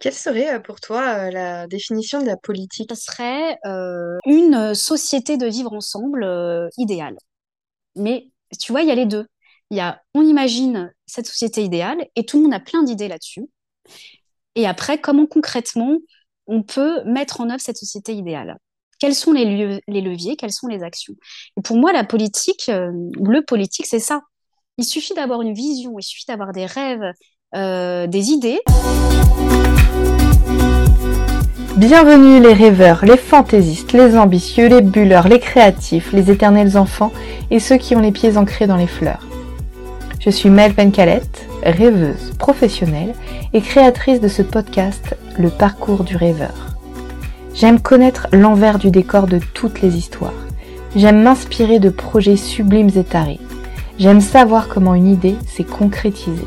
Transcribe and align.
Quelle 0.00 0.14
serait 0.14 0.54
euh, 0.54 0.60
pour 0.60 0.80
toi 0.80 1.02
euh, 1.02 1.30
la 1.30 1.66
définition 1.66 2.20
de 2.20 2.26
la 2.26 2.36
politique? 2.36 2.90
Ce 2.94 3.02
serait 3.02 3.58
euh, 3.66 4.16
une 4.26 4.74
société 4.74 5.36
de 5.36 5.46
vivre 5.46 5.72
ensemble 5.72 6.26
idéale. 6.76 7.16
Mais 7.96 8.28
tu 8.60 8.72
vois, 8.72 8.82
il 8.82 8.88
y 8.88 8.92
a 8.92 8.94
les 8.94 9.06
deux. 9.06 9.26
Il 9.70 9.76
y 9.76 9.80
a, 9.80 10.00
on 10.14 10.22
imagine 10.22 10.92
cette 11.06 11.26
société 11.26 11.62
idéale 11.62 12.06
et 12.14 12.24
tout 12.24 12.38
le 12.38 12.44
monde 12.44 12.54
a 12.54 12.60
plein 12.60 12.82
d'idées 12.84 13.08
là-dessus. 13.08 13.46
Et 14.54 14.66
après, 14.66 15.00
comment 15.00 15.26
concrètement 15.26 15.98
on 16.46 16.62
peut 16.62 17.02
mettre 17.04 17.40
en 17.40 17.50
œuvre 17.50 17.60
cette 17.60 17.76
société 17.76 18.14
idéale? 18.14 18.56
Quels 19.00 19.14
sont 19.14 19.32
les 19.32 19.44
leviers? 19.86 20.36
Quelles 20.36 20.52
sont 20.52 20.68
les 20.68 20.82
actions? 20.82 21.14
Et 21.56 21.60
pour 21.60 21.76
moi, 21.76 21.92
la 21.92 22.04
politique, 22.04 22.66
le 22.68 23.40
politique, 23.42 23.86
c'est 23.86 24.00
ça. 24.00 24.22
Il 24.76 24.84
suffit 24.84 25.14
d'avoir 25.14 25.42
une 25.42 25.52
vision, 25.52 25.98
il 25.98 26.02
suffit 26.02 26.24
d'avoir 26.26 26.52
des 26.52 26.66
rêves, 26.66 27.12
des 27.52 28.30
idées. 28.30 28.60
Bienvenue 31.78 32.40
les 32.40 32.54
rêveurs, 32.54 33.04
les 33.04 33.16
fantaisistes, 33.16 33.92
les 33.92 34.18
ambitieux, 34.18 34.66
les 34.66 34.80
bulleurs, 34.80 35.28
les 35.28 35.38
créatifs, 35.38 36.10
les 36.12 36.28
éternels 36.28 36.76
enfants 36.76 37.12
et 37.52 37.60
ceux 37.60 37.76
qui 37.76 37.94
ont 37.94 38.00
les 38.00 38.10
pieds 38.10 38.36
ancrés 38.36 38.66
dans 38.66 38.76
les 38.76 38.88
fleurs. 38.88 39.28
Je 40.18 40.28
suis 40.28 40.50
Mel 40.50 40.74
Pencalette, 40.74 41.46
rêveuse 41.62 42.32
professionnelle 42.36 43.14
et 43.52 43.60
créatrice 43.60 44.20
de 44.20 44.26
ce 44.26 44.42
podcast 44.42 45.16
Le 45.38 45.50
parcours 45.50 46.02
du 46.02 46.16
rêveur. 46.16 46.76
J'aime 47.54 47.78
connaître 47.78 48.26
l'envers 48.32 48.80
du 48.80 48.90
décor 48.90 49.28
de 49.28 49.38
toutes 49.54 49.80
les 49.80 49.96
histoires. 49.96 50.48
J'aime 50.96 51.22
m'inspirer 51.22 51.78
de 51.78 51.90
projets 51.90 52.36
sublimes 52.36 52.90
et 52.96 53.04
tarés. 53.04 53.38
J'aime 54.00 54.20
savoir 54.20 54.66
comment 54.66 54.96
une 54.96 55.06
idée 55.06 55.36
s'est 55.46 55.62
concrétisée. 55.62 56.42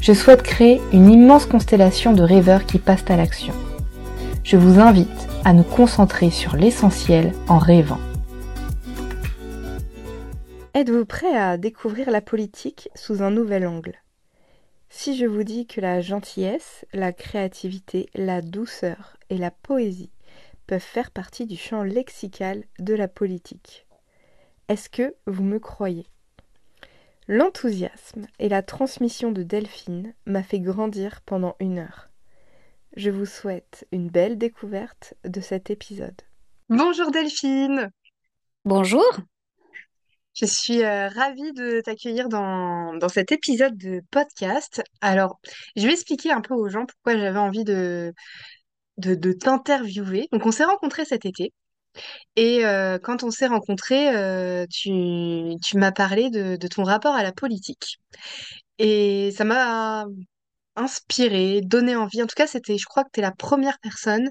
Je 0.00 0.14
souhaite 0.14 0.42
créer 0.42 0.80
une 0.94 1.10
immense 1.10 1.44
constellation 1.44 2.14
de 2.14 2.22
rêveurs 2.22 2.64
qui 2.64 2.78
passent 2.78 3.10
à 3.10 3.16
l'action 3.16 3.52
je 4.46 4.56
vous 4.56 4.78
invite 4.78 5.08
à 5.44 5.52
nous 5.52 5.64
concentrer 5.64 6.30
sur 6.30 6.54
l'essentiel 6.54 7.32
en 7.48 7.58
rêvant. 7.58 7.98
Êtes-vous 10.72 11.04
prêt 11.04 11.36
à 11.36 11.56
découvrir 11.56 12.12
la 12.12 12.20
politique 12.20 12.88
sous 12.94 13.24
un 13.24 13.32
nouvel 13.32 13.66
angle? 13.66 13.96
Si 14.88 15.16
je 15.16 15.26
vous 15.26 15.42
dis 15.42 15.66
que 15.66 15.80
la 15.80 16.00
gentillesse, 16.00 16.86
la 16.92 17.12
créativité, 17.12 18.08
la 18.14 18.40
douceur 18.40 19.16
et 19.30 19.36
la 19.36 19.50
poésie 19.50 20.12
peuvent 20.68 20.78
faire 20.78 21.10
partie 21.10 21.46
du 21.46 21.56
champ 21.56 21.82
lexical 21.82 22.62
de 22.78 22.94
la 22.94 23.08
politique, 23.08 23.88
est-ce 24.68 24.88
que 24.88 25.16
vous 25.26 25.42
me 25.42 25.58
croyez? 25.58 26.06
L'enthousiasme 27.26 28.28
et 28.38 28.48
la 28.48 28.62
transmission 28.62 29.32
de 29.32 29.42
Delphine 29.42 30.14
m'a 30.24 30.44
fait 30.44 30.60
grandir 30.60 31.20
pendant 31.26 31.56
une 31.58 31.78
heure. 31.78 32.10
Je 32.96 33.10
vous 33.10 33.26
souhaite 33.26 33.86
une 33.92 34.08
belle 34.08 34.38
découverte 34.38 35.14
de 35.24 35.40
cet 35.40 35.70
épisode. 35.70 36.20
Bonjour 36.68 37.10
Delphine, 37.12 37.90
Bonjour. 38.64 39.04
je 40.34 40.44
suis 40.46 40.82
euh, 40.82 41.08
ravie 41.08 41.52
de 41.52 41.80
t'accueillir 41.80 42.28
dans, 42.28 42.94
dans 42.96 43.08
cet 43.08 43.32
épisode 43.32 43.76
de 43.76 44.02
podcast. 44.10 44.82
Alors, 45.00 45.40
je 45.76 45.86
vais 45.86 45.92
expliquer 45.92 46.32
un 46.32 46.40
peu 46.40 46.54
aux 46.54 46.68
gens 46.68 46.84
pourquoi 46.86 47.16
j'avais 47.18 47.38
envie 47.38 47.64
de, 47.64 48.12
de, 48.98 49.14
de 49.14 49.32
t'interviewer. 49.32 50.28
Donc, 50.32 50.44
on 50.46 50.52
s'est 50.52 50.64
rencontrés 50.64 51.04
cet 51.04 51.24
été 51.24 51.52
et 52.36 52.66
euh, 52.66 52.98
quand 52.98 53.22
on 53.24 53.30
s'est 53.30 53.46
rencontrés, 53.46 54.14
euh, 54.16 54.66
tu, 54.70 54.90
tu 55.64 55.78
m'as 55.78 55.92
parlé 55.92 56.30
de, 56.30 56.56
de 56.56 56.68
ton 56.68 56.84
rapport 56.84 57.14
à 57.14 57.22
la 57.22 57.32
politique. 57.32 57.98
Et 58.78 59.32
ça 59.36 59.44
m'a 59.44 60.06
inspiré, 60.76 61.60
donné 61.62 61.96
envie. 61.96 62.22
En 62.22 62.26
tout 62.26 62.34
cas, 62.36 62.46
c'était, 62.46 62.78
je 62.78 62.86
crois 62.86 63.04
que 63.04 63.10
tu 63.12 63.20
es 63.20 63.22
la 63.22 63.32
première 63.32 63.78
personne 63.78 64.30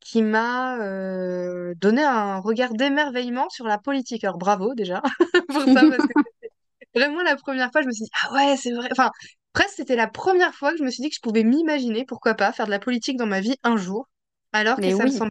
qui 0.00 0.22
m'a 0.22 0.78
euh, 0.80 1.74
donné 1.76 2.02
un 2.02 2.38
regard 2.38 2.74
d'émerveillement 2.74 3.48
sur 3.50 3.66
la 3.66 3.78
politique. 3.78 4.24
Alors 4.24 4.38
bravo 4.38 4.74
déjà 4.74 5.02
pour 5.48 5.62
ça, 5.62 5.74
parce 5.74 6.06
que 6.06 6.12
vraiment 6.94 7.22
la 7.22 7.36
première 7.36 7.70
fois, 7.70 7.82
je 7.82 7.86
me 7.86 7.92
suis 7.92 8.04
dit, 8.04 8.10
ah 8.22 8.34
ouais, 8.34 8.56
c'est 8.56 8.72
vrai. 8.72 8.88
Enfin, 8.92 9.10
presque 9.52 9.74
c'était 9.76 9.96
la 9.96 10.08
première 10.08 10.54
fois 10.54 10.72
que 10.72 10.78
je 10.78 10.84
me 10.84 10.90
suis 10.90 11.02
dit 11.02 11.10
que 11.10 11.16
je 11.16 11.20
pouvais 11.20 11.44
m'imaginer, 11.44 12.04
pourquoi 12.04 12.34
pas, 12.34 12.52
faire 12.52 12.66
de 12.66 12.70
la 12.70 12.78
politique 12.78 13.16
dans 13.16 13.26
ma 13.26 13.40
vie 13.40 13.56
un 13.62 13.76
jour, 13.76 14.08
alors 14.52 14.76
que 14.76 14.82
Mais 14.82 14.94
ça 14.94 15.04
me 15.04 15.10
semble 15.10 15.30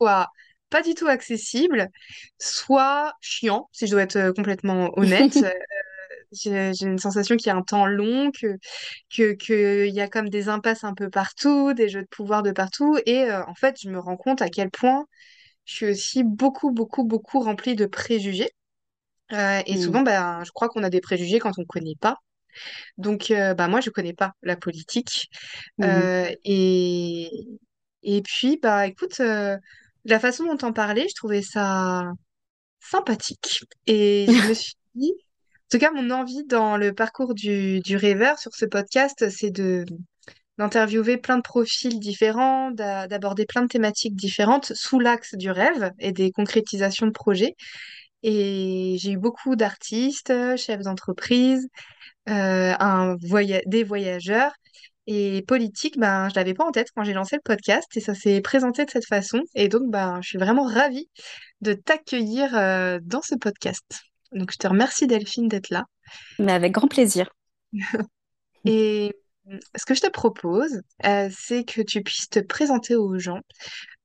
soit 0.00 0.28
pas 0.70 0.82
du 0.82 0.94
tout 0.94 1.06
accessible, 1.06 1.88
soit 2.38 3.12
chiant, 3.20 3.68
si 3.72 3.86
je 3.86 3.92
dois 3.92 4.02
être 4.02 4.16
euh, 4.16 4.32
complètement 4.32 4.90
honnête. 4.98 5.38
J'ai 6.34 6.72
une 6.82 6.98
sensation 6.98 7.36
qu'il 7.36 7.48
y 7.48 7.50
a 7.50 7.56
un 7.56 7.62
temps 7.62 7.86
long, 7.86 8.30
que, 8.32 9.34
que, 9.34 9.86
y 9.88 10.00
a 10.00 10.08
comme 10.08 10.28
des 10.28 10.48
impasses 10.48 10.84
un 10.84 10.94
peu 10.94 11.10
partout, 11.10 11.74
des 11.74 11.88
jeux 11.88 12.02
de 12.02 12.08
pouvoir 12.08 12.42
de 12.42 12.52
partout. 12.52 12.98
Et 13.06 13.24
euh, 13.24 13.44
en 13.46 13.54
fait, 13.54 13.76
je 13.82 13.88
me 13.90 13.98
rends 13.98 14.16
compte 14.16 14.42
à 14.42 14.48
quel 14.48 14.70
point 14.70 15.06
je 15.66 15.74
suis 15.74 15.86
aussi 15.90 16.24
beaucoup, 16.24 16.72
beaucoup, 16.72 17.04
beaucoup 17.04 17.40
remplie 17.40 17.76
de 17.76 17.86
préjugés. 17.86 18.50
Euh, 19.32 19.62
et 19.66 19.76
Mm. 19.76 19.78
souvent, 19.78 20.02
ben, 20.02 20.42
je 20.44 20.52
crois 20.52 20.68
qu'on 20.68 20.82
a 20.84 20.90
des 20.90 21.00
préjugés 21.00 21.38
quand 21.40 21.52
on 21.58 21.62
ne 21.62 21.66
connaît 21.66 21.96
pas. 22.00 22.18
Donc, 22.98 23.30
euh, 23.30 23.54
bah, 23.54 23.68
moi, 23.68 23.80
je 23.80 23.90
ne 23.90 23.92
connais 23.92 24.14
pas 24.14 24.32
la 24.42 24.56
politique. 24.56 25.28
Mhm. 25.78 26.08
Euh, 26.08 26.30
et, 26.44 27.30
et 28.02 28.22
puis, 28.22 28.58
bah, 28.62 28.86
écoute, 28.86 29.20
la 29.20 30.20
façon 30.20 30.44
dont 30.46 30.66
on 30.66 30.72
parlait, 30.72 31.08
je 31.08 31.14
trouvais 31.14 31.42
ça 31.42 32.04
sympathique. 32.80 33.64
Et 33.86 34.28
je 34.30 34.42
me 34.42 34.54
suis 34.54 34.74
dit, 34.96 35.12
tout 35.74 35.80
cas, 35.80 35.90
mon 35.90 36.10
envie 36.12 36.44
dans 36.44 36.76
le 36.76 36.92
parcours 36.92 37.34
du, 37.34 37.80
du 37.80 37.96
rêveur 37.96 38.38
sur 38.38 38.54
ce 38.54 38.64
podcast, 38.64 39.28
c'est 39.28 39.50
de 39.50 39.84
d'interviewer 40.56 41.16
plein 41.16 41.36
de 41.36 41.42
profils 41.42 41.98
différents, 41.98 42.70
d'a- 42.70 43.08
d'aborder 43.08 43.44
plein 43.44 43.62
de 43.62 43.66
thématiques 43.66 44.14
différentes 44.14 44.72
sous 44.72 45.00
l'axe 45.00 45.34
du 45.34 45.50
rêve 45.50 45.90
et 45.98 46.12
des 46.12 46.30
concrétisations 46.30 47.06
de 47.06 47.10
projets. 47.10 47.56
Et 48.22 48.96
j'ai 49.00 49.12
eu 49.12 49.18
beaucoup 49.18 49.56
d'artistes, 49.56 50.32
chefs 50.56 50.82
d'entreprise, 50.82 51.66
euh, 52.28 53.16
des 53.66 53.82
voyageurs. 53.82 54.52
Et 55.08 55.42
politique, 55.48 55.98
ben, 55.98 56.28
je 56.28 56.36
l'avais 56.36 56.54
pas 56.54 56.64
en 56.64 56.70
tête 56.70 56.88
quand 56.94 57.02
j'ai 57.02 57.14
lancé 57.14 57.34
le 57.34 57.42
podcast 57.42 57.88
et 57.96 58.00
ça 58.00 58.14
s'est 58.14 58.40
présenté 58.40 58.84
de 58.84 58.90
cette 58.92 59.06
façon. 59.06 59.40
Et 59.56 59.68
donc, 59.68 59.90
ben, 59.90 60.20
je 60.22 60.28
suis 60.28 60.38
vraiment 60.38 60.66
ravie 60.66 61.08
de 61.62 61.72
t'accueillir 61.72 62.56
euh, 62.56 63.00
dans 63.02 63.22
ce 63.22 63.34
podcast. 63.34 64.04
Donc, 64.34 64.50
je 64.52 64.58
te 64.58 64.66
remercie 64.66 65.06
Delphine 65.06 65.48
d'être 65.48 65.70
là. 65.70 65.84
Mais 66.38 66.52
avec 66.52 66.72
grand 66.72 66.88
plaisir. 66.88 67.30
Et 68.64 69.14
euh, 69.50 69.58
ce 69.76 69.84
que 69.84 69.94
je 69.94 70.00
te 70.00 70.10
propose, 70.10 70.80
euh, 71.04 71.28
c'est 71.30 71.64
que 71.64 71.82
tu 71.82 72.02
puisses 72.02 72.28
te 72.28 72.40
présenter 72.40 72.96
aux 72.96 73.18
gens. 73.18 73.40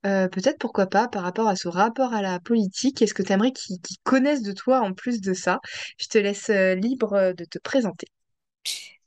Euh, 0.05 0.27
peut-être 0.29 0.57
pourquoi 0.59 0.87
pas 0.87 1.07
par 1.07 1.23
rapport 1.23 1.47
à 1.47 1.55
ce 1.55 1.67
rapport 1.67 2.13
à 2.13 2.21
la 2.21 2.39
politique. 2.39 3.01
Est-ce 3.01 3.13
que 3.13 3.23
tu 3.23 3.31
aimerais 3.33 3.51
qu'ils 3.51 3.79
connaissent 4.03 4.43
de 4.43 4.53
toi 4.53 4.81
en 4.81 4.93
plus 4.93 5.21
de 5.21 5.33
ça? 5.33 5.59
Je 5.97 6.07
te 6.07 6.17
laisse 6.17 6.49
euh, 6.49 6.75
libre 6.75 7.33
de 7.35 7.45
te 7.45 7.59
présenter. 7.59 8.07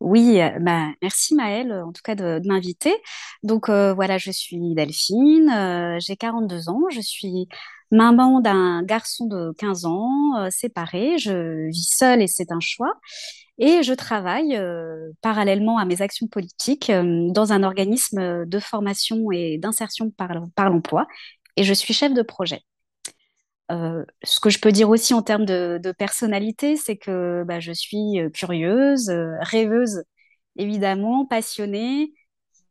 Oui, 0.00 0.40
bah, 0.60 0.88
merci 1.00 1.34
Maëlle, 1.36 1.72
en 1.72 1.92
tout 1.92 2.02
cas 2.02 2.16
de, 2.16 2.40
de 2.40 2.48
m'inviter. 2.48 2.92
Donc 3.44 3.70
voilà, 3.70 4.18
je 4.18 4.32
suis 4.32 4.74
Delphine, 4.74 5.96
j'ai 6.00 6.16
42 6.16 6.68
ans, 6.68 6.80
je 6.90 7.00
suis 7.00 7.46
maman 7.92 8.41
d'un 8.41 8.82
garçon 8.82 9.26
de 9.26 9.53
15 9.58 9.84
ans, 9.84 10.36
euh, 10.38 10.48
séparé, 10.50 11.19
je 11.19 11.69
vis 11.69 11.94
seule 11.94 12.22
et 12.22 12.26
c'est 12.26 12.50
un 12.50 12.60
choix. 12.60 12.94
Et 13.58 13.82
je 13.82 13.92
travaille 13.92 14.56
euh, 14.56 15.10
parallèlement 15.20 15.78
à 15.78 15.84
mes 15.84 16.02
actions 16.02 16.26
politiques 16.26 16.91
euh, 16.91 17.31
dans 17.31 17.52
un 17.52 17.62
organisme 17.62 18.47
de 18.47 18.58
formation 18.58 19.31
et 19.31 19.58
d'insertion 19.58 20.10
par, 20.10 20.70
l'emploi. 20.70 21.06
Et 21.56 21.64
je 21.64 21.75
suis 21.75 21.94
chef 21.94 22.14
de 22.14 22.22
projet. 22.22 22.62
Ce 23.70 24.38
que 24.38 24.50
je 24.50 24.58
peux 24.58 24.70
dire 24.70 24.91
aussi 24.91 25.14
en 25.14 25.22
termes 25.22 25.47
de, 25.47 25.94
personnalité, 25.97 26.76
c'est 26.76 26.98
que 26.98 27.42
bah, 27.47 27.58
je 27.58 27.72
suis 27.72 28.19
curieuse, 28.34 29.10
rêveuse, 29.41 30.02
évidemment, 30.56 31.25
passionnée, 31.25 32.12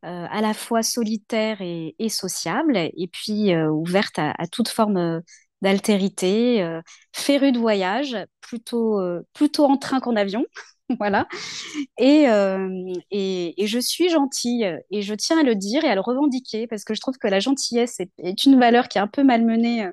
euh, 0.04 0.26
à 0.32 0.42
la 0.42 0.56
fois 0.56 0.82
solitaire 0.82 1.58
et, 1.62 2.10
sociable, 2.10 2.76
et 2.76 3.08
puis 3.12 3.54
euh, 3.54 3.70
ouverte 3.70 4.18
à, 4.18 4.48
toute 4.52 4.68
forme 4.68 4.98
euh, 4.98 5.20
d'altérité, 5.62 6.64
euh, 6.64 6.82
férue 7.14 7.52
de 7.52 7.60
voyage, 7.60 8.18
plutôt, 8.42 9.00
plutôt 9.34 9.66
en 9.66 9.78
train 9.78 10.00
qu'en 10.00 10.16
avion. 10.16 10.46
Voilà. 11.00 11.26
Et, 11.98 12.26
et, 13.12 13.68
je 13.68 13.80
suis 13.80 14.10
gentille 14.10 14.78
et 14.92 15.02
je 15.02 15.14
tiens 15.14 15.40
à 15.40 15.44
le 15.44 15.56
dire 15.56 15.86
et 15.86 15.88
à 15.88 15.96
le 15.96 16.02
revendiquer 16.02 16.68
parce 16.68 16.84
que 16.84 16.94
je 16.94 17.00
trouve 17.00 17.18
que 17.18 17.30
la 17.30 17.40
gentillesse 17.40 18.02
est, 18.02 18.12
est 18.18 18.44
une 18.44 18.60
valeur 18.60 18.90
qui 18.90 18.98
est 18.98 19.02
un 19.02 19.08
peu 19.08 19.24
malmenée 19.24 19.88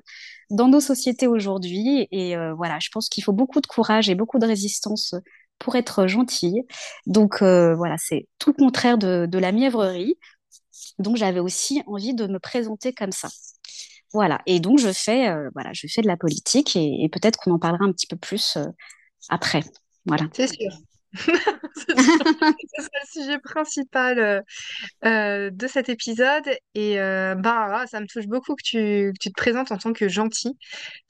dans 0.49 0.67
nos 0.67 0.81
sociétés 0.81 1.27
aujourd'hui. 1.27 2.09
Et 2.11 2.35
voilà, 2.57 2.79
je 2.81 2.89
pense 2.91 3.07
qu'il 3.07 3.23
faut 3.23 3.31
beaucoup 3.31 3.61
de 3.61 3.67
courage 3.67 4.09
et 4.09 4.15
beaucoup 4.15 4.39
de 4.39 4.45
résistance 4.45 5.15
pour 5.59 5.75
être 5.75 6.07
gentille. 6.07 6.63
Donc 7.05 7.41
euh, 7.41 7.75
voilà, 7.75 7.95
c'est 7.97 8.27
tout 8.39 8.51
le 8.57 8.63
contraire 8.63 8.97
de, 8.97 9.37
la 9.37 9.51
mièvrerie. 9.51 10.15
Donc 10.97 11.17
j'avais 11.17 11.39
aussi 11.39 11.83
envie 11.87 12.13
de 12.13 12.27
me 12.27 12.39
présenter 12.39 12.93
comme 12.93 13.11
ça. 13.11 13.29
Voilà. 14.13 14.41
Et 14.45 14.59
donc 14.59 14.79
je 14.79 14.91
fais, 14.91 15.29
euh, 15.29 15.49
voilà, 15.53 15.71
je 15.73 15.87
fais 15.87 16.01
de 16.01 16.07
la 16.07 16.17
politique 16.17 16.75
et, 16.75 17.03
et 17.03 17.09
peut-être 17.09 17.37
qu'on 17.37 17.51
en 17.51 17.59
parlera 17.59 17.85
un 17.85 17.91
petit 17.91 18.07
peu 18.07 18.17
plus 18.17 18.57
euh, 18.57 18.65
après. 19.29 19.61
Voilà. 20.05 20.25
C'est 20.33 20.47
sûr. 20.47 20.71
C'est 21.75 21.95
le 22.77 23.21
sujet 23.21 23.39
principal 23.39 24.19
euh, 24.19 24.41
euh, 25.05 25.49
de 25.51 25.67
cet 25.67 25.89
épisode. 25.89 26.47
Et 26.75 26.99
euh, 26.99 27.35
bah, 27.35 27.85
ça 27.87 27.99
me 27.99 28.05
touche 28.07 28.27
beaucoup 28.27 28.55
que 28.55 28.63
tu, 28.63 28.77
que 29.13 29.19
tu 29.19 29.29
te 29.29 29.39
présentes 29.39 29.71
en 29.71 29.77
tant 29.77 29.93
que 29.93 30.07
gentil. 30.07 30.57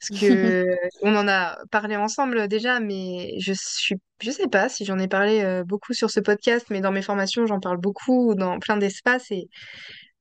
Parce 0.00 0.20
que 0.20 0.66
on 1.02 1.14
en 1.16 1.28
a 1.28 1.58
parlé 1.70 1.96
ensemble 1.96 2.48
déjà, 2.48 2.80
mais 2.80 3.34
je 3.40 3.52
suis, 3.54 3.96
je 4.22 4.30
sais 4.30 4.48
pas 4.48 4.68
si 4.68 4.84
j'en 4.84 4.98
ai 4.98 5.08
parlé 5.08 5.42
euh, 5.42 5.64
beaucoup 5.64 5.92
sur 5.92 6.10
ce 6.10 6.20
podcast, 6.20 6.66
mais 6.70 6.80
dans 6.80 6.92
mes 6.92 7.02
formations, 7.02 7.46
j'en 7.46 7.60
parle 7.60 7.78
beaucoup 7.78 8.34
dans 8.34 8.58
plein 8.58 8.76
d'espaces. 8.76 9.30
Et 9.30 9.48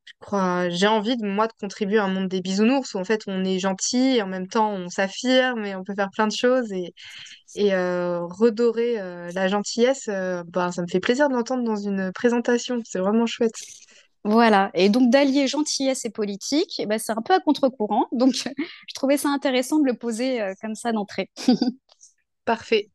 je 0.09 0.25
crois, 0.25 0.69
j'ai 0.69 0.87
envie 0.87 1.17
de 1.17 1.25
moi 1.25 1.47
de 1.47 1.53
contribuer 1.59 1.99
à 1.99 2.05
un 2.05 2.07
monde 2.07 2.27
des 2.27 2.41
bisounours 2.41 2.93
où 2.93 2.97
en 2.97 3.03
fait 3.03 3.21
on 3.27 3.43
est 3.43 3.59
gentil 3.59 4.17
et 4.17 4.21
en 4.21 4.27
même 4.27 4.47
temps 4.47 4.71
on 4.71 4.89
s'affirme 4.89 5.65
et 5.65 5.75
on 5.75 5.83
peut 5.83 5.93
faire 5.95 6.09
plein 6.11 6.27
de 6.27 6.33
choses. 6.33 6.71
Et, 6.71 6.93
et 7.55 7.73
euh, 7.73 8.25
redorer 8.25 8.99
euh, 8.99 9.31
la 9.33 9.47
gentillesse, 9.47 10.07
euh, 10.09 10.43
bah, 10.47 10.71
ça 10.71 10.81
me 10.81 10.87
fait 10.87 10.99
plaisir 10.99 11.29
de 11.29 11.33
l'entendre 11.33 11.63
dans 11.63 11.75
une 11.75 12.11
présentation. 12.13 12.79
C'est 12.85 12.99
vraiment 12.99 13.25
chouette. 13.25 13.55
Voilà. 14.23 14.69
Et 14.73 14.89
donc, 14.89 15.09
d'allier 15.09 15.47
gentillesse 15.47 16.05
et 16.05 16.09
politique, 16.09 16.81
ben, 16.87 16.99
c'est 16.99 17.13
un 17.13 17.21
peu 17.23 17.33
à 17.33 17.39
contre-courant. 17.39 18.07
Donc, 18.11 18.33
je 18.87 18.93
trouvais 18.93 19.17
ça 19.17 19.29
intéressant 19.29 19.79
de 19.79 19.85
le 19.85 19.95
poser 19.95 20.53
comme 20.61 20.75
ça 20.75 20.91
d'entrée. 20.91 21.29
Parfait. 22.45 22.89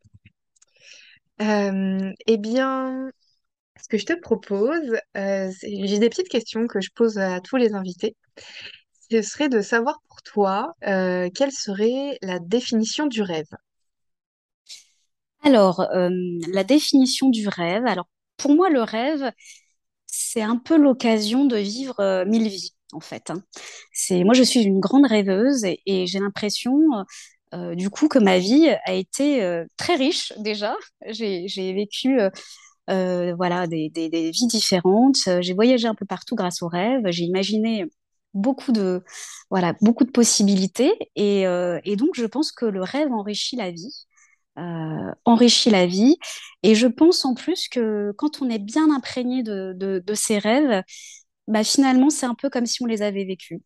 Eh 1.40 2.36
bien, 2.38 3.10
ce 3.84 3.88
que 3.90 3.98
je 3.98 4.06
te 4.06 4.14
propose, 4.14 4.96
euh, 5.18 5.52
j'ai 5.62 5.98
des 5.98 6.08
petites 6.08 6.30
questions 6.30 6.66
que 6.66 6.80
je 6.80 6.88
pose 6.94 7.18
à 7.18 7.42
tous 7.42 7.56
les 7.56 7.74
invités. 7.74 8.16
Ce 9.10 9.20
serait 9.20 9.50
de 9.50 9.60
savoir 9.60 10.00
pour 10.08 10.22
toi, 10.22 10.72
euh, 10.86 11.28
quelle 11.34 11.52
serait 11.52 12.16
la 12.22 12.38
définition 12.38 13.06
du 13.06 13.20
rêve? 13.20 13.44
Alors, 15.42 15.80
euh, 15.80 16.08
la 16.50 16.64
définition 16.64 17.28
du 17.28 17.46
rêve. 17.46 17.84
Alors, 17.84 18.08
pour 18.38 18.54
moi, 18.54 18.70
le 18.70 18.80
rêve, 18.80 19.30
c'est 20.06 20.40
un 20.40 20.56
peu 20.56 20.78
l'occasion 20.78 21.44
de 21.44 21.58
vivre 21.58 22.24
mille 22.24 22.48
vies, 22.48 22.72
en 22.94 23.00
fait. 23.00 23.28
hein. 23.28 23.42
C'est, 23.92 24.24
moi, 24.24 24.32
je 24.32 24.44
suis 24.44 24.62
une 24.62 24.80
grande 24.80 25.06
rêveuse 25.06 25.64
et, 25.66 26.06
j'ai 26.06 26.20
l'impression, 26.20 26.74
du 27.74 27.90
coup, 27.90 28.08
que 28.08 28.18
ma 28.18 28.38
vie 28.38 28.66
a 28.86 28.94
été 28.94 29.62
très 29.76 29.96
riche 29.96 30.32
déjà. 30.38 30.74
J'ai, 31.10 31.74
vécu, 31.74 32.18
voilà, 32.88 33.66
des, 33.66 33.90
des, 33.90 34.30
vies 34.30 34.46
différentes. 34.46 35.16
Euh, 35.28 35.40
J'ai 35.42 35.54
voyagé 35.54 35.88
un 35.88 35.94
peu 35.94 36.06
partout 36.06 36.34
grâce 36.36 36.62
aux 36.62 36.68
rêves. 36.68 37.02
J'ai 37.10 37.24
imaginé 37.24 37.86
beaucoup 38.34 38.72
de, 38.72 39.02
voilà, 39.50 39.74
beaucoup 39.80 40.04
de 40.04 40.10
possibilités 40.10 40.92
et, 41.16 41.46
euh, 41.46 41.80
et 41.84 41.96
donc, 41.96 42.10
je 42.14 42.26
pense 42.26 42.52
que 42.52 42.66
le 42.66 42.82
rêve 42.82 43.12
enrichit 43.12 43.56
la 43.56 43.70
vie 43.70 44.06
euh, 44.58 45.12
enrichit 45.24 45.70
la 45.70 45.86
vie. 45.86 46.16
Et 46.62 46.74
je 46.74 46.86
pense 46.86 47.24
en 47.24 47.34
plus 47.34 47.68
que 47.68 48.12
quand 48.16 48.42
on 48.42 48.48
est 48.50 48.58
bien 48.58 48.90
imprégné 48.94 49.42
de, 49.42 49.74
de, 49.74 50.14
ses 50.14 50.38
rêves, 50.38 50.82
bah 51.48 51.64
finalement, 51.64 52.10
c'est 52.10 52.26
un 52.26 52.34
peu 52.34 52.50
comme 52.50 52.66
si 52.66 52.82
on 52.82 52.86
les 52.86 53.02
avait 53.02 53.24
vécus. 53.24 53.60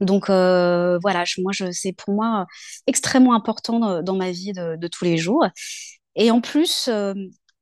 Donc 0.00 0.30
euh, 0.30 0.98
voilà, 1.02 1.24
je, 1.24 1.40
moi, 1.40 1.52
je, 1.52 1.70
c'est 1.72 1.92
pour 1.92 2.14
moi 2.14 2.46
extrêmement 2.86 3.34
important 3.34 4.02
dans, 4.02 4.16
ma 4.16 4.30
vie 4.30 4.52
de, 4.52 4.88
tous 4.88 5.04
les 5.04 5.16
jours. 5.18 5.46
Et 6.16 6.30
en 6.30 6.40
plus, 6.40 6.88
euh, 6.88 7.14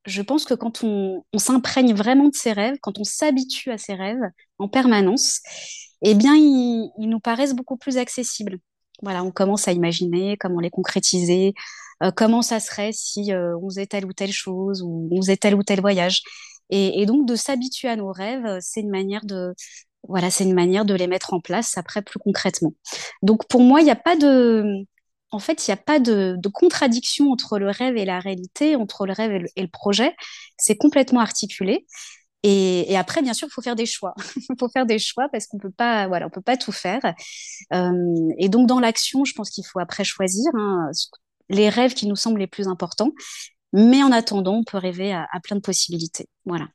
je 0.06 0.22
pense 0.22 0.44
que 0.44 0.54
quand 0.54 0.82
on, 0.82 1.22
s'imprègne 1.36 1.94
vraiment 1.94 2.28
de 2.28 2.34
ses 2.34 2.52
rêves, 2.52 2.76
quand 2.80 2.98
on 2.98 3.04
s'habitue 3.04 3.70
à 3.70 3.78
ses 3.78 3.94
rêves 3.94 4.22
en 4.58 4.68
permanence, 4.68 5.40
eh 6.02 6.14
bien, 6.14 6.34
ils, 6.36 6.90
nous 6.98 7.20
paraissent 7.20 7.54
beaucoup 7.54 7.76
plus 7.76 7.98
accessibles. 7.98 8.58
Voilà, 9.02 9.24
on 9.24 9.30
commence 9.30 9.68
à 9.68 9.72
imaginer 9.72 10.36
comment 10.36 10.60
les 10.60 10.70
concrétiser, 10.70 11.54
euh, 12.02 12.10
comment 12.10 12.42
ça 12.42 12.60
serait 12.60 12.92
si 12.92 13.32
euh, 13.32 13.56
on 13.62 13.68
faisait 13.70 13.86
telle 13.86 14.06
ou 14.06 14.12
telle 14.12 14.32
chose 14.32 14.82
ou 14.82 15.08
on 15.12 15.16
faisait 15.22 15.36
tel 15.36 15.54
ou 15.54 15.62
tel 15.62 15.80
voyage. 15.80 16.22
Et, 16.70 17.02
et 17.02 17.06
donc, 17.06 17.26
de 17.26 17.34
s'habituer 17.36 17.88
à 17.88 17.96
nos 17.96 18.12
rêves, 18.12 18.58
c'est 18.60 18.80
une 18.80 18.90
manière 18.90 19.24
de, 19.24 19.54
voilà, 20.08 20.30
c'est 20.30 20.44
une 20.44 20.54
manière 20.54 20.84
de 20.84 20.94
les 20.94 21.06
mettre 21.06 21.34
en 21.34 21.40
place 21.40 21.76
après 21.76 22.02
plus 22.02 22.18
concrètement. 22.18 22.72
Donc, 23.22 23.46
pour 23.48 23.62
moi, 23.62 23.80
il 23.80 23.84
n'y 23.84 23.90
a 23.90 23.96
pas 23.96 24.16
de, 24.16 24.84
en 25.30 25.38
fait, 25.38 25.66
il 25.66 25.70
n'y 25.70 25.74
a 25.74 25.76
pas 25.76 26.00
de, 26.00 26.36
contradiction 26.52 27.30
entre 27.30 27.58
le 27.58 27.70
rêve 27.70 27.96
et 27.96 28.04
la 28.04 28.20
réalité, 28.20 28.76
entre 28.76 29.06
le 29.06 29.12
rêve 29.12 29.32
et 29.32 29.38
le, 29.40 29.48
et 29.56 29.62
le 29.62 29.68
projet. 29.68 30.14
C'est 30.58 30.76
complètement 30.76 31.20
articulé. 31.20 31.86
Et, 32.42 32.96
après, 32.96 33.22
bien 33.22 33.34
sûr, 33.34 33.48
il 33.48 33.52
faut 33.52 33.62
faire 33.62 33.76
des 33.76 33.86
choix. 33.86 34.14
Il 34.36 34.56
faut 34.58 34.68
faire 34.68 34.86
des 34.86 34.98
choix 34.98 35.28
parce 35.30 35.46
qu'on 35.46 35.58
peut 35.58 35.70
pas, 35.70 36.08
voilà, 36.08 36.26
on 36.26 36.30
peut 36.30 36.40
pas 36.40 36.56
tout 36.56 36.72
faire. 36.72 37.00
Euh, 37.74 37.92
et 38.38 38.48
donc, 38.48 38.66
dans 38.66 38.80
l'action, 38.80 39.24
je 39.24 39.34
pense 39.34 39.50
qu'il 39.50 39.64
faut 39.66 39.78
après 39.78 40.04
choisir 40.04 40.50
hein, 40.54 40.90
les 41.50 41.68
rêves 41.68 41.94
qui 41.94 42.06
nous 42.06 42.16
semblent 42.16 42.40
les 42.40 42.46
plus 42.46 42.66
importants. 42.68 43.10
Mais 43.72 44.02
en 44.02 44.10
attendant, 44.10 44.54
on 44.56 44.64
peut 44.64 44.78
rêver 44.78 45.12
à, 45.12 45.28
à 45.32 45.40
plein 45.40 45.56
de 45.56 45.60
possibilités. 45.60 46.28
Voilà. 46.46 46.66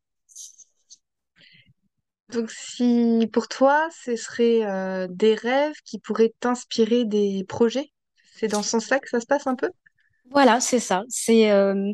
Donc, 2.29 2.51
si 2.51 3.27
pour 3.33 3.47
toi, 3.47 3.87
ce 4.03 4.15
serait 4.15 4.65
euh, 4.65 5.07
des 5.09 5.35
rêves 5.35 5.75
qui 5.83 5.99
pourraient 5.99 6.33
t'inspirer 6.39 7.05
des 7.05 7.43
projets, 7.47 7.91
c'est 8.37 8.47
dans 8.47 8.63
sens-là 8.63 8.99
que 8.99 9.09
ça 9.09 9.19
se 9.19 9.25
passe 9.25 9.47
un 9.47 9.55
peu? 9.55 9.69
Voilà, 10.31 10.59
c'est 10.59 10.79
ça. 10.79 11.03
C'est 11.07 11.51
euh, 11.51 11.93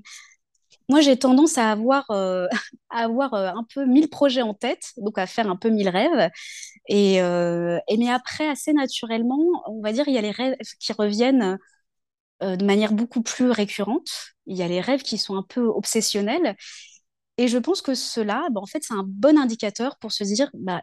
moi 0.90 1.02
j'ai 1.02 1.18
tendance 1.18 1.58
à 1.58 1.72
avoir 1.72 2.10
euh, 2.12 2.48
à 2.90 3.04
avoir 3.04 3.34
euh, 3.34 3.50
un 3.50 3.66
peu 3.74 3.86
mille 3.86 4.10
projets 4.10 4.42
en 4.42 4.54
tête, 4.54 4.92
donc 4.98 5.18
à 5.18 5.28
faire 5.28 5.50
un 5.50 5.56
peu 5.56 5.70
mille 5.70 5.90
rêves. 5.90 6.30
Et, 6.90 7.22
mais 7.22 8.10
après 8.10 8.48
assez 8.50 8.74
naturellement, 8.74 9.40
on 9.68 9.82
va 9.82 9.94
dire 9.94 10.08
il 10.08 10.14
y 10.14 10.18
a 10.18 10.22
les 10.22 10.32
rêves 10.32 10.56
qui 10.80 10.94
reviennent 10.94 11.58
de 12.42 12.66
manière 12.66 12.94
beaucoup 12.94 13.22
plus 13.22 13.52
récurrente. 13.52 14.10
Il 14.48 14.58
y 14.58 14.64
a 14.64 14.68
les 14.68 14.82
rêves 14.82 15.04
qui 15.04 15.18
sont 15.18 15.38
un 15.38 15.44
peu 15.44 15.62
obsessionnels. 15.62 16.56
Et 17.38 17.48
je 17.48 17.58
pense 17.58 17.82
que 17.82 17.96
cela, 17.96 18.48
bah, 18.52 18.62
en 18.62 18.66
fait, 18.66 18.84
c'est 18.84 18.94
un 18.94 19.04
bon 19.08 19.38
indicateur 19.38 19.98
pour 20.00 20.12
se 20.12 20.24
dire, 20.24 20.50
bah, 20.54 20.82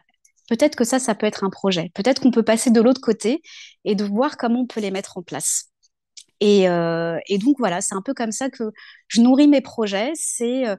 peut-être 0.49 0.75
que 0.75 0.83
ça, 0.83 0.99
ça 0.99 1.15
peut 1.15 1.25
être 1.25 1.43
un 1.43 1.49
projet. 1.49 1.91
Peut-être 1.93 2.21
qu'on 2.21 2.31
peut 2.31 2.43
passer 2.43 2.71
de 2.71 2.81
l'autre 2.81 3.01
côté 3.01 3.41
et 3.85 3.95
de 3.95 4.03
voir 4.03 4.37
comment 4.37 4.61
on 4.61 4.67
peut 4.67 4.81
les 4.81 4.91
mettre 4.91 5.17
en 5.17 5.21
place. 5.21 5.69
Et, 6.39 6.69
euh, 6.69 7.17
donc 7.41 7.57
voilà, 7.59 7.81
c'est 7.81 7.95
un 7.95 8.01
peu 8.01 8.13
comme 8.13 8.31
ça 8.31 8.49
que 8.49 8.63
je 9.07 9.21
nourris 9.21 9.47
mes 9.47 9.61
projets. 9.61 10.11
C'est 10.15 10.67
euh, 10.67 10.75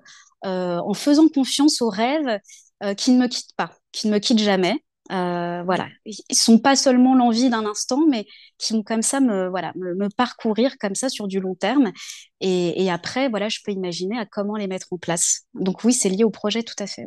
euh, 0.46 0.78
en 0.78 0.94
faisant 0.94 1.28
confiance 1.28 1.82
aux 1.82 1.90
rêves 1.90 2.38
qui 2.96 3.11
ne 3.11 3.19
me 3.20 3.26
quittent 3.28 3.55
pas, 3.58 3.72
qui 3.93 4.08
ne 4.08 4.14
me 4.14 4.19
quittent 4.19 4.38
jamais. 4.38 4.82
Voilà, 5.11 5.88
ils 6.06 6.34
sont 6.34 6.58
pas 6.58 6.76
seulement 6.76 7.14
l'envie 7.14 7.50
d'un 7.50 7.66
instant, 7.66 8.06
mais 8.08 8.26
qui 8.56 8.73
vont 8.73 8.82
comme 8.82 9.02
ça 9.02 9.20
me 9.20 9.50
voilà 9.50 9.73
me 9.76 10.08
parcourir 10.08 10.78
comme 10.78 10.94
ça 10.94 11.11
sur 11.11 11.28
du 11.28 11.40
long 11.40 11.55
terme. 11.55 11.93
Et, 12.40 12.82
et 12.82 12.90
après 12.90 13.28
voilà, 13.28 13.50
je 13.50 13.58
peux 13.62 13.73
imaginer 13.73 14.19
à 14.19 14.25
comment 14.25 14.56
les 14.56 14.66
mettre 14.66 14.87
en 14.93 14.96
place. 14.96 15.43
Donc 15.52 15.84
oui, 15.84 15.93
c'est 15.93 16.08
lié 16.08 16.25
au 16.25 16.31
projet 16.31 16.62
tout 16.62 16.75
à 16.78 16.87
fait. 16.87 17.06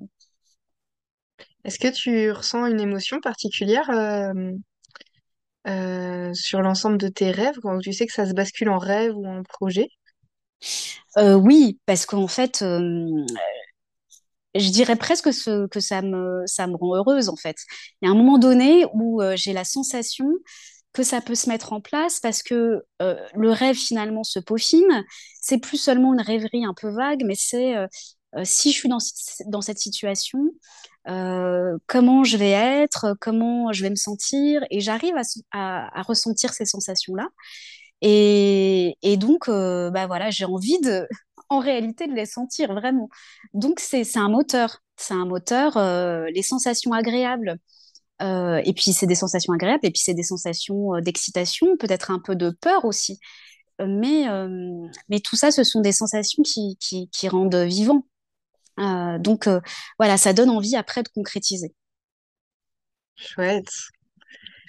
Est-ce 1.64 1.80
que 1.80 1.88
tu 1.88 2.32
ressens 2.32 2.66
une 2.68 2.82
émotion 2.82 3.20
particulière 3.22 3.90
euh, 3.90 4.52
euh, 5.68 6.34
sur 6.34 6.62
l'ensemble 6.62 6.98
de 6.98 7.08
tes 7.08 7.32
rêves 7.32 7.58
quand 7.62 7.80
tu 7.80 7.94
sais 7.94 8.06
que 8.06 8.14
ça 8.14 8.26
se 8.26 8.34
bascule 8.34 8.70
en 8.70 8.80
rêve 8.80 9.16
ou 9.16 9.26
en 9.26 9.44
projet? 9.44 9.88
Euh, 11.18 11.36
oui, 11.36 11.80
parce 11.86 12.06
qu'en 12.06 12.28
fait, 12.28 12.58
je 12.60 13.30
dirais 14.56 14.98
presque 14.98 15.30
que 15.70 15.80
ça 15.80 16.02
me, 16.02 16.76
rend 16.76 16.96
heureuse 16.96 17.30
en 17.30 17.38
fait. 17.38 17.56
Il 18.02 18.08
y 18.08 18.10
a 18.10 18.12
un 18.12 18.18
moment 18.18 18.38
donné 18.38 18.86
où 18.94 19.22
j'ai 19.36 19.54
la 19.54 19.64
sensation 19.64 20.30
que 20.92 21.04
ça 21.04 21.22
peut 21.22 21.36
se 21.36 21.50
mettre 21.50 21.74
en 21.74 21.82
place 21.82 22.20
parce 22.20 22.44
que 22.44 22.84
le 23.00 23.52
rêve 23.52 23.78
finalement 23.78 24.24
se 24.24 24.40
peaufine. 24.40 25.06
C'est 25.42 25.60
plus 25.60 25.78
seulement 25.78 26.14
une 26.14 26.22
rêverie 26.22 26.66
un 26.66 26.74
peu 26.74 26.90
vague, 26.90 27.24
mais 27.26 27.36
c'est 27.36 27.76
si 28.44 28.72
je 28.72 28.78
suis 28.78 28.90
dans, 28.90 29.62
cette 29.62 29.80
situation, 29.80 30.40
euh, 31.08 31.78
comment 31.88 32.24
je 32.24 32.38
vais 32.38 32.52
être, 32.52 33.16
comment 33.20 33.72
je 33.74 33.84
vais 33.84 33.90
me 33.90 33.96
sentir, 33.96 34.64
et 34.70 34.80
j'arrive 34.80 35.16
à, 35.52 36.02
ressentir 36.04 36.54
ces 36.54 36.66
sensations-là. 36.66 37.28
Et, 38.02 39.18
donc, 39.18 39.48
euh, 39.50 39.90
bah 39.92 40.08
voilà, 40.08 40.30
j'ai 40.30 40.46
envie 40.46 40.80
de, 40.82 41.08
en 41.50 41.60
réalité, 41.60 42.08
de 42.08 42.14
les 42.14 42.26
sentir 42.26 42.74
vraiment. 42.74 43.10
Donc, 43.54 43.80
c'est, 43.80 44.18
un 44.18 44.30
moteur. 44.30 44.80
C'est 44.98 45.14
un 45.14 45.26
moteur, 45.26 45.78
euh, 45.78 46.26
les 46.34 46.44
sensations 46.44 46.94
agréables. 46.94 47.58
Euh, 48.22 48.62
et 48.66 48.74
puis, 48.74 48.94
c'est 48.94 49.08
des 49.08 49.16
sensations 49.16 49.54
agréables, 49.54 49.86
et 49.86 49.92
puis 49.92 50.02
c'est 50.04 50.14
des 50.14 50.24
sensations 50.24 50.96
euh, 50.96 51.02
d'excitation, 51.02 51.78
peut-être 51.78 52.12
un 52.12 52.20
peu 52.20 52.36
de 52.36 52.52
peur 52.52 52.86
aussi. 52.86 53.20
Euh, 53.82 53.88
Mais, 53.88 54.30
euh, 54.30 54.88
tout 55.24 55.36
ça, 55.36 55.52
ce 55.52 55.64
sont 55.64 55.82
des 55.82 55.92
sensations 55.92 56.44
qui 56.44 57.28
rendent 57.30 57.56
vivant. 57.56 58.06
Euh, 58.80 59.18
donc, 59.20 59.48
euh, 59.48 59.60
voilà, 60.00 60.18
ça 60.18 60.34
donne 60.34 60.50
envie 60.50 60.76
après 60.76 61.04
de 61.04 61.10
concrétiser. 61.10 61.74
Chouette. 63.16 63.90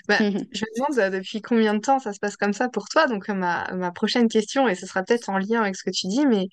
Bah, 0.08 0.18
je 0.52 0.64
me 0.64 0.76
demande 0.76 0.98
euh, 0.98 1.10
depuis 1.18 1.40
combien 1.42 1.74
de 1.74 1.80
temps 1.80 1.98
ça 1.98 2.12
se 2.12 2.18
passe 2.20 2.36
comme 2.36 2.52
ça 2.52 2.68
pour 2.68 2.88
toi? 2.88 3.06
Donc, 3.06 3.28
ma, 3.28 3.66
ma 3.74 3.90
prochaine 3.92 4.28
question, 4.28 4.68
et 4.68 4.74
ce 4.74 4.86
sera 4.86 5.02
peut-être 5.02 5.30
en 5.30 5.38
lien 5.38 5.62
avec 5.62 5.76
ce 5.76 5.84
que 5.84 5.90
tu 5.90 6.08
dis, 6.08 6.26
mais 6.26 6.48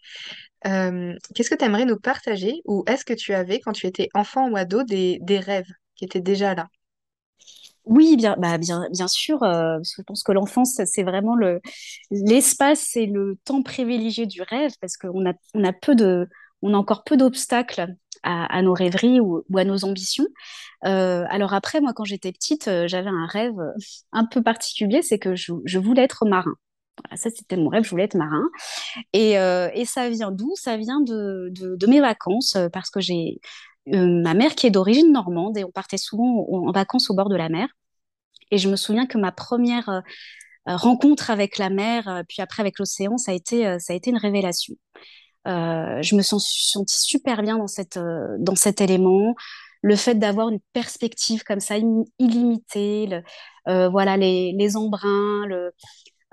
euh, 0.68 1.16
qu'est-ce 1.36 1.50
que 1.52 1.56
tu 1.56 1.66
aimerais 1.66 1.86
nous 1.86 2.00
partager? 2.00 2.62
Ou 2.66 2.84
est-ce 2.88 3.06
que 3.06 3.14
tu 3.14 3.34
avais, 3.34 3.60
quand 3.62 3.74
tu 3.74 3.88
étais 3.88 4.10
enfant 4.16 4.50
ou 4.50 4.58
ado, 4.58 4.84
des, 4.84 5.20
des 5.24 5.40
rêves 5.40 5.70
qui 5.96 6.06
étaient 6.06 6.22
déjà 6.22 6.56
là? 6.56 6.68
Oui, 7.86 8.16
bien, 8.16 8.36
bah 8.38 8.58
bien, 8.58 8.88
bien 8.92 9.08
sûr. 9.08 9.42
euh, 9.44 9.78
parce 9.78 9.96
que 9.96 10.02
je 10.02 10.04
pense 10.04 10.24
que 10.24 10.32
l'enfance, 10.32 10.80
c'est 10.86 11.04
vraiment 11.04 11.36
le 11.36 11.62
l'espace 12.12 12.96
et 12.96 13.08
le 13.08 13.38
temps 13.46 13.64
privilégié 13.64 14.26
du 14.28 14.42
rêve, 14.44 14.72
parce 14.80 14.98
qu'on 14.98 15.26
a, 15.30 15.34
on 15.56 15.64
a 15.64 15.74
peu 15.74 15.96
de, 15.96 16.28
on 16.62 16.74
a 16.74 16.78
encore 16.78 17.04
peu 17.04 17.18
d'obstacles 17.18 17.96
à, 18.24 18.62
nos 18.62 18.74
rêveries 18.74 19.20
ou, 19.20 19.44
à 19.56 19.64
nos 19.64 19.84
ambitions. 19.86 20.28
Euh, 20.86 21.26
alors 21.30 21.54
après, 21.54 21.82
moi, 21.82 21.94
quand 21.94 22.06
j'étais 22.06 22.32
petite, 22.32 22.68
euh, 22.68 22.88
j'avais 22.88 23.10
un 23.10 23.26
rêve 23.26 23.60
euh, 23.60 23.72
un 24.12 24.26
peu 24.26 24.42
particulier, 24.44 25.02
c'est 25.02 25.20
que 25.20 25.36
je, 25.36 25.78
voulais 25.78 26.04
être 26.04 26.26
marin. 26.26 26.54
Voilà, 27.04 27.18
ça, 27.18 27.30
c'était 27.30 27.58
mon 27.58 27.70
rêve, 27.70 27.84
je 27.84 27.90
voulais 27.90 28.04
être 28.04 28.16
marin. 28.16 28.44
Et, 29.14 29.36
ça 29.86 30.10
vient 30.10 30.32
d'où? 30.32 30.54
Ça 30.56 30.78
vient 30.78 31.02
de, 31.02 31.88
mes 31.88 32.02
vacances, 32.02 32.58
parce 32.74 32.90
que 32.90 33.00
j'ai 33.00 33.40
ma 33.88 34.36
mère 34.36 34.56
qui 34.56 34.68
est 34.68 34.72
d'origine 34.72 35.12
normande 35.12 35.58
et 35.58 35.64
on 35.64 35.72
partait 35.72 35.98
souvent 35.98 36.46
en 36.52 36.68
en 36.68 36.72
vacances 36.72 37.10
au 37.10 37.16
bord 37.16 37.30
de 37.30 37.36
la 37.36 37.50
mer. 37.50 37.68
Et 38.52 38.58
je 38.58 38.70
me 38.70 38.76
souviens 38.76 39.08
que 39.08 39.18
ma 39.18 39.32
première 39.32 40.04
rencontre 40.66 41.32
avec 41.32 41.58
la 41.58 41.70
mer, 41.70 42.24
puis 42.28 42.42
après 42.42 42.62
avec 42.62 42.78
l'océan, 42.78 43.18
ça 43.18 43.32
ça 43.46 43.94
a 43.94 43.96
été 43.96 44.10
une 44.12 44.18
révélation. 44.18 44.76
Euh, 45.48 46.02
je 46.02 46.16
me 46.16 46.22
sens 46.22 46.48
sentie 46.72 47.00
super 47.02 47.42
bien 47.42 47.58
dans 47.58 47.68
cette, 47.68 47.98
euh, 47.98 48.38
dans 48.40 48.56
cet 48.56 48.82
élément. 48.82 49.36
Le 49.82 49.96
fait 49.96 50.16
d'avoir 50.16 50.50
une 50.50 50.60
perspective 50.74 51.44
comme 51.44 51.60
ça, 51.60 51.76
im- 51.76 52.06
illimitée, 52.20 53.10
euh, 53.68 53.90
voilà, 53.90 54.18
les, 54.18 54.54
les 54.58 54.78
embruns, 54.78 55.46
le, 55.48 55.74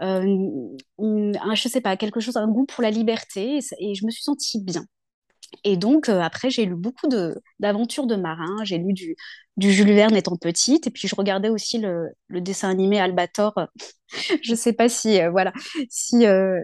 un, 0.00 1.54
je 1.54 1.68
sais 1.68 1.80
pas, 1.80 1.96
quelque 1.96 2.20
chose, 2.20 2.36
un 2.36 2.48
goût 2.48 2.66
pour 2.66 2.82
la 2.82 2.90
liberté, 2.90 3.58
et, 3.58 3.90
et 3.90 3.94
je 3.94 4.04
me 4.06 4.10
suis 4.10 4.22
sentie 4.22 4.62
bien. 4.62 4.84
Et 5.64 5.76
donc, 5.76 6.08
euh, 6.08 6.20
après, 6.20 6.50
j'ai 6.50 6.64
lu 6.66 6.74
beaucoup 6.76 7.08
d'aventures 7.58 8.06
de 8.06 8.16
marins. 8.16 8.64
J'ai 8.64 8.78
lu 8.78 8.92
du, 8.92 9.16
du 9.56 9.72
Jules 9.72 9.92
Verne 9.92 10.14
étant 10.16 10.36
petite. 10.36 10.86
Et 10.86 10.90
puis, 10.90 11.08
je 11.08 11.14
regardais 11.16 11.48
aussi 11.48 11.78
le, 11.78 12.08
le 12.28 12.40
dessin 12.40 12.70
animé 12.70 13.00
Albator. 13.00 13.54
Je 14.42 14.54
sais 14.54 14.72
pas 14.72 14.88
si, 14.88 15.20
euh, 15.20 15.30
voilà, 15.30 15.52
si 15.90 16.26
euh, 16.26 16.58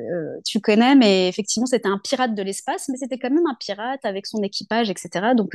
tu 0.47 0.61
connais, 0.61 0.95
mais 0.95 1.29
effectivement, 1.29 1.67
c'était 1.67 1.89
un 1.89 1.99
pirate 1.99 2.35
de 2.35 2.43
l'espace, 2.43 2.89
mais 2.89 2.97
c'était 2.97 3.19
quand 3.19 3.31
même 3.31 3.47
un 3.47 3.55
pirate 3.61 4.01
avec 4.05 4.27
son 4.27 4.43
équipage, 4.43 4.91
etc. 4.91 5.35
Donc, 5.35 5.53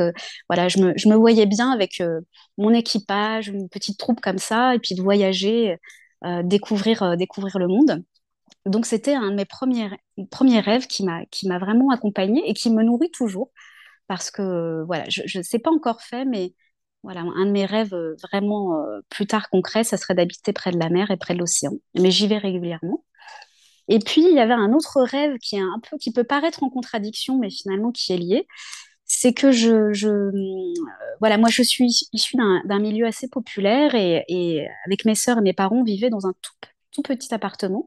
voilà, 0.49 0.67
je 0.69 0.79
me, 0.79 0.93
je 0.97 1.09
me 1.09 1.15
voyais 1.15 1.45
bien 1.45 1.71
avec 1.71 2.01
mon 2.57 2.73
équipage, 2.73 3.47
une 3.47 3.69
petite 3.69 3.97
troupe 3.99 4.21
comme 4.21 4.37
ça, 4.37 4.75
et 4.75 4.79
puis 4.79 4.95
de 4.95 5.01
voyager, 5.01 5.77
découvrir, 6.43 7.17
découvrir 7.17 7.57
le 7.59 7.67
monde. 7.67 8.03
Donc, 8.65 8.85
c'était 8.85 9.13
un 9.15 9.31
de 9.31 9.35
mes 9.35 9.45
premiers, 9.45 9.89
premiers 10.31 10.59
rêves 10.59 10.87
qui 10.87 11.03
m'a, 11.03 11.59
vraiment 11.59 11.91
accompagnée 11.91 12.49
et 12.49 12.53
qui 12.53 12.69
me 12.71 12.83
nourrit 12.83 13.11
toujours 13.11 13.51
parce 14.07 14.31
que, 14.31 14.83
voilà, 14.85 15.05
je 15.09 15.37
ne 15.37 15.43
sais 15.43 15.59
pas 15.59 15.71
encore 15.71 16.01
fait, 16.01 16.25
mais 16.25 16.53
voilà, 17.03 17.21
un 17.21 17.45
de 17.45 17.51
mes 17.51 17.65
rêves 17.65 17.93
euh, 17.93 18.15
vraiment 18.23 18.75
euh, 18.75 19.01
plus 19.09 19.25
tard 19.27 19.49
concrets, 19.49 19.83
ça 19.83 19.97
serait 19.97 20.15
d'habiter 20.15 20.53
près 20.53 20.71
de 20.71 20.79
la 20.79 20.89
mer 20.89 21.11
et 21.11 21.17
près 21.17 21.33
de 21.33 21.39
l'océan. 21.39 21.73
Mais 21.95 22.11
j'y 22.11 22.27
vais 22.27 22.37
régulièrement. 22.37 23.05
Et 23.87 23.99
puis, 23.99 24.21
il 24.23 24.33
y 24.35 24.39
avait 24.39 24.53
un 24.53 24.73
autre 24.73 25.01
rêve 25.03 25.37
qui 25.39 25.55
est 25.57 25.61
un 25.61 25.79
peu, 25.89 25.97
qui 25.97 26.13
peut 26.13 26.23
paraître 26.23 26.63
en 26.63 26.69
contradiction, 26.69 27.39
mais 27.39 27.49
finalement 27.49 27.91
qui 27.91 28.13
est 28.13 28.17
lié. 28.17 28.47
C'est 29.05 29.33
que 29.33 29.51
je, 29.51 29.93
je, 29.93 30.09
euh, 30.09 30.73
voilà, 31.19 31.37
moi, 31.37 31.49
je 31.49 31.63
suis 31.63 31.87
issue 32.13 32.37
d'un 32.37 32.61
d'un 32.65 32.79
milieu 32.79 33.05
assez 33.07 33.27
populaire 33.29 33.95
et, 33.95 34.23
et 34.29 34.67
avec 34.85 35.05
mes 35.05 35.15
sœurs 35.15 35.39
et 35.39 35.41
mes 35.41 35.53
parents, 35.53 35.77
on 35.77 35.83
vivait 35.83 36.09
dans 36.11 36.27
un 36.27 36.33
tout, 36.41 36.53
tout 36.91 37.01
petit 37.01 37.33
appartement. 37.33 37.85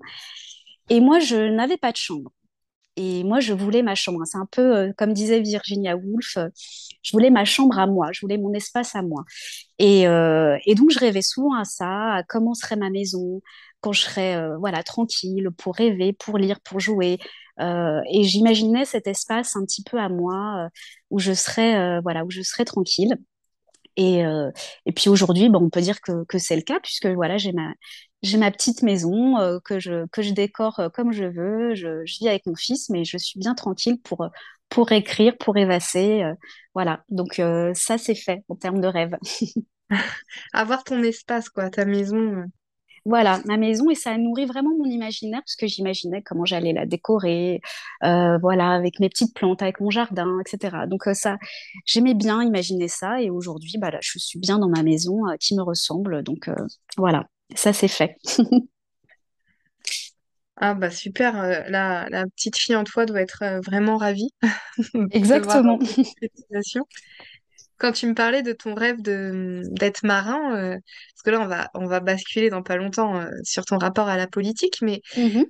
Et 0.92 1.00
moi, 1.00 1.20
je 1.20 1.36
n'avais 1.36 1.78
pas 1.78 1.90
de 1.90 1.96
chambre. 1.96 2.30
Et 2.96 3.24
moi, 3.24 3.40
je 3.40 3.54
voulais 3.54 3.82
ma 3.82 3.94
chambre. 3.94 4.20
C'est 4.26 4.36
un 4.36 4.46
peu 4.50 4.76
euh, 4.76 4.92
comme 4.98 5.14
disait 5.14 5.40
Virginia 5.40 5.96
Woolf, 5.96 6.36
euh, 6.36 6.48
je 7.02 7.12
voulais 7.12 7.30
ma 7.30 7.46
chambre 7.46 7.78
à 7.78 7.86
moi, 7.86 8.08
je 8.12 8.20
voulais 8.20 8.36
mon 8.36 8.52
espace 8.52 8.94
à 8.94 9.00
moi. 9.00 9.24
Et, 9.78 10.06
euh, 10.06 10.58
et 10.66 10.74
donc, 10.74 10.90
je 10.90 10.98
rêvais 10.98 11.22
souvent 11.22 11.54
à 11.54 11.64
ça, 11.64 12.16
à 12.16 12.22
comment 12.24 12.52
serait 12.52 12.76
ma 12.76 12.90
maison, 12.90 13.40
quand 13.80 13.92
je 13.92 14.02
serais 14.02 14.38
voilà, 14.58 14.82
tranquille 14.82 15.48
pour 15.56 15.76
rêver, 15.76 16.12
pour 16.12 16.36
lire, 16.36 16.60
pour 16.60 16.78
jouer. 16.78 17.18
Et 17.58 18.24
j'imaginais 18.24 18.84
cet 18.84 19.06
espace 19.06 19.56
un 19.56 19.64
petit 19.64 19.82
peu 19.82 19.98
à 19.98 20.08
moi, 20.10 20.68
où 21.10 21.18
je 21.18 21.32
serais, 21.32 22.00
voilà, 22.02 22.24
où 22.24 22.30
je 22.30 22.42
serais 22.42 22.64
tranquille. 22.64 23.16
Et, 23.96 24.22
puis 24.94 25.08
aujourd'hui, 25.08 25.50
on 25.52 25.70
peut 25.70 25.80
dire 25.80 26.00
que, 26.00 26.24
que 26.26 26.38
c'est 26.38 26.56
le 26.56 26.62
cas, 26.62 26.80
puisque 26.80 27.06
voilà, 27.06 27.38
j'ai 27.38 27.52
ma, 27.52 27.72
j'ai 28.22 28.38
ma 28.38 28.50
petite 28.50 28.82
maison 28.82 29.38
euh, 29.38 29.58
que 29.64 29.78
je, 29.80 30.06
que 30.08 30.22
je 30.22 30.32
décore 30.32 30.80
euh, 30.80 30.88
comme 30.88 31.12
je 31.12 31.24
veux. 31.24 31.74
Je, 31.74 32.04
je 32.06 32.18
vis 32.18 32.28
avec 32.28 32.46
mon 32.46 32.54
fils, 32.54 32.88
mais 32.90 33.04
je 33.04 33.18
suis 33.18 33.38
bien 33.40 33.54
tranquille 33.54 34.00
pour, 34.02 34.22
euh, 34.22 34.28
pour 34.68 34.92
écrire, 34.92 35.36
pour 35.38 35.54
rêvasser. 35.54 36.22
euh, 36.22 36.34
voilà, 36.74 37.04
donc 37.10 37.40
ça, 37.74 37.98
c'est 37.98 38.14
fait 38.14 38.44
en 38.48 38.56
termes 38.56 38.80
de 38.80 38.86
rêve. 38.86 39.16
Avoir 40.52 40.84
ton 40.84 41.02
espace, 41.02 41.48
quoi, 41.48 41.70
ta 41.70 41.84
maison. 41.84 42.44
Voilà, 43.04 43.40
ma 43.46 43.56
maison, 43.56 43.90
et 43.90 43.96
ça 43.96 44.12
a 44.12 44.18
nourri 44.18 44.46
vraiment 44.46 44.70
mon 44.78 44.86
imaginaire, 44.86 45.40
parce 45.42 45.56
que 45.56 45.66
j'imaginais 45.66 46.22
comment 46.22 46.44
j'allais 46.44 46.72
la 46.72 46.86
décorer, 46.86 47.60
voilà, 48.02 48.70
avec 48.72 49.00
mes 49.00 49.08
petites 49.08 49.34
plantes, 49.34 49.62
avec 49.62 49.80
mon 49.80 49.90
jardin, 49.90 50.38
etc. 50.40 50.86
Donc 50.86 51.04
ça, 51.14 51.38
j'aimais 51.86 52.14
bien 52.14 52.42
imaginer 52.42 52.88
ça, 52.88 53.20
et 53.22 53.30
aujourd'hui, 53.30 53.78
bah, 53.78 53.90
là, 53.90 53.98
je 54.02 54.18
suis 54.18 54.38
bien 54.38 54.58
dans 54.58 54.68
ma 54.68 54.82
maison 54.84 55.22
qui 55.40 55.56
me 55.56 55.62
ressemble. 55.62 56.22
Donc 56.22 56.50
voilà, 56.96 57.26
ça 57.56 57.72
c'est 57.72 57.88
fait. 57.88 58.16
Ah 60.56 60.74
bah 60.74 60.90
super, 60.90 61.40
euh, 61.40 61.62
la, 61.68 62.06
la 62.10 62.24
petite 62.26 62.56
fille 62.56 62.76
en 62.76 62.84
toi 62.84 63.06
doit 63.06 63.20
être 63.20 63.42
euh, 63.42 63.60
vraiment 63.60 63.96
ravie 63.96 64.28
Exactement. 65.10 65.78
Quand 67.78 67.92
tu 67.92 68.06
me 68.06 68.14
parlais 68.14 68.42
de 68.42 68.52
ton 68.52 68.74
rêve 68.74 69.02
de 69.02 69.62
d'être 69.72 70.04
marin, 70.04 70.54
euh, 70.56 70.76
parce 70.76 71.22
que 71.24 71.30
là 71.30 71.40
on 71.40 71.46
va 71.46 71.68
on 71.74 71.86
va 71.86 72.00
basculer 72.00 72.48
dans 72.48 72.62
pas 72.62 72.76
longtemps 72.76 73.24
sur 73.42 73.64
ton 73.64 73.78
rapport 73.78 74.08
à 74.08 74.16
la 74.16 74.28
politique, 74.28 74.78
mais 74.82 75.00
Mhm. 75.16 75.44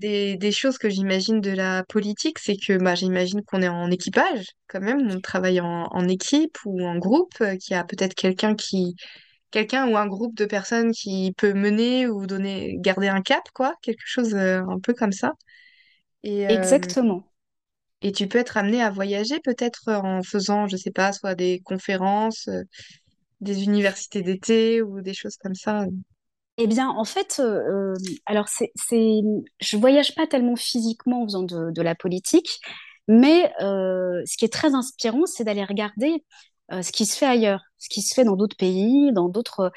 des, 0.00 0.36
des 0.36 0.52
choses 0.52 0.78
que 0.78 0.90
j'imagine 0.90 1.40
de 1.40 1.50
la 1.52 1.84
politique, 1.88 2.38
c'est 2.38 2.56
que 2.56 2.76
bah, 2.78 2.94
j'imagine 2.94 3.42
qu'on 3.46 3.62
est 3.62 3.68
en 3.68 3.90
équipage 3.90 4.44
quand 4.68 4.80
même, 4.80 5.08
on 5.10 5.20
travaille 5.20 5.60
en, 5.60 5.86
en 5.90 6.08
équipe 6.08 6.58
ou 6.66 6.84
en 6.86 6.96
groupe, 6.98 7.32
qu'il 7.38 7.74
y 7.74 7.74
a 7.74 7.84
peut-être 7.84 8.14
quelqu'un 8.14 8.54
qui 8.54 8.94
quelqu'un 9.50 9.88
ou 9.88 9.96
un 9.96 10.06
groupe 10.06 10.36
de 10.36 10.44
personnes 10.46 10.92
qui 10.92 11.32
peut 11.38 11.52
mener 11.54 12.08
ou 12.08 12.26
donner 12.26 12.76
garder 12.80 13.08
un 13.08 13.22
cap, 13.22 13.42
quoi, 13.54 13.74
quelque 13.82 14.02
chose 14.04 14.34
euh, 14.34 14.62
un 14.68 14.80
peu 14.80 14.94
comme 14.94 15.12
ça. 15.12 15.32
Et, 16.24 16.48
euh, 16.48 16.54
Exactement. 16.54 17.24
et 18.02 18.12
tu 18.12 18.28
peux 18.28 18.38
être 18.38 18.56
amené 18.56 18.82
à 18.82 18.90
voyager 18.90 19.40
peut-être 19.40 19.88
en 19.92 20.22
faisant, 20.22 20.68
je 20.68 20.76
sais 20.76 20.90
pas, 20.92 21.12
soit 21.12 21.34
des 21.34 21.60
conférences, 21.64 22.48
euh, 22.48 22.62
des 23.40 23.64
universités 23.64 24.22
d'été 24.22 24.82
ou 24.82 25.00
des 25.02 25.14
choses 25.14 25.36
comme 25.38 25.54
ça. 25.54 25.86
Eh 26.56 26.66
bien, 26.66 26.88
en 26.88 27.04
fait, 27.04 27.36
euh, 27.40 27.92
euh, 27.92 27.94
alors 28.26 28.48
c'est, 28.48 28.72
c'est, 28.74 29.20
je 29.60 29.76
voyage 29.76 30.14
pas 30.16 30.26
tellement 30.26 30.56
physiquement 30.56 31.22
en 31.22 31.26
faisant 31.26 31.42
de, 31.44 31.70
de 31.70 31.82
la 31.82 31.94
politique, 31.94 32.60
mais 33.06 33.52
euh, 33.62 34.22
ce 34.26 34.36
qui 34.36 34.44
est 34.44 34.52
très 34.52 34.74
inspirant, 34.74 35.24
c'est 35.26 35.44
d'aller 35.44 35.64
regarder 35.64 36.24
euh, 36.72 36.82
ce 36.82 36.92
qui 36.92 37.06
se 37.06 37.16
fait 37.16 37.26
ailleurs, 37.26 37.62
ce 37.78 37.88
qui 37.88 38.02
se 38.02 38.14
fait 38.14 38.24
dans 38.24 38.36
d'autres 38.36 38.56
pays, 38.56 39.10
dans 39.12 39.28
d'autres, 39.28 39.72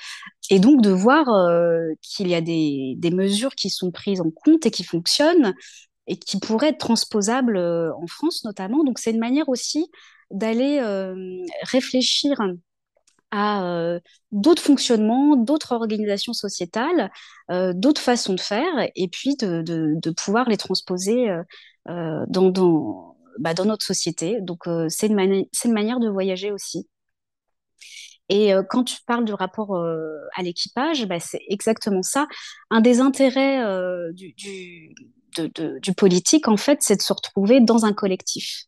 et 0.50 0.60
donc 0.60 0.82
de 0.82 0.90
voir 0.90 1.30
euh, 1.30 1.88
qu'il 2.02 2.28
y 2.28 2.36
a 2.36 2.42
des, 2.42 2.98
mesures 3.14 3.56
qui 3.56 3.70
sont 3.70 3.92
prises 3.92 4.20
en 4.20 4.30
compte 4.30 4.66
et 4.66 4.72
qui 4.72 4.84
fonctionnent 4.84 5.54
et 6.08 6.18
qui 6.18 6.40
pourraient 6.40 6.70
être 6.70 6.80
transposables 6.80 7.58
euh, 7.58 7.94
en 7.96 8.08
France 8.08 8.44
notamment. 8.44 8.84
Donc 8.84 9.00
c'est 9.00 9.12
une 9.12 9.20
manière 9.20 9.48
aussi 9.48 9.90
d'aller 10.32 10.82
réfléchir 11.64 12.38
à 13.32 14.00
d'autres 14.32 14.62
fonctionnements, 14.62 15.36
d'autres 15.36 15.74
organisations 15.74 16.32
sociétales, 16.32 17.12
d'autres 17.50 18.00
façons 18.00 18.34
de 18.34 18.40
faire, 18.40 18.90
et 18.96 19.10
puis 19.10 19.36
de, 19.36 20.10
pouvoir 20.12 20.48
les 20.48 20.56
transposer 20.56 21.28
dans, 21.86 23.11
bah, 23.40 23.54
dans 23.54 23.66
notre 23.66 23.86
société. 23.86 24.40
Donc, 24.42 24.68
euh, 24.68 24.88
c'est 24.90 25.08
une, 25.08 25.16
mani- 25.16 25.50
une 25.66 25.74
manière 25.74 26.00
de 26.00 26.10
voyager 26.10 26.52
aussi. 26.52 26.88
Et 28.30 28.54
euh, 28.54 28.64
quand 28.64 28.84
tu 28.84 28.98
parles 29.06 29.26
du 29.26 29.34
rapport 29.34 29.76
euh, 29.76 30.18
à 30.36 30.42
l'équipage, 30.42 31.06
bah, 31.06 31.20
c'est 31.20 31.42
exactement 31.50 32.04
ça. 32.04 32.28
Un 32.70 32.82
des 32.82 33.00
intérêts 33.00 33.64
du, 34.14 34.34
du, 34.34 34.96
du 35.82 35.94
politique, 35.94 36.48
en 36.48 36.58
fait, 36.58 36.80
c'est 36.82 36.96
de 36.96 37.02
se 37.02 37.14
retrouver 37.14 37.60
dans 37.60 37.86
un 37.86 37.94
collectif. 37.94 38.66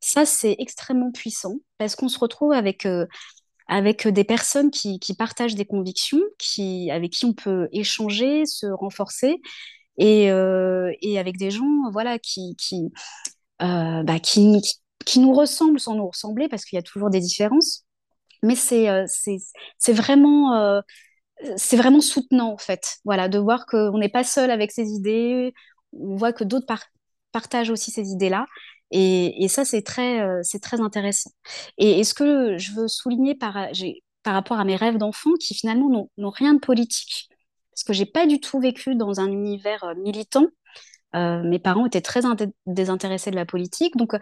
Ça, 0.00 0.26
c'est 0.26 0.56
extrêmement 0.58 1.12
puissant 1.12 1.56
parce 1.78 1.96
qu'on 1.96 2.08
se 2.08 2.18
retrouve 2.18 2.52
avec 2.52 2.86
avec 3.66 4.06
des 4.06 4.24
personnes 4.24 4.70
qui, 4.70 4.98
qui 4.98 5.14
partagent 5.14 5.54
des 5.54 5.64
convictions, 5.64 6.20
qui, 6.38 6.90
avec 6.90 7.12
qui 7.12 7.24
on 7.24 7.32
peut 7.32 7.66
échanger, 7.72 8.44
se 8.44 8.66
renforcer, 8.66 9.40
et, 9.96 10.24
et 10.26 11.18
avec 11.18 11.38
des 11.38 11.50
gens 11.50 11.90
voilà, 11.90 12.18
qui, 12.18 12.56
qui, 12.56 12.92
bah, 13.60 14.18
qui, 14.20 14.40
nous 15.16 15.32
ressemblent 15.32 15.80
sans 15.80 15.94
nous 15.94 16.08
ressembler, 16.08 16.48
parce 16.48 16.64
qu'il 16.64 16.76
y 16.76 16.80
a 16.80 16.82
toujours 16.82 17.10
des 17.10 17.20
différences. 17.20 17.84
Mais 18.42 18.56
c'est 18.56 18.88
euh, 18.90 19.06
euh, 20.54 20.82
c'est 21.56 21.76
vraiment 21.76 22.00
soutenant, 22.00 22.52
en 22.52 22.58
fait, 22.58 22.98
voilà, 23.04 23.28
de 23.28 23.38
voir 23.38 23.66
qu'on 23.66 23.98
n'est 23.98 24.08
pas 24.08 24.24
seul 24.24 24.50
avec 24.50 24.72
ses 24.72 24.88
idées, 24.90 25.52
on 25.92 26.16
voit 26.16 26.32
que 26.32 26.44
d'autres 26.44 26.66
par- 26.66 26.86
partagent 27.32 27.70
aussi 27.70 27.90
ces 27.90 28.10
idées-là. 28.10 28.46
Et, 28.90 29.48
ça, 29.48 29.64
c'est 29.64 29.82
très, 29.82 30.20
euh, 30.20 30.42
intéressant. 30.80 31.30
Et, 31.78 32.00
et 32.00 32.04
ce 32.04 32.14
que 32.14 32.58
je 32.58 32.72
veux 32.72 32.86
souligner 32.88 33.34
par, 33.34 33.56
par 34.22 34.34
rapport 34.34 34.58
à 34.60 34.64
mes 34.64 34.76
rêves 34.76 34.98
d'enfant 34.98 35.32
qui 35.40 35.54
finalement 35.54 36.08
n'ont 36.16 36.30
rien 36.30 36.54
de 36.54 36.60
politique. 36.60 37.28
Parce 37.72 37.84
que 37.84 37.92
j'ai 37.92 38.06
pas 38.06 38.26
du 38.26 38.40
tout 38.40 38.60
vécu 38.60 38.94
dans 38.94 39.20
un 39.20 39.30
univers 39.30 39.82
euh, 39.84 39.94
militant. 39.96 40.46
Euh, 41.14 41.42
mes 41.42 41.58
parents 41.58 41.86
étaient 41.86 42.00
très 42.00 42.20
désintéressés 42.66 43.30
de 43.30 43.36
la 43.36 43.46
politique. 43.46 43.96
Donc, 43.96 44.14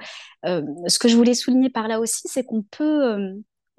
euh, 0.44 0.62
ce 0.86 0.98
que 0.98 1.08
je 1.08 1.16
voulais 1.16 1.34
souligner 1.34 1.70
par 1.70 1.88
là 1.88 2.00
aussi, 2.00 2.22
c'est 2.26 2.44
qu'on 2.44 2.62
peut, 2.62 3.16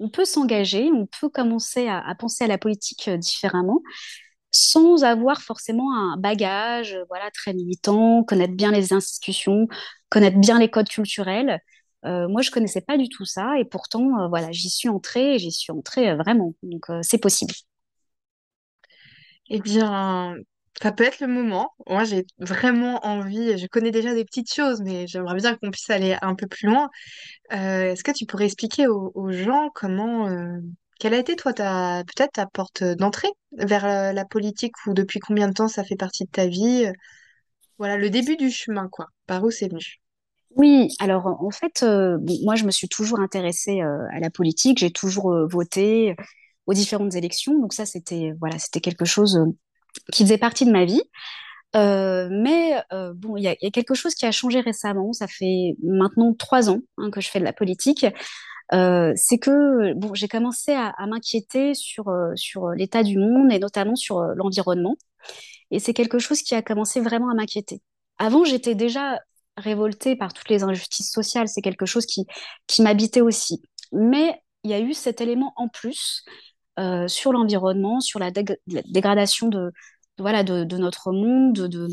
on 0.00 0.08
peut 0.08 0.24
s'engager, 0.24 0.90
on 0.92 1.06
peut 1.06 1.28
commencer 1.28 1.88
à, 1.88 2.00
à, 2.06 2.14
penser 2.14 2.44
à 2.44 2.48
la 2.48 2.58
politique 2.58 3.08
différemment 3.10 3.80
sans 4.50 5.02
avoir 5.04 5.42
forcément 5.42 5.96
un 5.96 6.16
bagage 6.16 6.96
voilà, 7.08 7.30
très 7.32 7.52
militant, 7.54 8.22
connaître 8.22 8.54
bien 8.54 8.70
les 8.70 8.92
institutions, 8.92 9.66
connaître 10.10 10.38
bien 10.38 10.58
les 10.60 10.70
codes 10.70 10.88
culturels. 10.88 11.60
Euh, 12.04 12.28
moi, 12.28 12.42
je 12.42 12.50
connaissais 12.50 12.80
pas 12.82 12.98
du 12.98 13.08
tout 13.08 13.24
ça 13.24 13.58
et 13.58 13.64
pourtant, 13.64 14.20
euh, 14.20 14.28
voilà, 14.28 14.52
j'y 14.52 14.70
suis 14.70 14.88
entrée, 14.88 15.38
j'y 15.38 15.50
suis 15.52 15.72
entrée 15.72 16.10
euh, 16.10 16.16
vraiment. 16.16 16.54
Donc, 16.62 16.86
c'est 17.02 17.18
possible. 17.18 17.54
Eh 19.48 19.60
bien, 19.60 20.36
ça 20.82 20.92
peut 20.92 21.04
être 21.04 21.20
le 21.20 21.28
moment. 21.28 21.70
Moi, 21.88 22.04
j'ai 22.04 22.26
vraiment 22.38 23.04
envie. 23.06 23.56
Je 23.58 23.66
connais 23.66 23.90
déjà 23.90 24.14
des 24.14 24.24
petites 24.24 24.52
choses, 24.52 24.80
mais 24.82 25.06
j'aimerais 25.06 25.36
bien 25.36 25.56
qu'on 25.56 25.70
puisse 25.70 25.90
aller 25.90 26.16
un 26.22 26.34
peu 26.34 26.46
plus 26.46 26.66
loin. 26.68 26.90
Est-ce 27.50 28.04
que 28.04 28.12
tu 28.12 28.26
pourrais 28.26 28.46
expliquer 28.46 28.86
aux, 28.88 29.30
gens 29.30 29.70
comment 29.74 30.28
quelle 31.00 31.14
a 31.14 31.18
été, 31.18 31.36
toi, 31.36 31.52
ta, 31.52 32.02
peut-être 32.04 32.32
ta 32.32 32.46
porte 32.46 32.84
d'entrée 32.84 33.30
vers 33.52 33.84
la, 33.86 34.12
la 34.12 34.24
politique 34.24 34.74
ou 34.86 34.94
depuis 34.94 35.20
combien 35.20 35.48
de 35.48 35.52
temps 35.52 35.68
ça 35.68 35.84
fait 35.84 35.96
partie 35.96 36.24
de 36.24 36.30
ta 36.30 36.46
vie? 36.46 36.86
Voilà, 37.78 37.96
le 37.96 38.10
début 38.10 38.36
du 38.36 38.50
chemin, 38.50 38.88
quoi. 38.88 39.08
Par 39.26 39.42
où 39.44 39.50
c'est 39.50 39.68
venu? 39.68 40.00
Oui, 40.56 40.88
alors 41.00 41.26
en 41.26 41.50
fait, 41.50 41.82
euh, 41.82 42.16
moi 42.44 42.54
je 42.54 42.64
me 42.64 42.70
suis 42.70 42.88
toujours 42.88 43.18
intéressée 43.18 43.82
euh, 43.82 44.06
à 44.12 44.20
la 44.20 44.30
politique, 44.30 44.78
j'ai 44.78 44.92
toujours 44.92 45.32
euh, 45.32 45.46
voté 45.46 46.14
aux 46.66 46.74
différentes 46.74 47.14
élections, 47.16 47.58
donc 47.58 47.72
ça 47.72 47.86
c'était 47.86 48.32
voilà, 48.38 48.58
c'était 48.58 48.80
quelque 48.80 49.04
chose 49.04 49.44
qui 50.12 50.24
faisait 50.24 50.38
partie 50.38 50.66
de 50.66 50.72
ma 50.72 50.84
vie. 50.84 51.02
mais 51.74 52.82
bon, 53.14 53.36
il 53.36 53.42
y 53.42 53.48
a, 53.48 53.56
quelque 53.70 53.94
chose 53.94 54.14
qui 54.14 54.26
a 54.26 54.32
changé 54.32 54.60
récemment. 54.60 55.12
Ça 55.12 55.26
fait 55.26 55.76
maintenant 55.82 56.34
trois 56.34 56.70
ans 56.70 56.80
hein, 56.98 57.10
que 57.10 57.20
je 57.20 57.30
fais 57.30 57.40
de 57.40 57.44
la 57.44 57.52
politique. 57.52 58.06
c'est 58.70 59.38
que 59.38 59.94
bon, 59.94 60.14
j'ai 60.14 60.28
commencé 60.28 60.72
à, 60.72 60.88
à 60.90 61.06
m'inquiéter 61.06 61.74
sur 61.74 62.06
sur 62.36 62.70
l'état 62.70 63.02
du 63.02 63.18
monde 63.18 63.52
et 63.52 63.58
notamment 63.58 63.96
sur 63.96 64.20
l'environnement. 64.20 64.96
Et 65.70 65.78
c'est 65.78 65.94
quelque 65.94 66.18
chose 66.18 66.42
qui 66.42 66.54
a 66.54 66.62
commencé 66.62 67.00
vraiment 67.00 67.30
à 67.30 67.34
m'inquiéter. 67.34 67.82
Avant, 68.18 68.44
j'étais 68.44 68.74
déjà 68.74 69.18
révoltée 69.56 70.16
par 70.16 70.32
toutes 70.32 70.48
les 70.48 70.62
injustices 70.62 71.10
sociales. 71.10 71.48
C'est 71.48 71.62
quelque 71.62 71.86
chose 71.86 72.06
qui, 72.06 72.26
qui 72.66 72.82
m'habitait 72.82 73.20
aussi. 73.20 73.62
Mais 73.92 74.40
il 74.62 74.70
y 74.70 74.74
a 74.74 74.80
eu 74.80 74.94
cet 74.94 75.20
élément 75.20 75.52
en 75.56 75.68
plus 75.68 76.24
euh, 76.78 77.06
sur 77.06 77.32
l'environnement, 77.32 78.00
sur 78.00 78.18
la, 78.18 78.32
dégradation 78.32 79.48
de, 79.48 79.72
voilà, 80.18 80.42
de, 80.42 80.76
notre 80.76 81.12
monde, 81.12 81.52
de, 81.52 81.88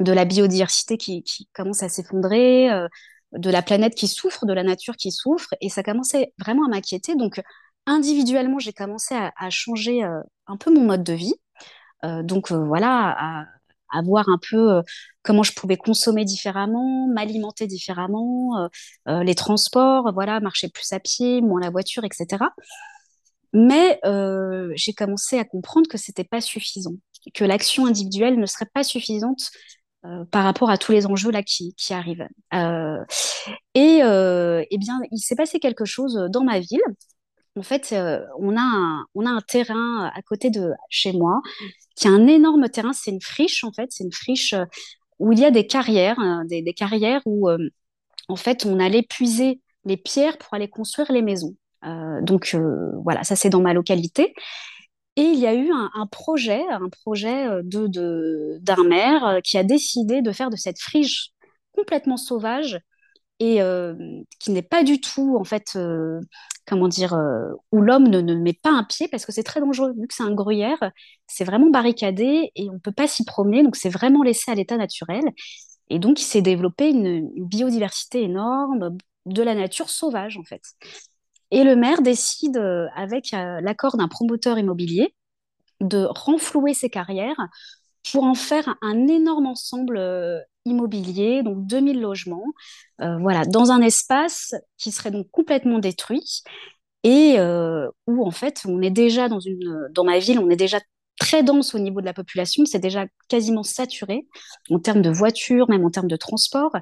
de, 0.00 0.12
la 0.12 0.24
biodiversité 0.24 0.96
qui, 0.96 1.22
qui 1.22 1.48
commence 1.52 1.84
à 1.84 1.88
s'effondrer, 1.88 2.68
euh, 2.70 2.88
de 3.32 3.48
la 3.50 3.62
planète 3.62 3.94
qui 3.94 4.08
souffre, 4.08 4.44
de 4.44 4.52
la 4.52 4.64
nature 4.64 4.96
qui 4.96 5.12
souffre. 5.12 5.54
Et 5.60 5.68
ça 5.68 5.84
commençait 5.84 6.32
vraiment 6.40 6.66
à 6.66 6.68
m'inquiéter. 6.68 7.14
Donc, 7.14 7.40
individuellement, 7.86 8.58
j'ai 8.58 8.72
commencé 8.72 9.14
à, 9.14 9.50
changer 9.50 10.02
euh, 10.02 10.20
un 10.48 10.56
peu 10.56 10.74
mon 10.74 10.82
mode 10.82 11.04
de 11.04 11.12
vie. 11.12 11.34
Donc, 12.02 12.52
voilà, 12.52 13.16
à, 13.18 13.46
à 13.90 14.02
voir 14.02 14.28
un 14.28 14.38
peu 14.50 14.82
comment 15.22 15.42
je 15.42 15.52
pouvais 15.52 15.76
consommer 15.76 16.24
différemment, 16.24 17.08
m'alimenter 17.08 17.66
différemment, 17.66 18.68
les 19.06 19.34
transports, 19.34 20.12
voilà, 20.12 20.38
marcher 20.38 20.68
plus 20.68 20.92
à 20.92 21.00
pied, 21.00 21.40
moins 21.40 21.60
la 21.60 21.70
voiture, 21.70 22.04
etc. 22.04 22.44
Mais 23.52 23.98
euh, 24.04 24.70
j'ai 24.74 24.92
commencé 24.92 25.38
à 25.38 25.44
comprendre 25.44 25.88
que 25.88 25.98
c'était 25.98 26.24
pas 26.24 26.40
suffisant, 26.40 26.94
que 27.34 27.44
l'action 27.44 27.86
individuelle 27.86 28.38
ne 28.38 28.46
serait 28.46 28.68
pas 28.72 28.84
suffisante 28.84 29.50
euh, 30.04 30.24
par 30.26 30.44
rapport 30.44 30.70
à 30.70 30.78
tous 30.78 30.92
les 30.92 31.06
enjeux 31.06 31.30
là 31.30 31.42
qui, 31.42 31.74
qui 31.76 31.94
arrivent. 31.94 32.26
Euh, 32.54 33.04
et 33.74 34.00
eh 34.02 34.78
bien, 34.78 35.00
il 35.10 35.18
s'est 35.18 35.36
passé 35.36 35.60
quelque 35.60 35.84
chose 35.84 36.28
dans 36.30 36.44
ma 36.44 36.60
ville 36.60 36.82
en 37.56 37.62
fait, 37.62 37.92
on, 38.38 38.56
a 38.56 38.60
un, 38.60 39.04
on 39.16 39.26
a 39.26 39.30
un 39.30 39.40
terrain 39.40 40.12
à 40.14 40.22
côté 40.22 40.48
de 40.48 40.70
chez 40.90 41.12
moi 41.12 41.42
qui 41.96 42.06
est 42.06 42.10
un 42.10 42.28
énorme 42.28 42.68
terrain. 42.68 42.92
C'est 42.92 43.10
une 43.10 43.20
friche, 43.20 43.64
en 43.64 43.72
fait. 43.72 43.88
C'est 43.90 44.04
une 44.04 44.12
friche 44.12 44.54
où 45.18 45.32
il 45.32 45.40
y 45.40 45.44
a 45.44 45.50
des 45.50 45.66
carrières, 45.66 46.20
euh, 46.20 46.44
des, 46.44 46.72
carrières 46.72 47.20
où, 47.26 47.48
en 48.28 48.36
fait, 48.36 48.66
on 48.66 48.78
allait 48.78 49.02
puiser 49.02 49.60
les 49.84 49.96
pierres 49.96 50.38
pour 50.38 50.54
aller 50.54 50.68
construire 50.68 51.10
les 51.12 51.22
maisons. 51.22 51.56
Donc, 51.82 52.56
voilà, 53.04 53.24
ça, 53.24 53.36
c'est 53.36 53.50
dans 53.50 53.60
ma 53.60 53.74
localité. 53.74 54.34
Et 55.16 55.22
il 55.22 55.38
y 55.38 55.46
a 55.46 55.54
eu 55.54 55.70
un, 55.72 56.06
projet, 56.06 56.62
un 56.70 56.88
projet 56.88 57.46
de, 57.64 58.58
d'un 58.60 58.84
maire 58.84 59.40
qui 59.42 59.58
a 59.58 59.64
décidé 59.64 60.22
de 60.22 60.32
faire 60.32 60.50
de 60.50 60.56
cette 60.56 60.80
friche 60.80 61.30
complètement 61.72 62.16
sauvage 62.16 62.78
et 63.40 63.60
qui 64.38 64.50
n'est 64.50 64.62
pas 64.62 64.84
du 64.84 65.00
tout, 65.00 65.36
en 65.38 65.44
fait, 65.44 65.76
comment 66.68 66.88
dire, 66.88 67.14
euh, 67.14 67.52
où 67.72 67.80
l'homme 67.80 68.08
ne, 68.08 68.34
met 68.34 68.52
pas 68.52 68.70
un 68.70 68.84
pied 68.84 69.08
parce 69.08 69.26
que 69.26 69.32
c'est 69.32 69.42
très 69.42 69.60
dangereux. 69.60 69.92
Vu 69.98 70.06
que 70.06 70.14
c'est 70.14 70.22
un 70.22 70.34
gruyère, 70.34 70.78
c'est 71.26 71.44
vraiment 71.44 71.70
barricadé 71.70 72.52
et 72.54 72.68
on 72.70 72.74
ne 72.74 72.78
peut 72.78 72.92
pas 72.92 73.08
s'y 73.08 73.24
promener. 73.24 73.62
Donc, 73.62 73.76
c'est 73.76 73.88
vraiment 73.88 74.22
laissé 74.22 74.50
à 74.50 74.54
l'état 74.54 74.76
naturel. 74.76 75.24
Et 75.90 75.98
donc, 75.98 76.20
il 76.20 76.24
s'est 76.24 76.42
développé 76.42 76.90
une, 76.90 77.30
biodiversité 77.46 78.22
énorme 78.22 78.96
de 79.26 79.42
la 79.42 79.54
nature 79.54 79.90
sauvage, 79.90 80.36
en 80.36 80.44
fait. 80.44 80.62
Et 81.50 81.64
le 81.64 81.76
maire 81.76 82.02
décide, 82.02 82.56
euh, 82.58 82.86
avec 82.94 83.32
euh, 83.34 83.60
l'accord 83.60 83.96
d'un 83.96 84.08
promoteur 84.08 84.58
immobilier, 84.58 85.14
de 85.80 86.06
renflouer 86.10 86.74
ses 86.74 86.90
carrières 86.90 87.48
pour 88.10 88.24
en 88.24 88.34
faire 88.34 88.76
un 88.82 89.06
énorme 89.06 89.46
ensemble 89.46 89.98
immobilier, 90.68 91.42
donc 91.42 91.66
2000 91.66 92.00
logements, 92.00 92.44
euh, 93.00 93.18
voilà, 93.18 93.44
dans 93.44 93.70
un 93.70 93.80
espace 93.80 94.54
qui 94.76 94.92
serait 94.92 95.10
donc 95.10 95.28
complètement 95.30 95.78
détruit 95.78 96.42
et 97.04 97.36
euh, 97.38 97.88
où 98.06 98.26
en 98.26 98.30
fait 98.30 98.62
on 98.66 98.82
est 98.82 98.90
déjà 98.90 99.28
dans 99.28 99.40
une, 99.40 99.88
dans 99.92 100.04
ma 100.04 100.18
ville, 100.18 100.38
on 100.38 100.50
est 100.50 100.56
déjà 100.56 100.80
très 101.18 101.42
dense 101.42 101.74
au 101.74 101.78
niveau 101.78 102.00
de 102.00 102.06
la 102.06 102.14
population, 102.14 102.64
c'est 102.64 102.78
déjà 102.78 103.06
quasiment 103.28 103.62
saturé 103.62 104.26
en 104.70 104.78
termes 104.78 105.02
de 105.02 105.10
voitures, 105.10 105.68
même 105.68 105.84
en 105.84 105.90
termes 105.90 106.08
de 106.08 106.16
transport, 106.16 106.72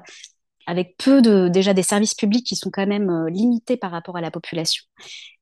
avec 0.67 0.97
peu 0.97 1.21
de 1.21 1.47
déjà 1.47 1.73
des 1.73 1.81
services 1.81 2.13
publics 2.13 2.45
qui 2.45 2.55
sont 2.55 2.69
quand 2.69 2.85
même 2.85 3.09
euh, 3.09 3.29
limités 3.29 3.77
par 3.77 3.89
rapport 3.89 4.17
à 4.17 4.21
la 4.21 4.29
population. 4.29 4.83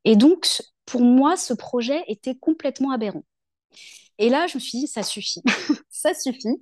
Et 0.06 0.16
donc 0.16 0.48
pour 0.86 1.02
moi, 1.02 1.36
ce 1.36 1.54
projet 1.54 2.04
était 2.08 2.36
complètement 2.36 2.92
aberrant. 2.92 3.24
Et 4.18 4.30
là, 4.30 4.48
je 4.48 4.56
me 4.56 4.60
suis 4.62 4.80
dit, 4.80 4.88
ça 4.88 5.04
suffit, 5.04 5.42
ça 5.90 6.14
suffit. 6.14 6.62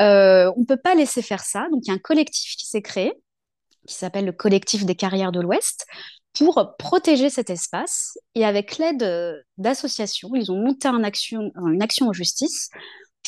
Euh, 0.00 0.50
on 0.56 0.60
ne 0.60 0.64
peut 0.64 0.78
pas 0.78 0.94
laisser 0.94 1.22
faire 1.22 1.44
ça. 1.44 1.68
Donc, 1.70 1.82
il 1.84 1.88
y 1.88 1.90
a 1.90 1.94
un 1.94 1.98
collectif 1.98 2.56
qui 2.56 2.66
s'est 2.66 2.82
créé, 2.82 3.12
qui 3.86 3.94
s'appelle 3.94 4.24
le 4.24 4.32
collectif 4.32 4.84
des 4.84 4.96
carrières 4.96 5.30
de 5.30 5.40
l'Ouest, 5.40 5.86
pour 6.36 6.74
protéger 6.78 7.30
cet 7.30 7.50
espace. 7.50 8.18
Et 8.34 8.44
avec 8.44 8.78
l'aide 8.78 9.02
euh, 9.04 9.36
d'associations, 9.58 10.34
ils 10.34 10.50
ont 10.50 10.56
monté 10.56 10.88
une 10.88 11.04
action, 11.04 11.52
en 11.54 12.12
justice 12.12 12.70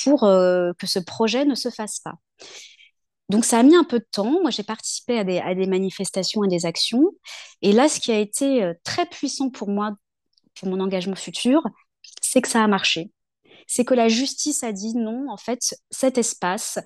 pour 0.03 0.23
que 0.23 0.87
ce 0.87 0.99
projet 0.99 1.45
ne 1.45 1.55
se 1.55 1.69
fasse 1.69 2.01
pas. 2.01 2.15
Donc 3.31 3.45
ça 3.45 3.59
a 3.59 3.63
mis 3.63 3.77
un 3.77 3.85
peu 3.85 3.99
de 3.99 4.07
temps. 4.11 4.43
Moi, 4.43 4.51
j'ai 4.51 4.63
participé 4.63 5.19
à 5.19 5.25
des, 5.25 5.39
à 5.39 5.55
manifestations 5.55 6.45
et 6.45 6.49
des 6.49 6.67
actions. 6.67 7.05
Et 7.63 7.73
là, 7.73 7.89
ce 7.89 8.01
qui 8.01 8.13
a 8.13 8.19
été 8.19 8.63
euh, 8.63 8.75
très 8.85 9.07
puissant 9.07 9.51
pour 9.51 9.69
moi, 9.69 9.93
pour 10.59 10.69
mon 10.69 10.81
engagement 10.81 11.17
futur, 11.17 11.63
c'est 12.21 12.43
que 12.43 12.49
ça 12.49 12.63
a 12.63 12.67
marché 12.67 13.11
c'est 13.71 13.85
que 13.85 13.95
la 13.95 14.09
justice 14.09 14.65
a 14.65 14.73
dit 14.73 14.97
non, 14.97 15.31
en 15.31 15.37
fait, 15.37 15.77
cet 15.91 16.19
espace 16.19 16.81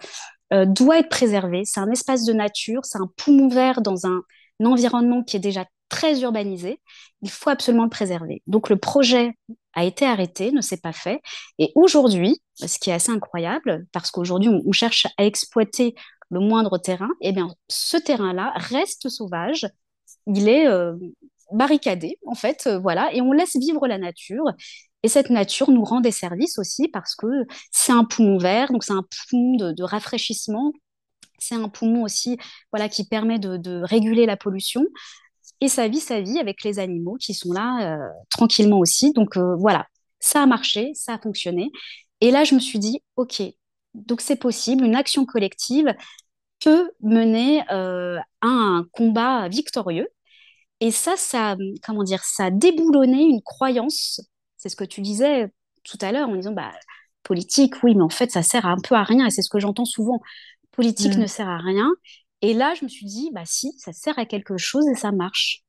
euh, 0.53 0.67
doit 0.67 0.99
être 0.99 1.09
préservé. 1.09 1.63
C'est 1.65 1.81
un 1.81 1.91
espace 1.91 2.27
de 2.27 2.35
nature, 2.35 2.85
c'est 2.85 2.99
un 2.99 3.11
poumon 3.17 3.49
vert 3.49 3.81
dans 3.81 4.07
un, 4.07 4.21
environnement 4.63 5.23
qui 5.23 5.37
est 5.37 5.41
déjà 5.41 5.65
très 5.89 6.21
urbanisé. 6.21 6.81
Il 7.23 7.31
faut 7.31 7.51
absolument 7.51 7.85
le 7.85 7.91
préserver. 7.91 8.43
Donc 8.47 8.69
le 8.69 8.77
projet 8.77 9.33
a 9.75 9.85
été 9.85 10.07
arrêté, 10.07 10.53
ne 10.53 10.61
s'est 10.61 10.81
pas 10.81 10.93
fait. 10.93 11.21
Et 11.59 11.73
aujourd'hui, 11.75 12.41
ce 12.55 12.79
qui 12.79 12.91
est 12.91 12.93
assez 12.93 13.11
incroyable, 13.11 13.87
parce 13.93 14.11
qu'aujourd'hui 14.11 14.49
on, 14.49 14.73
cherche 14.73 15.07
à 15.19 15.25
exploiter 15.25 15.95
le 16.35 16.41
moindre 16.41 16.79
terrain, 16.79 17.11
eh 17.21 17.33
bien 17.33 17.49
ce 17.69 17.97
terrain-là 17.97 18.53
reste 18.57 19.09
sauvage. 19.09 19.67
Il 20.27 20.49
est 20.49 20.67
euh, 20.67 20.95
barricadé, 21.53 22.19
en 22.27 22.35
fait, 22.35 22.67
euh, 22.67 22.79
voilà, 22.79 23.13
et 23.15 23.21
on 23.21 23.33
laisse 23.33 23.57
vivre 23.57 23.87
la 23.87 23.99
nature. 23.99 24.45
Et 25.03 25.09
cette 25.09 25.31
nature 25.31 25.71
nous 25.71 25.85
rend 25.85 26.01
des 26.01 26.11
services 26.11 26.59
aussi 26.59 26.89
parce 26.89 27.15
que 27.15 27.27
c'est 27.71 27.93
un 27.93 28.05
poumon 28.05 28.39
vert, 28.39 28.73
donc 28.73 28.85
c'est 28.85 28.93
un 28.93 29.05
poumon 29.31 29.57
de, 29.57 29.83
rafraîchissement. 29.83 30.73
C'est 31.39 31.55
un 31.55 31.69
poumon 31.69 32.05
aussi 32.05 32.39
voilà, 32.73 32.89
qui 32.89 33.05
permet 33.07 33.39
de, 33.39 33.83
réguler 33.85 34.27
la 34.27 34.37
pollution. 34.37 34.85
Et 35.61 35.69
ça 35.69 35.89
vit 35.89 36.01
sa 36.01 36.21
vie 36.21 36.39
avec 36.39 36.65
les 36.65 36.79
animaux 36.79 37.17
qui 37.21 37.35
sont 37.35 37.53
là 37.53 37.97
euh, 37.97 38.09
tranquillement 38.31 38.79
aussi. 38.79 39.13
Donc 39.13 39.37
voilà, 39.37 39.87
ça 40.21 40.43
a 40.43 40.47
marché, 40.47 40.93
ça 40.95 41.15
a 41.15 41.19
fonctionné. 41.19 41.71
Et 42.21 42.31
là, 42.31 42.45
je 42.45 42.55
me 42.55 42.61
suis 42.61 42.79
dit, 42.79 43.03
OK, 43.17 43.43
donc 43.95 44.21
c'est 44.21 44.37
possible, 44.37 44.85
une 44.85 44.97
action 44.97 45.25
collective 45.25 45.95
peut 46.65 46.91
mener 47.03 47.63
euh, 47.71 48.19
à 48.41 48.47
un 48.47 48.85
combat 48.93 49.49
victorieux 49.49 50.09
Et 50.81 50.91
ça, 50.91 51.15
ça, 51.17 51.57
comment 51.85 52.05
dire, 52.05 52.25
ça 52.25 52.47
a 52.47 52.51
déboulonné 52.51 53.23
une 53.23 53.43
croyance. 53.43 54.21
C'est 54.57 54.69
ce 54.69 54.77
que 54.77 54.85
tu 54.85 55.03
disais 55.03 55.53
tout 55.85 55.99
à 56.01 56.13
l'heure 56.13 56.29
en 56.29 56.37
disant, 56.37 56.53
bah, 56.53 56.73
politique, 57.23 57.83
oui, 57.83 57.95
mais 57.95 58.03
en 58.03 58.09
fait, 58.09 58.31
ça 58.31 58.43
sert 58.43 58.67
un 58.67 58.79
peu 58.79 58.95
à 58.95 59.03
rien. 59.05 59.27
Et 59.27 59.31
c'est 59.31 59.43
ce 59.43 59.51
que 59.51 59.61
j'entends 59.61 59.85
souvent. 59.85 60.21
Politique 60.73 61.17
mm. 61.17 61.21
ne 61.21 61.27
sert 61.27 61.49
à 61.49 61.59
rien. 61.59 61.91
Et 62.43 62.53
là, 62.53 62.75
je 62.79 62.85
me 62.85 62.91
suis 62.91 63.07
dit, 63.07 63.31
bah 63.33 63.45
si, 63.47 63.73
ça 63.79 63.95
sert 63.95 64.19
à 64.19 64.27
quelque 64.27 64.59
chose 64.59 64.87
et 64.87 64.95
ça 64.95 65.13
marche. 65.13 65.63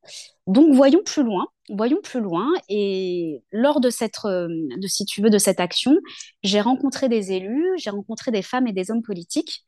Donc, 0.46 0.76
voyons 0.76 1.02
plus 1.06 1.24
loin, 1.24 1.48
voyons 1.70 2.00
plus 2.04 2.20
loin. 2.20 2.52
Et 2.68 3.44
lors 3.52 3.80
de 3.80 3.90
cette, 3.90 4.26
euh, 4.26 4.50
de, 4.50 4.88
si 4.88 5.06
tu 5.06 5.22
veux, 5.22 5.30
de 5.30 5.38
cette 5.38 5.62
action, 5.62 5.96
j'ai 6.44 6.60
rencontré 6.60 7.08
des 7.08 7.32
élus, 7.32 7.66
j'ai 7.78 7.92
rencontré 7.92 8.32
des 8.32 8.42
femmes 8.42 8.68
et 8.68 8.74
des 8.74 8.92
hommes 8.92 9.04
politiques. 9.04 9.64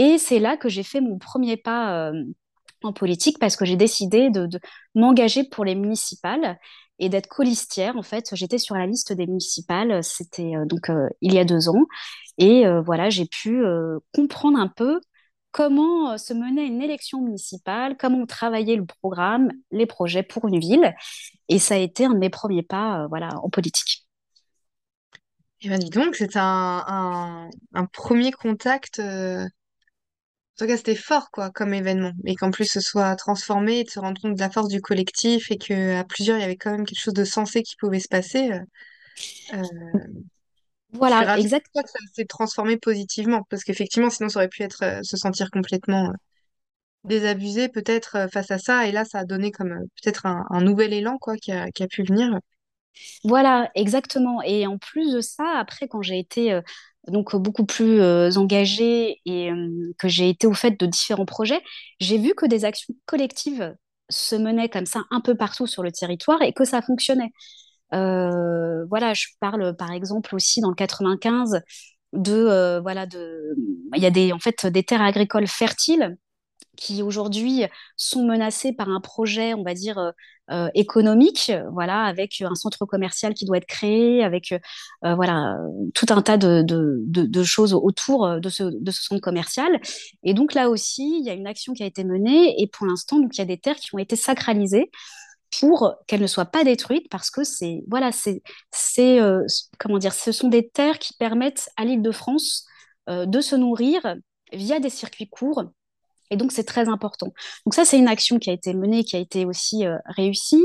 Et 0.00 0.16
c'est 0.16 0.38
là 0.38 0.56
que 0.56 0.70
j'ai 0.70 0.82
fait 0.82 1.02
mon 1.02 1.18
premier 1.18 1.58
pas 1.58 2.08
euh, 2.08 2.24
en 2.82 2.94
politique 2.94 3.38
parce 3.38 3.54
que 3.54 3.66
j'ai 3.66 3.76
décidé 3.76 4.30
de, 4.30 4.48
m'engager 4.94 5.44
pour 5.44 5.62
les 5.62 5.74
municipales 5.74 6.58
et 6.98 7.10
d'être 7.10 7.28
colistière. 7.28 7.98
En 7.98 8.02
fait, 8.02 8.34
j'étais 8.34 8.56
sur 8.56 8.76
la 8.76 8.86
liste 8.86 9.12
des 9.12 9.26
municipales, 9.26 10.02
c'était 10.02 10.56
euh, 10.56 10.64
donc 10.64 10.88
euh, 10.88 11.06
il 11.20 11.34
y 11.34 11.38
a 11.38 11.44
deux 11.44 11.68
ans. 11.68 11.84
Et 12.38 12.64
voilà, 12.86 13.10
j'ai 13.10 13.26
pu 13.26 13.62
comprendre 14.14 14.58
un 14.58 14.68
peu 14.68 15.02
comment 15.50 16.16
se 16.16 16.32
menait 16.32 16.66
une 16.66 16.80
élection 16.80 17.20
municipale, 17.20 17.98
comment 17.98 18.24
travailler 18.24 18.76
le 18.76 18.86
programme, 18.86 19.52
les 19.70 19.84
projets 19.84 20.22
pour 20.22 20.48
une 20.48 20.58
ville. 20.58 20.94
Et 21.48 21.58
ça 21.58 21.74
a 21.74 21.78
été 21.78 22.06
un 22.06 22.14
de 22.14 22.18
mes 22.18 22.30
premiers 22.30 22.62
pas 22.62 23.06
voilà, 23.08 23.28
en 23.42 23.50
politique. 23.50 24.06
Eh 25.60 25.68
bien 25.68 25.76
dis 25.76 25.90
donc, 25.90 26.14
c'est 26.14 26.36
un, 26.36 27.50
premier 27.92 28.32
contact 28.32 29.02
tout 30.60 30.66
cas, 30.66 30.76
c'était 30.76 30.94
fort, 30.94 31.30
quoi, 31.30 31.50
comme 31.50 31.72
événement. 31.72 32.12
Et 32.26 32.34
qu'en 32.34 32.50
plus, 32.50 32.66
ce 32.66 32.80
soit 32.80 33.16
transformé 33.16 33.78
et 33.80 33.84
de 33.84 33.90
se 33.90 33.98
rendre 33.98 34.20
compte 34.20 34.34
de 34.34 34.40
la 34.40 34.50
force 34.50 34.68
du 34.68 34.82
collectif 34.82 35.50
et 35.50 35.56
qu'à 35.56 36.04
plusieurs, 36.04 36.36
il 36.36 36.40
y 36.40 36.44
avait 36.44 36.56
quand 36.56 36.70
même 36.70 36.84
quelque 36.84 37.00
chose 37.00 37.14
de 37.14 37.24
sensé 37.24 37.62
qui 37.62 37.76
pouvait 37.76 38.00
se 38.00 38.08
passer. 38.08 38.52
Euh, 38.52 38.60
euh, 39.54 39.62
voilà, 40.92 41.38
exactement. 41.38 41.82
que 41.82 41.88
ça 41.88 41.98
s'est 42.14 42.26
transformé 42.26 42.76
positivement. 42.76 43.46
Parce 43.48 43.64
qu'effectivement, 43.64 44.10
sinon, 44.10 44.28
ça 44.28 44.40
aurait 44.40 44.48
pu 44.48 44.62
être 44.62 44.84
euh, 44.84 45.00
se 45.02 45.16
sentir 45.16 45.50
complètement 45.50 46.12
désabusé, 47.04 47.68
peut-être, 47.70 48.28
face 48.30 48.50
à 48.50 48.58
ça. 48.58 48.86
Et 48.86 48.92
là, 48.92 49.06
ça 49.06 49.20
a 49.20 49.24
donné 49.24 49.50
comme 49.50 49.78
peut-être 50.02 50.26
un, 50.26 50.60
nouvel 50.60 50.92
élan, 50.92 51.16
quoi, 51.18 51.36
qui 51.36 51.52
a, 51.52 51.70
qui 51.70 51.82
a 51.82 51.86
pu 51.86 52.02
venir. 52.02 52.38
Voilà, 53.24 53.70
exactement. 53.74 54.42
Et 54.42 54.66
en 54.66 54.78
plus 54.78 55.12
de 55.12 55.20
ça, 55.20 55.44
après, 55.58 55.88
quand 55.88 56.02
j'ai 56.02 56.18
été 56.18 56.60
donc 57.08 57.34
beaucoup 57.36 57.64
plus 57.64 58.00
euh, 58.00 58.30
engagée 58.36 59.20
et 59.24 59.50
euh, 59.50 59.92
que 59.98 60.08
j'ai 60.08 60.28
été 60.28 60.46
au 60.46 60.54
fait 60.54 60.78
de 60.78 60.86
différents 60.86 61.26
projets, 61.26 61.60
j'ai 62.00 62.18
vu 62.18 62.34
que 62.34 62.46
des 62.46 62.64
actions 62.64 62.94
collectives 63.06 63.74
se 64.10 64.34
menaient 64.36 64.68
comme 64.68 64.86
ça 64.86 65.04
un 65.10 65.20
peu 65.20 65.36
partout 65.36 65.66
sur 65.66 65.82
le 65.82 65.92
territoire 65.92 66.42
et 66.42 66.52
que 66.52 66.64
ça 66.64 66.82
fonctionnait. 66.82 67.32
Euh, 67.94 68.84
voilà, 68.86 69.14
je 69.14 69.26
parle 69.40 69.76
par 69.76 69.92
exemple 69.92 70.34
aussi 70.34 70.60
dans 70.60 70.70
le 70.70 70.76
95 70.76 71.62
de 72.12 72.80
voilà 72.82 73.06
de 73.06 73.54
il 73.96 74.02
y 74.02 74.06
a 74.06 74.10
des 74.10 74.32
en 74.32 74.38
fait 74.40 74.66
des 74.66 74.82
terres 74.84 75.02
agricoles 75.02 75.46
fertiles 75.46 76.16
qui 76.76 77.02
aujourd'hui 77.02 77.64
sont 77.96 78.24
menacées 78.24 78.72
par 78.72 78.88
un 78.88 79.00
projet, 79.00 79.54
on 79.54 79.62
va 79.62 79.74
dire, 79.74 79.98
euh, 79.98 80.10
euh, 80.50 80.68
économique, 80.74 81.52
voilà, 81.72 82.02
avec 82.04 82.40
un 82.40 82.54
centre 82.54 82.84
commercial 82.84 83.34
qui 83.34 83.44
doit 83.44 83.58
être 83.58 83.66
créé, 83.66 84.24
avec 84.24 84.52
euh, 84.52 85.14
voilà 85.14 85.56
tout 85.94 86.06
un 86.10 86.22
tas 86.22 86.38
de, 86.38 86.62
de, 86.62 87.04
de, 87.06 87.44
choses 87.44 87.72
autour 87.72 88.40
de 88.40 88.48
ce, 88.48 88.64
de 88.64 88.90
ce 88.90 89.02
centre 89.04 89.20
commercial. 89.20 89.80
Et 90.24 90.34
donc 90.34 90.54
là 90.54 90.68
aussi, 90.68 91.18
il 91.20 91.24
y 91.24 91.30
a 91.30 91.34
une 91.34 91.46
action 91.46 91.72
qui 91.72 91.82
a 91.84 91.86
été 91.86 92.02
menée, 92.02 92.60
et 92.60 92.66
pour 92.66 92.86
l'instant, 92.86 93.20
il 93.20 93.38
y 93.38 93.40
a 93.42 93.44
des 93.44 93.58
terres 93.58 93.76
qui 93.76 93.94
ont 93.94 93.98
été 93.98 94.16
sacralisées 94.16 94.90
pour 95.60 95.94
qu'elles 96.06 96.20
ne 96.20 96.26
soient 96.26 96.44
pas 96.46 96.64
détruites 96.64 97.08
parce 97.10 97.30
que 97.30 97.42
c'est 97.42 97.82
voilà 97.88 98.10
c'est 98.12 98.40
comment 99.78 99.98
dire 99.98 100.12
ce 100.12 100.30
sont 100.30 100.48
des 100.48 100.68
terres 100.68 100.98
qui 101.00 101.12
permettent 101.14 101.68
à 101.76 101.84
l'Île-de-France 101.84 102.66
de 103.08 103.40
se 103.40 103.56
nourrir 103.56 104.00
via 104.52 104.78
des 104.78 104.90
circuits 104.90 105.28
courts 105.28 105.64
et 106.30 106.36
donc, 106.36 106.52
c'est 106.52 106.64
très 106.64 106.88
important. 106.88 107.32
Donc 107.66 107.74
ça, 107.74 107.84
c'est 107.84 107.98
une 107.98 108.08
action 108.08 108.38
qui 108.38 108.50
a 108.50 108.52
été 108.52 108.72
menée, 108.72 109.04
qui 109.04 109.16
a 109.16 109.18
été 109.18 109.44
aussi 109.44 109.84
euh, 109.84 109.96
réussie. 110.06 110.64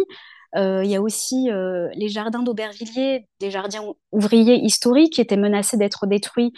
Euh, 0.56 0.84
il 0.86 0.90
y 0.90 0.96
a 0.96 1.02
aussi 1.02 1.50
euh, 1.50 1.90
les 1.96 2.08
jardins 2.08 2.44
d'Aubervilliers, 2.44 3.28
des 3.40 3.52
jardins 3.52 3.84
ouvriers 4.12 4.64
historiques 4.64 5.14
qui 5.14 5.22
étaient 5.22 5.38
menacés 5.38 5.78
d'être 5.78 6.08
détruits 6.08 6.54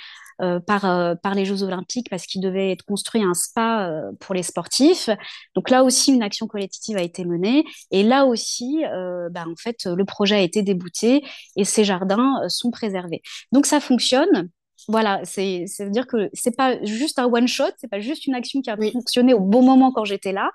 par, 0.68 1.18
par 1.24 1.34
les 1.34 1.46
Jeux 1.46 1.64
Olympiques 1.64 2.12
parce 2.12 2.28
qu'ils 2.28 2.42
devaient 2.42 2.72
être 2.72 2.84
construits 2.84 3.24
un 3.24 3.34
spa 3.34 3.92
pour 4.20 4.36
les 4.36 4.44
sportifs. 4.44 5.10
Donc 5.56 5.72
là 5.72 5.84
aussi, 5.84 6.14
une 6.14 6.22
action 6.22 6.46
collective 6.46 6.96
a 6.96 7.02
été 7.02 7.26
menée. 7.26 7.64
Et 7.90 8.04
là 8.04 8.28
aussi, 8.28 8.84
bah, 9.32 9.46
en 9.48 9.56
fait, 9.58 9.86
le 9.86 10.06
projet 10.06 10.36
a 10.36 10.42
été 10.42 10.62
débouté 10.62 11.24
et 11.56 11.64
ces 11.64 11.84
jardins 11.84 12.36
sont 12.50 12.70
préservés. 12.70 13.24
Donc 13.52 13.66
ça 13.66 13.80
fonctionne 13.80 14.52
voilà, 14.88 15.22
c'est, 15.26 15.66
à 15.80 15.90
dire 15.90 16.08
que 16.08 16.30
c'est 16.34 16.56
pas 16.56 16.82
juste 16.84 17.20
un 17.20 17.26
one 17.26 17.48
shot, 17.48 17.72
c'est 17.78 17.90
pas 17.90 18.00
juste 18.00 18.26
une 18.26 18.36
action 18.36 18.62
qui 18.62 18.70
a 18.70 18.78
fonctionné 18.92 19.34
au 19.34 19.40
bon 19.42 19.62
moment 19.62 19.92
quand 19.92 20.06
j'étais 20.06 20.32
là, 20.32 20.52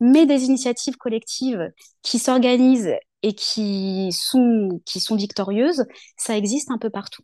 mais 0.00 0.26
des 0.26 0.44
initiatives 0.44 0.96
collectives 0.96 1.70
qui 2.02 2.18
s'organisent 2.18 2.94
et 3.22 3.34
qui 3.34 4.10
sont, 4.12 4.80
qui 4.84 5.00
sont 5.00 5.16
victorieuses, 5.16 5.84
ça 6.16 6.36
existe 6.36 6.70
un 6.70 6.78
peu 6.78 6.90
partout. 6.90 7.22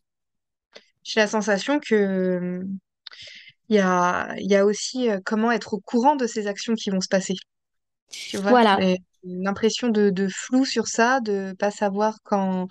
J'ai 1.05 1.21
la 1.21 1.27
sensation 1.27 1.81
que 1.81 2.63
il 3.69 3.77
y 3.77 3.81
a, 3.81 4.35
y 4.39 4.55
a 4.55 4.65
aussi 4.65 5.11
euh, 5.11 5.19
comment 5.25 5.53
être 5.53 5.75
au 5.75 5.81
courant 5.81 6.17
de 6.17 6.27
ces 6.27 6.47
actions 6.47 6.75
qui 6.75 6.91
vont 6.91 7.01
se 7.01 7.09
passer. 7.09 7.35
Tu 8.11 8.39
vois, 8.39 8.51
voilà. 8.51 8.79
Une 9.25 9.47
impression 9.47 9.89
de, 9.89 10.11
de 10.11 10.29
flou 10.29 10.65
sur 10.65 10.87
ça, 10.87 11.21
de 11.21 11.55
pas 11.59 11.71
savoir 11.71 12.19
quand 12.25 12.69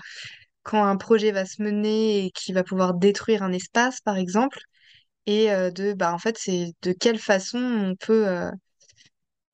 quand 0.68 0.84
un 0.84 0.98
projet 0.98 1.32
va 1.32 1.46
se 1.46 1.62
mener 1.64 2.26
et 2.26 2.32
qui 2.32 2.54
va 2.54 2.64
pouvoir 2.64 2.94
détruire 2.94 3.42
un 3.42 3.54
espace, 3.54 4.02
par 4.02 4.18
exemple, 4.18 4.60
et 5.26 5.52
euh, 5.52 5.72
de, 5.72 5.94
bah, 5.94 6.14
en 6.14 6.20
fait, 6.20 6.38
c'est 6.38 6.74
de 6.84 6.94
quelle 6.94 7.20
façon 7.20 7.60
on 7.60 7.96
peut, 7.96 8.28
euh, 8.28 8.52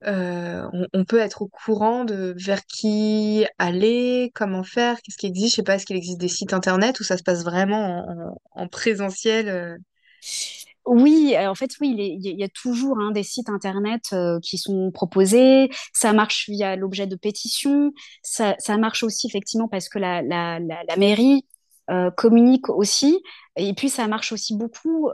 euh, 0.06 0.68
on, 0.94 1.06
peut 1.06 1.20
être 1.20 1.44
au 1.44 1.48
courant 1.48 2.04
de 2.04 2.34
vers 2.38 2.66
qui 2.66 3.46
aller, 3.60 4.32
comment 4.36 4.64
faire, 4.64 5.02
qu'est-ce 5.02 5.18
qui 5.18 5.28
existe. 5.28 5.52
Je 5.52 5.56
sais 5.58 5.64
pas, 5.64 5.76
est-ce 5.76 5.86
qu'il 5.86 5.96
existe 5.98 6.20
des 6.20 6.28
sites 6.28 6.54
internet 6.54 7.00
où 7.00 7.04
ça 7.04 7.18
se 7.18 7.24
passe 7.24 7.44
vraiment 7.44 8.06
en, 8.56 8.68
présentiel 8.68 9.78
oui, 10.86 11.36
en 11.38 11.56
fait, 11.56 11.72
oui, 11.80 11.96
il, 11.98 12.40
y 12.40 12.44
a 12.44 12.50
toujours 12.50 12.98
hein, 13.00 13.12
des 13.12 13.24
sites 13.24 13.50
internet 13.50 14.14
qui 14.42 14.58
sont 14.58 14.92
proposés. 14.92 15.70
Ça 15.94 16.14
marche 16.14 16.50
via 16.50 16.76
l'objet 16.76 17.08
de 17.08 17.16
pétition. 17.16 17.94
Ça, 18.22 18.56
marche 18.78 19.04
aussi 19.04 19.28
effectivement 19.28 19.68
parce 19.68 19.88
que 19.88 20.00
la, 20.00 20.60
mairie 20.98 21.46
communique 22.18 22.70
aussi. 22.70 23.22
Et 23.56 23.74
puis, 23.74 23.90
ça 23.90 24.08
marche 24.08 24.32
aussi 24.34 24.58
beaucoup 24.58 25.10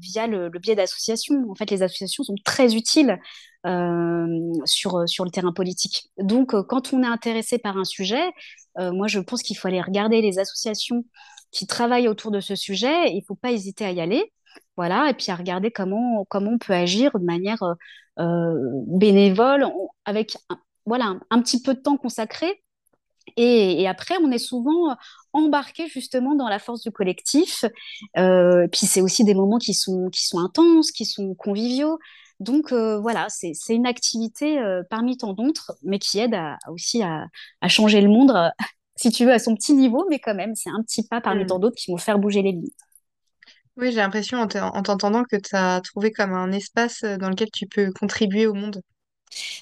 via 0.00 0.26
le, 0.26 0.48
biais 0.58 0.74
d'associations. 0.74 1.50
En 1.50 1.54
fait, 1.54 1.70
les 1.70 1.82
associations 1.82 2.24
sont 2.24 2.36
très 2.44 2.74
utiles 2.74 3.18
sur 4.64 4.96
le 4.96 5.30
terrain 5.30 5.52
politique. 5.52 6.10
Donc, 6.16 6.54
quand 6.68 6.94
on 6.94 7.02
est 7.02 7.06
intéressé 7.06 7.58
par 7.58 7.76
un 7.76 7.84
sujet, 7.84 8.24
moi, 8.78 9.06
je 9.06 9.20
pense 9.20 9.42
qu'il 9.42 9.58
faut 9.58 9.68
aller 9.68 9.82
regarder 9.82 10.22
les 10.22 10.38
associations 10.38 11.04
qui 11.50 11.66
travaillent 11.66 12.08
autour 12.08 12.30
de 12.30 12.40
ce 12.40 12.54
sujet. 12.54 13.10
Il 13.10 13.16
ne 13.16 13.24
faut 13.26 13.34
pas 13.34 13.52
hésiter 13.52 13.84
à 13.84 13.92
y 13.92 14.00
aller. 14.00 14.32
Voilà, 14.78 15.10
et 15.10 15.14
puis 15.14 15.32
à 15.32 15.34
regarder 15.34 15.72
comment, 15.72 16.24
comment 16.28 16.52
on 16.52 16.58
peut 16.58 16.72
agir 16.72 17.18
de 17.18 17.24
manière 17.24 17.62
euh, 17.64 17.74
euh, 18.20 18.54
bénévole, 18.86 19.66
avec 20.04 20.36
un, 20.50 20.58
voilà, 20.86 21.16
un, 21.30 21.42
petit 21.42 21.60
peu 21.62 21.74
de 21.74 21.80
temps 21.80 21.96
consacré. 21.96 22.62
Et, 23.36 23.86
après, 23.88 24.14
on 24.22 24.30
est 24.30 24.38
souvent 24.38 24.96
embarqué 25.32 25.88
justement 25.88 26.34
dans 26.34 26.48
la 26.48 26.58
force 26.60 26.82
du 26.82 26.92
collectif. 26.92 27.64
Euh, 28.16 28.68
puis 28.68 28.86
c'est 28.86 29.00
aussi 29.00 29.24
des 29.24 29.34
moments 29.34 29.58
qui 29.58 29.74
sont, 29.74 30.08
qui 30.10 30.26
sont 30.26 30.38
intenses, 30.38 30.92
qui 30.92 31.04
sont 31.04 31.34
conviviaux. 31.34 31.98
Donc 32.40 32.72
voilà, 32.72 33.26
c'est 33.28 33.54
une 33.68 33.86
activité 33.86 34.60
parmi 34.90 35.16
tant 35.16 35.32
d'autres, 35.32 35.72
mais 35.82 35.98
qui 35.98 36.20
aide 36.20 36.38
aussi 36.70 37.02
à, 37.02 37.26
changer 37.68 38.00
le 38.00 38.08
monde, 38.08 38.32
si 38.96 39.10
tu 39.10 39.24
veux, 39.24 39.32
à 39.32 39.38
son 39.40 39.54
petit 39.56 39.74
niveau, 39.74 40.06
mais 40.08 40.20
quand 40.20 40.34
même, 40.34 40.54
c'est 40.54 40.70
un 40.70 40.82
petit 40.82 41.06
pas 41.06 41.20
parmi 41.20 41.42
mmh. 41.44 41.48
tant 41.48 41.58
d'autres 41.58 41.76
qui 41.76 41.90
vont 41.90 41.98
faire 41.98 42.18
bouger 42.18 42.42
les 42.42 42.52
lignes. 42.52 42.70
Oui, 43.78 43.92
j'ai 43.92 43.98
l'impression 43.98 44.38
en 44.38 44.48
t'entendant 44.82 45.22
que 45.22 45.36
tu 45.36 45.54
as 45.54 45.80
trouvé 45.82 46.10
comme 46.10 46.32
un 46.32 46.50
espace 46.50 47.04
euh, 47.04 47.16
dans 47.16 47.30
lequel 47.30 47.48
tu 47.52 47.66
peux 47.66 47.92
contribuer 47.92 48.46
au 48.48 48.54
monde. 48.54 48.82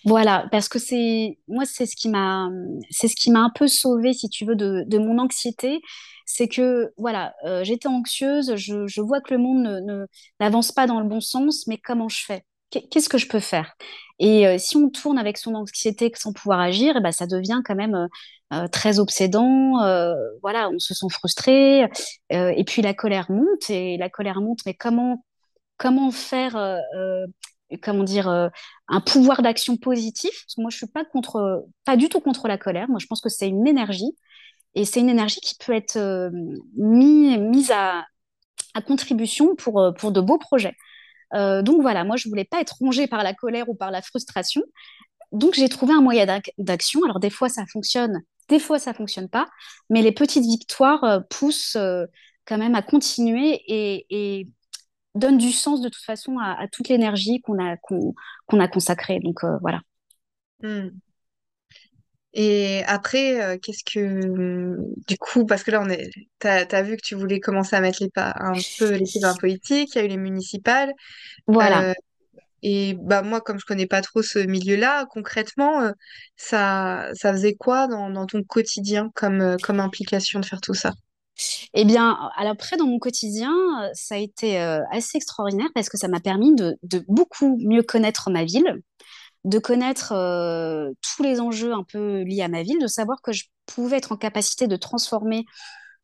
Voilà, 0.05 0.47
parce 0.51 0.69
que 0.69 0.79
c'est 0.79 1.39
moi 1.49 1.65
c'est 1.67 1.85
ce 1.85 1.97
qui 1.97 2.09
m'a 2.09 2.49
c'est 2.91 3.09
ce 3.09 3.17
qui 3.17 3.31
m'a 3.31 3.41
un 3.41 3.51
peu 3.51 3.69
sauvée, 3.69 4.15
si 4.15 4.29
tu 4.31 4.47
veux, 4.47 4.57
de, 4.57 4.85
de 4.87 4.99
mon 4.99 5.19
anxiété. 5.19 5.81
C'est 6.25 6.49
que 6.49 6.93
voilà, 6.97 7.35
euh, 7.45 7.63
j'étais 7.63 7.89
anxieuse, 7.89 8.57
je, 8.57 8.87
je, 8.87 9.01
vois 9.03 9.21
que 9.21 9.35
le 9.35 9.39
monde 9.39 9.65
ne, 9.85 10.07
n'avance 10.41 10.73
pas 10.73 10.87
dans 10.87 10.99
le 11.01 11.07
bon 11.07 11.21
sens, 11.21 11.67
mais 11.67 11.77
comment 11.79 12.09
je 12.09 12.25
fais? 12.25 12.45
Qu'est-ce 12.71 13.09
que 13.09 13.19
je 13.19 13.29
peux 13.29 13.39
faire? 13.41 13.75
Et 14.19 14.47
euh, 14.47 14.59
si 14.59 14.77
on 14.77 14.89
tourne 14.91 15.19
avec 15.19 15.37
son 15.39 15.55
anxiété 15.55 16.11
sans 16.17 16.33
pouvoir 16.33 16.61
agir, 16.61 16.95
eh 16.97 17.01
ben, 17.01 17.13
ça 17.13 17.27
devient 17.27 17.61
quand 17.65 17.77
même 17.77 18.09
euh, 18.53 18.69
très 18.69 19.01
obsédant, 19.01 19.83
euh, 19.83 20.15
voilà, 20.41 20.71
on 20.71 20.79
se 20.79 20.95
sent 20.95 21.09
frustré, 21.11 21.83
euh, 22.33 22.53
et 22.57 22.63
puis 22.65 22.81
la 22.81 22.95
colère 22.95 23.29
monte, 23.29 23.71
et 23.71 23.97
la 23.97 24.09
colère 24.09 24.41
monte, 24.41 24.61
mais 24.67 24.75
comment, 24.75 25.25
comment 25.79 26.13
faire 26.13 26.57
comment 27.83 28.05
dire, 28.05 28.29
un 28.29 29.01
pouvoir 29.01 29.43
d'action 29.43 29.77
positif? 29.77 30.45
Moi, 30.59 30.71
je 30.71 30.77
suis 30.77 30.87
pas 30.87 31.05
contre, 31.05 31.65
pas 31.85 31.97
du 31.97 32.09
tout 32.09 32.21
contre 32.21 32.47
la 32.47 32.59
colère. 32.59 32.89
Moi, 32.89 33.01
je 33.01 33.07
pense 33.07 33.21
que 33.21 33.29
c'est 33.29 33.49
une 33.49 33.67
énergie 33.67 34.17
et 34.75 34.85
c'est 34.85 35.01
une 35.01 35.09
énergie 35.11 35.41
qui 35.41 35.57
peut 35.57 35.73
être 35.73 35.99
mise 36.77 37.71
à, 37.73 38.05
à 38.75 38.83
contribution 38.83 39.57
pour, 39.57 39.93
pour 39.99 40.13
de 40.13 40.21
beaux 40.21 40.39
projets. 40.39 40.77
donc 41.33 41.83
voilà, 41.83 42.05
moi 42.05 42.17
je 42.17 42.29
voulais 42.29 42.45
pas 42.45 42.61
être 42.61 42.77
rongée 42.81 43.09
par 43.09 43.23
la 43.25 43.35
colère 43.35 43.69
ou 43.69 43.75
par 43.75 43.91
la 43.91 44.03
frustration. 44.03 44.63
Donc 45.33 45.55
j'ai 45.55 45.69
trouvé 45.69 45.95
un 45.95 46.01
moyen 46.01 46.41
d'action. 46.59 47.03
Alors 47.05 47.21
des 47.21 47.31
fois 47.31 47.49
ça 47.49 47.65
fonctionne, 47.73 48.23
des 48.49 48.59
fois 48.59 48.79
ça 48.79 48.95
fonctionne 48.95 49.29
pas, 49.29 49.47
mais 49.91 50.03
les 50.03 50.13
petites 50.13 50.45
victoires 50.45 51.23
poussent 51.29 51.77
quand 52.47 52.59
même 52.59 52.75
à 52.75 52.83
continuer 52.83 53.61
et, 53.67 54.07
et 54.11 54.49
donnent 55.15 55.39
du 55.39 55.53
sens 55.53 55.81
de 55.81 55.89
toute 55.89 56.05
façon 56.05 56.39
à, 56.39 56.67
toute 56.71 56.89
l'énergie 56.89 57.41
qu'on 57.41 57.59
a 57.59 57.77
qu'on 57.77 58.61
a 58.61 58.69
consacrée. 58.69 59.21
Donc 59.21 59.45
voilà. 59.61 59.81
Hmm. 60.63 60.91
Et 62.39 62.85
après, 62.87 63.41
euh, 63.41 63.57
qu'est-ce 63.57 63.83
que 63.83 64.77
du 65.09 65.17
coup, 65.17 65.47
parce 65.47 65.63
que 65.63 65.71
là, 65.71 65.81
on 65.81 65.89
est, 65.89 66.11
t'as, 66.39 66.67
t'as 66.67 66.83
vu 66.83 66.99
que 66.99 67.03
tu 67.03 67.15
voulais 67.15 67.41
commencer 67.41 67.75
à 67.75 67.81
mettre 67.81 68.03
les 68.03 68.11
pas 68.11 68.35
un 68.37 68.53
peu 68.79 68.91
les 68.91 69.07
la 69.23 69.33
politique, 69.33 69.95
il 69.95 69.99
y 69.99 70.03
a 70.03 70.05
eu 70.05 70.09
les 70.09 70.19
municipales. 70.19 70.93
Voilà. 71.47 71.89
Euh, 71.89 71.95
et 72.63 72.95
bah 73.01 73.23
moi, 73.23 73.41
comme 73.41 73.59
je 73.59 73.67
connais 73.67 73.87
pas 73.87 74.03
trop 74.03 74.23
ce 74.23 74.39
milieu-là, 74.39 75.07
concrètement, 75.07 75.83
euh, 75.83 75.93
ça, 76.37 77.11
ça 77.15 77.33
faisait 77.33 77.55
quoi 77.55 77.87
dans, 77.87 78.27
ton 78.27 78.43
quotidien 78.43 79.11
comme, 79.15 79.57
comme 79.63 79.81
implication 79.81 80.41
de 80.41 80.47
faire 80.47 80.61
tout 80.61 80.75
ça? 80.75 80.93
Eh 81.75 81.85
bien, 81.85 82.17
alors 82.37 82.53
après, 82.53 82.77
dans 82.77 82.87
mon 82.87 82.99
quotidien, 82.99 83.53
ça 83.93 84.15
a 84.15 84.19
été 84.19 84.59
assez 84.91 85.19
extraordinaire 85.19 85.69
parce 85.75 85.91
que 85.91 85.99
ça 85.99 86.09
m'a 86.09 86.21
permis 86.21 86.55
de, 86.55 86.79
beaucoup 87.09 87.59
mieux 87.61 87.83
connaître 87.83 88.31
ma 88.31 88.45
ville 88.45 88.81
de 89.47 89.61
connaître 89.61 90.13
euh, 90.13 90.91
tous 91.01 91.23
les 91.23 91.41
enjeux 91.41 91.73
un 91.73 91.85
peu 91.85 92.23
liés 92.23 92.43
à 92.43 92.49
ma 92.49 92.63
ville, 92.63 92.81
de 92.81 92.89
savoir 92.89 93.23
que 93.23 93.33
je 93.33 93.45
pouvais 93.65 93.99
être 93.99 94.13
en 94.13 94.17
capacité 94.17 94.67
de 94.67 94.77
transformer 94.77 95.45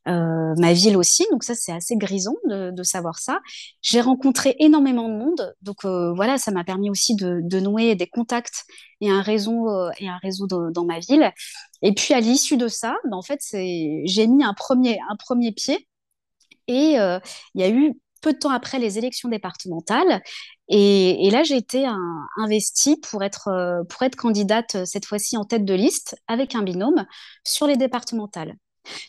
euh, 0.09 0.55
ma 0.59 0.73
ville 0.73 0.97
aussi. 0.97 1.27
Donc 1.31 1.45
ça, 1.45 1.55
c'est 1.55 1.73
assez 1.73 1.97
grisant 1.97 2.35
de, 2.45 2.83
savoir 2.83 3.19
ça. 3.19 3.41
J'ai 3.81 4.01
rencontré 4.01 4.57
énormément 4.59 5.09
de 5.09 5.15
monde. 5.15 5.55
Donc 5.62 5.85
euh, 5.85 6.12
voilà, 6.15 6.38
ça 6.38 6.51
m'a 6.51 6.65
permis 6.65 6.91
aussi 6.91 7.15
de, 7.15 7.61
nouer 7.61 7.95
des 7.95 8.07
contacts 8.07 8.65
et 9.01 9.11
un 9.11 9.23
réseau, 9.23 9.69
et 9.99 10.09
un 10.09 10.19
réseau 10.23 10.47
dans 10.47 10.85
ma 10.85 10.99
ville. 10.99 11.33
Et 11.83 11.93
puis 11.93 12.15
à 12.15 12.21
l'issue 12.21 12.57
de 12.57 12.69
ça, 12.69 12.97
ben, 13.05 13.17
en 13.17 13.23
fait, 13.23 13.41
j'ai 13.53 14.27
mis 14.27 14.45
un 14.45 14.55
premier, 14.55 14.99
un 15.11 15.17
premier 15.17 15.53
pied. 15.53 15.87
Et 16.69 16.95
il 16.95 17.61
y 17.61 17.62
a 17.62 17.69
eu 17.69 17.95
peu 18.23 18.33
de 18.33 18.38
temps 18.38 18.51
après 18.51 18.79
les 18.79 18.97
élections 18.97 19.29
départementales. 19.29 20.23
Et, 20.69 21.29
là, 21.31 21.43
j'ai 21.43 21.57
été 21.57 21.87
investie 22.38 22.97
pour 22.97 23.23
être, 23.23 23.49
euh, 23.49 23.85
pour 23.85 24.03
être 24.03 24.17
candidate 24.17 24.77
euh, 24.77 24.85
cette 24.87 25.05
fois-ci 25.05 25.37
en 25.37 25.45
tête 25.45 25.67
de 25.67 25.75
liste 25.75 26.17
avec 26.29 26.55
un 26.55 26.62
binôme 26.62 27.05
sur 27.45 27.67
les 27.67 27.77
départementales. 27.77 28.55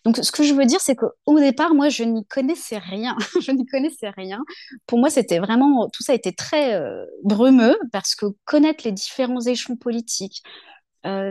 Donc, 0.05 0.17
ce 0.17 0.31
que 0.31 0.43
je 0.43 0.53
veux 0.53 0.65
dire, 0.65 0.79
c'est 0.81 0.95
qu'au 0.95 1.39
départ, 1.39 1.73
moi, 1.73 1.89
je 1.89 2.03
n'y 2.03 2.25
connaissais 2.25 2.77
rien. 2.77 3.15
je 3.41 3.51
n'y 3.51 3.65
connaissais 3.65 4.09
rien. 4.09 4.39
Pour 4.87 4.99
moi, 4.99 5.09
c'était 5.09 5.39
vraiment, 5.39 5.89
tout 5.89 6.03
ça 6.03 6.13
été 6.13 6.33
très 6.33 6.75
euh, 6.75 7.05
brumeux 7.23 7.77
parce 7.91 8.15
que 8.15 8.27
connaître 8.45 8.83
les 8.85 8.91
différents 8.91 9.41
échelons 9.41 9.77
politiques, 9.77 10.43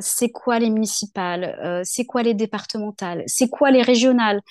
c'est 0.01 0.29
quoi 0.31 0.59
les 0.59 0.69
municipales, 0.69 1.81
c'est 1.85 2.05
quoi 2.05 2.23
les 2.23 2.35
départementales, 2.35 3.25
c'est 3.27 3.49
quoi 3.49 3.71
les 3.71 3.81
régionales, 3.81 4.43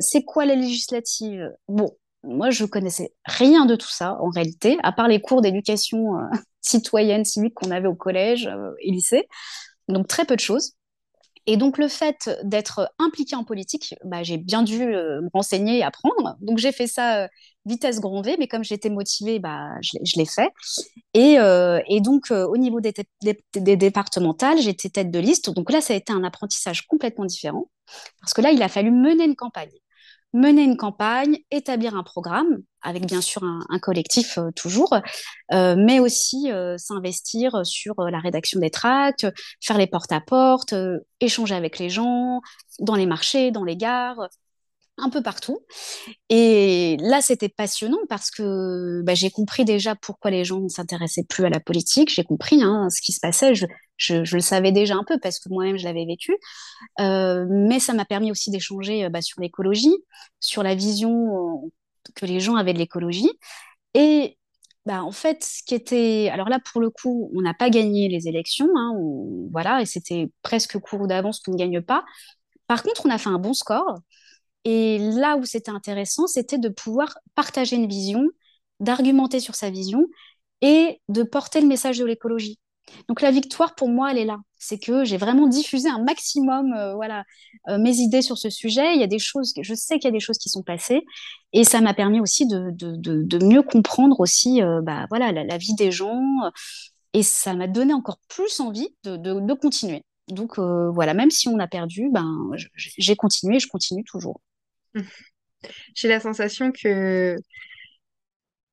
c'est 0.00 0.24
quoi 0.24 0.46
les 0.46 0.56
législatives. 0.56 1.48
Bon, 1.68 1.94
moi, 2.24 2.50
je 2.50 2.64
connaissais 2.64 3.12
rien 3.24 3.66
de 3.66 3.76
tout 3.76 3.88
ça 3.88 4.16
en 4.20 4.28
réalité, 4.28 4.76
à 4.82 4.92
part 4.92 5.08
les 5.08 5.20
cours 5.20 5.40
d'éducation 5.42 6.18
euh, 6.18 6.24
citoyenne, 6.60 7.24
civique 7.24 7.54
qu'on 7.54 7.70
avait 7.70 7.88
au 7.88 7.94
collège 7.94 8.46
euh, 8.46 8.72
et 8.80 8.90
lycée. 8.90 9.28
Donc 9.88 10.08
très 10.08 10.24
peu 10.24 10.36
de 10.36 10.40
choses. 10.40 10.74
Et 11.50 11.56
donc 11.56 11.78
le 11.78 11.88
fait 11.88 12.30
d'être 12.44 12.92
impliqué 12.98 13.34
en 13.34 13.42
politique, 13.42 13.94
bah, 14.04 14.22
j'ai 14.22 14.36
bien 14.36 14.62
dû 14.62 14.82
euh, 14.82 15.22
me 15.22 15.30
renseigner 15.32 15.78
et 15.78 15.82
apprendre. 15.82 16.36
Donc 16.40 16.58
j'ai 16.58 16.72
fait 16.72 16.86
ça 16.86 17.26
vitesse 17.64 18.00
grand 18.00 18.20
V, 18.20 18.36
mais 18.38 18.48
comme 18.48 18.64
j'étais 18.64 18.90
motivée, 18.90 19.38
bah, 19.38 19.70
je, 19.80 20.18
l'ai 20.18 20.26
fait. 20.26 20.50
Et, 21.14 21.36
et 21.88 22.00
donc 22.00 22.30
au 22.30 22.56
niveau 22.56 22.80
des, 22.80 22.94
des 23.54 23.76
départementales, 23.76 24.58
j'étais 24.58 24.88
tête 24.88 25.10
de 25.10 25.18
liste. 25.18 25.50
Donc 25.50 25.70
là, 25.70 25.80
ça 25.80 25.92
a 25.92 25.96
été 25.96 26.12
un 26.12 26.24
apprentissage 26.24 26.86
complètement 26.86 27.26
différent, 27.26 27.68
parce 28.20 28.32
que 28.32 28.40
là, 28.40 28.52
il 28.52 28.62
a 28.62 28.68
fallu 28.68 28.90
mener 28.90 29.24
une 29.24 29.36
campagne 29.36 29.70
mener 30.32 30.62
une 30.62 30.76
campagne, 30.76 31.38
établir 31.50 31.96
un 31.96 32.02
programme, 32.02 32.58
avec 32.82 33.06
bien 33.06 33.20
sûr 33.20 33.42
un, 33.42 33.78
collectif 33.80 34.38
euh, 34.38 34.50
toujours, 34.52 34.94
euh, 35.52 35.74
mais 35.76 36.00
aussi 36.00 36.50
euh, 36.52 36.76
s'investir 36.78 37.64
sur 37.64 37.94
la 37.98 38.18
rédaction 38.18 38.60
des 38.60 38.70
tracts, 38.70 39.26
faire 39.60 39.78
les 39.78 39.86
porte-à-porte, 39.86 40.74
échanger 41.20 41.54
avec 41.54 41.78
les 41.78 41.90
gens, 41.90 42.40
dans 42.80 42.94
les 42.94 43.06
marchés, 43.06 43.50
dans 43.50 43.64
les 43.64 43.76
gares, 43.76 44.28
un 44.98 45.10
peu 45.10 45.22
partout. 45.22 45.60
Et 46.28 46.96
là, 47.00 47.20
c'était 47.20 47.48
passionnant 47.48 47.98
parce 48.08 48.30
que 48.30 49.02
bah, 49.02 49.14
j'ai 49.14 49.30
compris 49.30 49.64
déjà 49.64 49.94
pourquoi 49.94 50.30
les 50.30 50.44
gens 50.44 50.60
ne 50.60 50.68
s'intéressaient 50.68 51.24
plus 51.24 51.44
à 51.44 51.50
la 51.50 51.60
politique. 51.60 52.12
J'ai 52.12 52.24
compris 52.24 52.62
hein, 52.62 52.88
ce 52.90 53.00
qui 53.00 53.12
se 53.12 53.20
passait. 53.20 53.54
Je, 53.54 53.66
le 54.12 54.40
savais 54.40 54.72
déjà 54.72 54.94
un 54.94 55.04
peu 55.04 55.18
parce 55.20 55.38
que 55.38 55.48
moi-même, 55.48 55.78
je 55.78 55.84
l'avais 55.84 56.04
vécu. 56.04 56.36
Euh, 57.00 57.46
mais 57.48 57.80
ça 57.80 57.94
m'a 57.94 58.04
permis 58.04 58.30
aussi 58.30 58.50
d'échanger 58.50 59.04
euh, 59.04 59.08
bah, 59.08 59.22
sur 59.22 59.40
l'écologie, 59.40 59.94
sur 60.40 60.62
la 60.62 60.74
vision 60.74 61.64
euh, 61.66 61.70
que 62.14 62.26
les 62.26 62.40
gens 62.40 62.56
avaient 62.56 62.74
de 62.74 62.78
l'écologie. 62.78 63.30
Et 63.94 64.38
bah, 64.86 65.02
en 65.02 65.12
fait, 65.12 65.44
ce 65.44 65.62
qui 65.64 65.74
était... 65.74 66.30
Alors 66.32 66.48
là, 66.48 66.58
pour 66.72 66.80
le 66.80 66.90
coup, 66.90 67.30
on 67.34 67.42
n'a 67.42 67.54
pas 67.54 67.70
gagné 67.70 68.08
les 68.08 68.28
élections. 68.28 68.68
Hein, 68.76 68.94
Voilà, 69.52 69.82
et 69.82 69.86
c'était 69.86 70.30
presque 70.42 70.78
court 70.78 71.06
d'avance 71.06 71.40
qu'on 71.40 71.52
ne 71.52 71.58
gagne 71.58 71.80
pas. 71.82 72.04
Par 72.66 72.82
contre, 72.82 73.06
on 73.06 73.10
a 73.10 73.18
fait 73.18 73.30
un 73.30 73.38
bon 73.38 73.54
score. 73.54 74.00
Et 74.70 74.98
là 74.98 75.38
où 75.38 75.46
c'était 75.46 75.70
intéressant, 75.70 76.26
c'était 76.26 76.58
de 76.58 76.68
pouvoir 76.68 77.16
partager 77.34 77.76
une 77.76 77.88
vision, 77.88 78.28
d'argumenter 78.80 79.40
sur 79.40 79.54
sa 79.54 79.70
vision 79.70 80.04
et 80.60 81.00
de 81.08 81.22
porter 81.22 81.62
le 81.62 81.66
message 81.66 81.96
de 81.96 82.04
l'écologie. 82.04 82.58
Donc 83.08 83.22
la 83.22 83.30
victoire 83.30 83.74
pour 83.74 83.88
moi, 83.88 84.10
elle 84.10 84.18
est 84.18 84.26
là. 84.26 84.36
C'est 84.58 84.78
que 84.78 85.04
j'ai 85.04 85.16
vraiment 85.16 85.46
diffusé 85.46 85.88
un 85.88 86.04
maximum, 86.04 86.74
euh, 86.74 86.94
voilà, 86.94 87.24
euh, 87.70 87.78
mes 87.78 87.96
idées 87.96 88.20
sur 88.20 88.36
ce 88.36 88.50
sujet. 88.50 88.92
Il 88.94 89.00
y 89.00 89.02
a 89.02 89.06
des 89.06 89.18
choses, 89.18 89.54
je 89.58 89.74
sais 89.74 89.98
qu'il 89.98 90.04
y 90.04 90.08
a 90.08 90.12
des 90.12 90.20
choses 90.20 90.36
qui 90.36 90.50
sont 90.50 90.62
passées, 90.62 91.02
et 91.54 91.64
ça 91.64 91.80
m'a 91.80 91.94
permis 91.94 92.20
aussi 92.20 92.46
de, 92.46 93.38
mieux 93.42 93.62
comprendre 93.62 94.20
aussi, 94.20 94.60
euh, 94.62 94.82
bah, 94.82 95.06
voilà, 95.08 95.32
la, 95.32 95.56
vie 95.56 95.76
des 95.76 95.90
gens, 95.90 96.20
et 97.14 97.22
ça 97.22 97.54
m'a 97.54 97.68
donné 97.68 97.94
encore 97.94 98.18
plus 98.28 98.60
envie 98.60 98.90
de, 99.02 99.54
continuer. 99.54 100.02
Donc 100.28 100.58
voilà, 100.58 101.14
même 101.14 101.30
si 101.30 101.48
on 101.48 101.58
a 101.58 101.66
perdu, 101.66 102.10
ben 102.12 102.50
j'ai 102.74 103.16
continué, 103.16 103.56
et 103.56 103.60
je 103.60 103.68
continue 103.68 104.04
toujours. 104.04 104.42
J'ai 105.94 106.08
la 106.08 106.20
sensation 106.20 106.72
que 106.72 107.36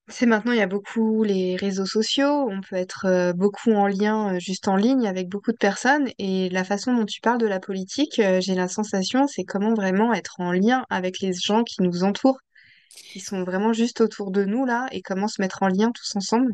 c'est 0.08 0.28
maintenant, 0.28 0.51
il 0.51 0.60
y 0.60 0.62
a 0.62 0.67
beaucoup 0.67 1.23
les 1.23 1.56
réseaux 1.56 1.88
sociaux, 1.88 2.47
on 2.49 2.62
peut 2.62 2.75
être 2.75 3.06
euh, 3.08 3.34
beaucoup 3.34 3.71
en 3.71 3.88
lien, 3.88 4.36
euh, 4.36 4.39
juste 4.39 4.67
en 4.67 4.75
ligne 4.75 5.08
avec 5.08 5.30
beaucoup 5.30 5.51
de 5.51 5.58
personnes. 5.58 6.10
Et 6.19 6.49
la 6.49 6.63
façon 6.63 6.93
dont 6.93 7.06
tu 7.06 7.21
parles 7.21 7.39
de 7.39 7.47
la 7.47 7.60
politique, 7.60 8.19
euh, 8.19 8.39
j'ai 8.39 8.54
la 8.54 8.67
sensation, 8.67 9.25
c'est 9.28 9.45
comment 9.45 9.73
vraiment 9.73 10.13
être 10.13 10.36
en 10.39 10.51
lien 10.51 10.86
avec 10.91 11.21
les 11.21 11.34
gens 11.34 11.63
qui 11.63 11.82
nous 11.82 12.04
entourent, 12.04 12.38
qui 13.12 13.19
sont 13.19 13.43
vraiment 13.43 13.73
juste 13.73 13.99
autour 13.99 14.30
de 14.30 14.45
nous 14.45 14.65
là, 14.65 14.86
et 14.91 15.01
comment 15.01 15.28
se 15.28 15.41
mettre 15.41 15.63
en 15.63 15.69
lien 15.69 15.91
tous 15.91 16.15
ensemble. 16.15 16.54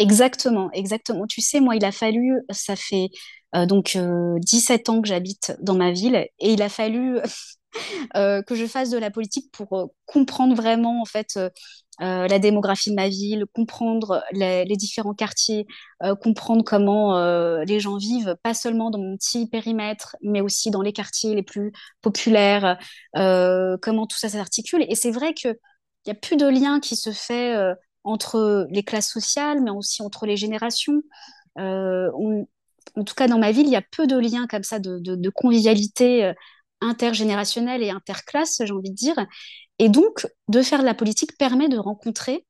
Exactement, 0.00 0.70
exactement. 0.72 1.26
Tu 1.28 1.40
sais, 1.42 1.60
moi, 1.60 1.76
il 1.76 1.84
a 1.84 1.92
fallu, 1.92 2.40
ça 2.50 2.76
fait 2.76 3.08
donc 3.66 3.98
17 4.38 4.88
ans 4.90 5.00
que 5.02 5.08
j'habite 5.08 5.56
dans 5.60 5.74
ma 5.74 5.90
ville, 5.90 6.14
et 6.38 6.52
il 6.52 6.62
a 6.62 6.68
fallu 6.68 7.18
que 8.14 8.54
je 8.54 8.66
fasse 8.66 8.90
de 8.90 8.98
la 8.98 9.10
politique 9.10 9.50
pour 9.52 9.90
comprendre 10.06 10.54
vraiment 10.54 11.02
en 11.02 11.04
fait 11.04 11.38
euh, 12.02 12.28
la 12.28 12.38
démographie 12.38 12.90
de 12.90 12.94
ma 12.94 13.08
ville, 13.08 13.46
comprendre 13.54 14.22
les, 14.32 14.66
différents 14.76 15.14
quartiers, 15.14 15.66
euh, 16.02 16.14
comprendre 16.14 16.62
comment 16.62 17.16
euh, 17.16 17.64
les 17.64 17.80
gens 17.80 17.96
vivent, 17.96 18.36
pas 18.42 18.52
seulement 18.52 18.90
dans 18.90 18.98
mon 18.98 19.16
petit 19.16 19.46
périmètre, 19.46 20.14
mais 20.20 20.42
aussi 20.42 20.70
dans 20.70 20.82
les 20.82 20.92
quartiers 20.92 21.34
les 21.34 21.42
plus 21.42 21.72
populaires, 22.02 22.78
comment 23.14 24.06
tout 24.06 24.18
ça 24.18 24.28
s'articule. 24.28 24.84
Et 24.88 24.94
c'est 24.94 25.10
vrai 25.10 25.32
qu'il 25.32 25.56
n'y 26.06 26.12
a 26.12 26.14
plus 26.14 26.36
de 26.36 26.46
lien 26.46 26.80
qui 26.80 26.96
se 26.96 27.12
fait 27.12 27.56
entre 28.04 28.66
les 28.70 28.82
classes 28.82 29.10
sociales, 29.10 29.62
mais 29.62 29.70
aussi 29.70 30.02
entre 30.02 30.26
les 30.26 30.36
générations. 30.36 31.00
en 31.56 33.04
tout 33.04 33.14
cas, 33.14 33.26
dans 33.26 33.38
ma 33.38 33.52
ville, 33.52 33.66
il 33.66 33.72
y 33.72 33.76
a 33.76 33.82
peu 33.96 34.06
de 34.06 34.18
liens 34.18 34.46
comme 34.46 34.64
ça 34.64 34.78
de 34.78 35.30
convivialité 35.30 36.34
intergénérationnelle 36.80 37.82
et 37.82 37.90
interclasse, 37.90 38.60
j'ai 38.64 38.72
envie 38.72 38.90
de 38.90 38.94
dire. 38.94 39.16
Et 39.78 39.88
donc, 39.88 40.26
de 40.48 40.62
faire 40.62 40.80
de 40.80 40.84
la 40.84 40.94
politique 40.94 41.36
permet 41.38 41.68
de 41.68 41.78
rencontrer 41.78 42.46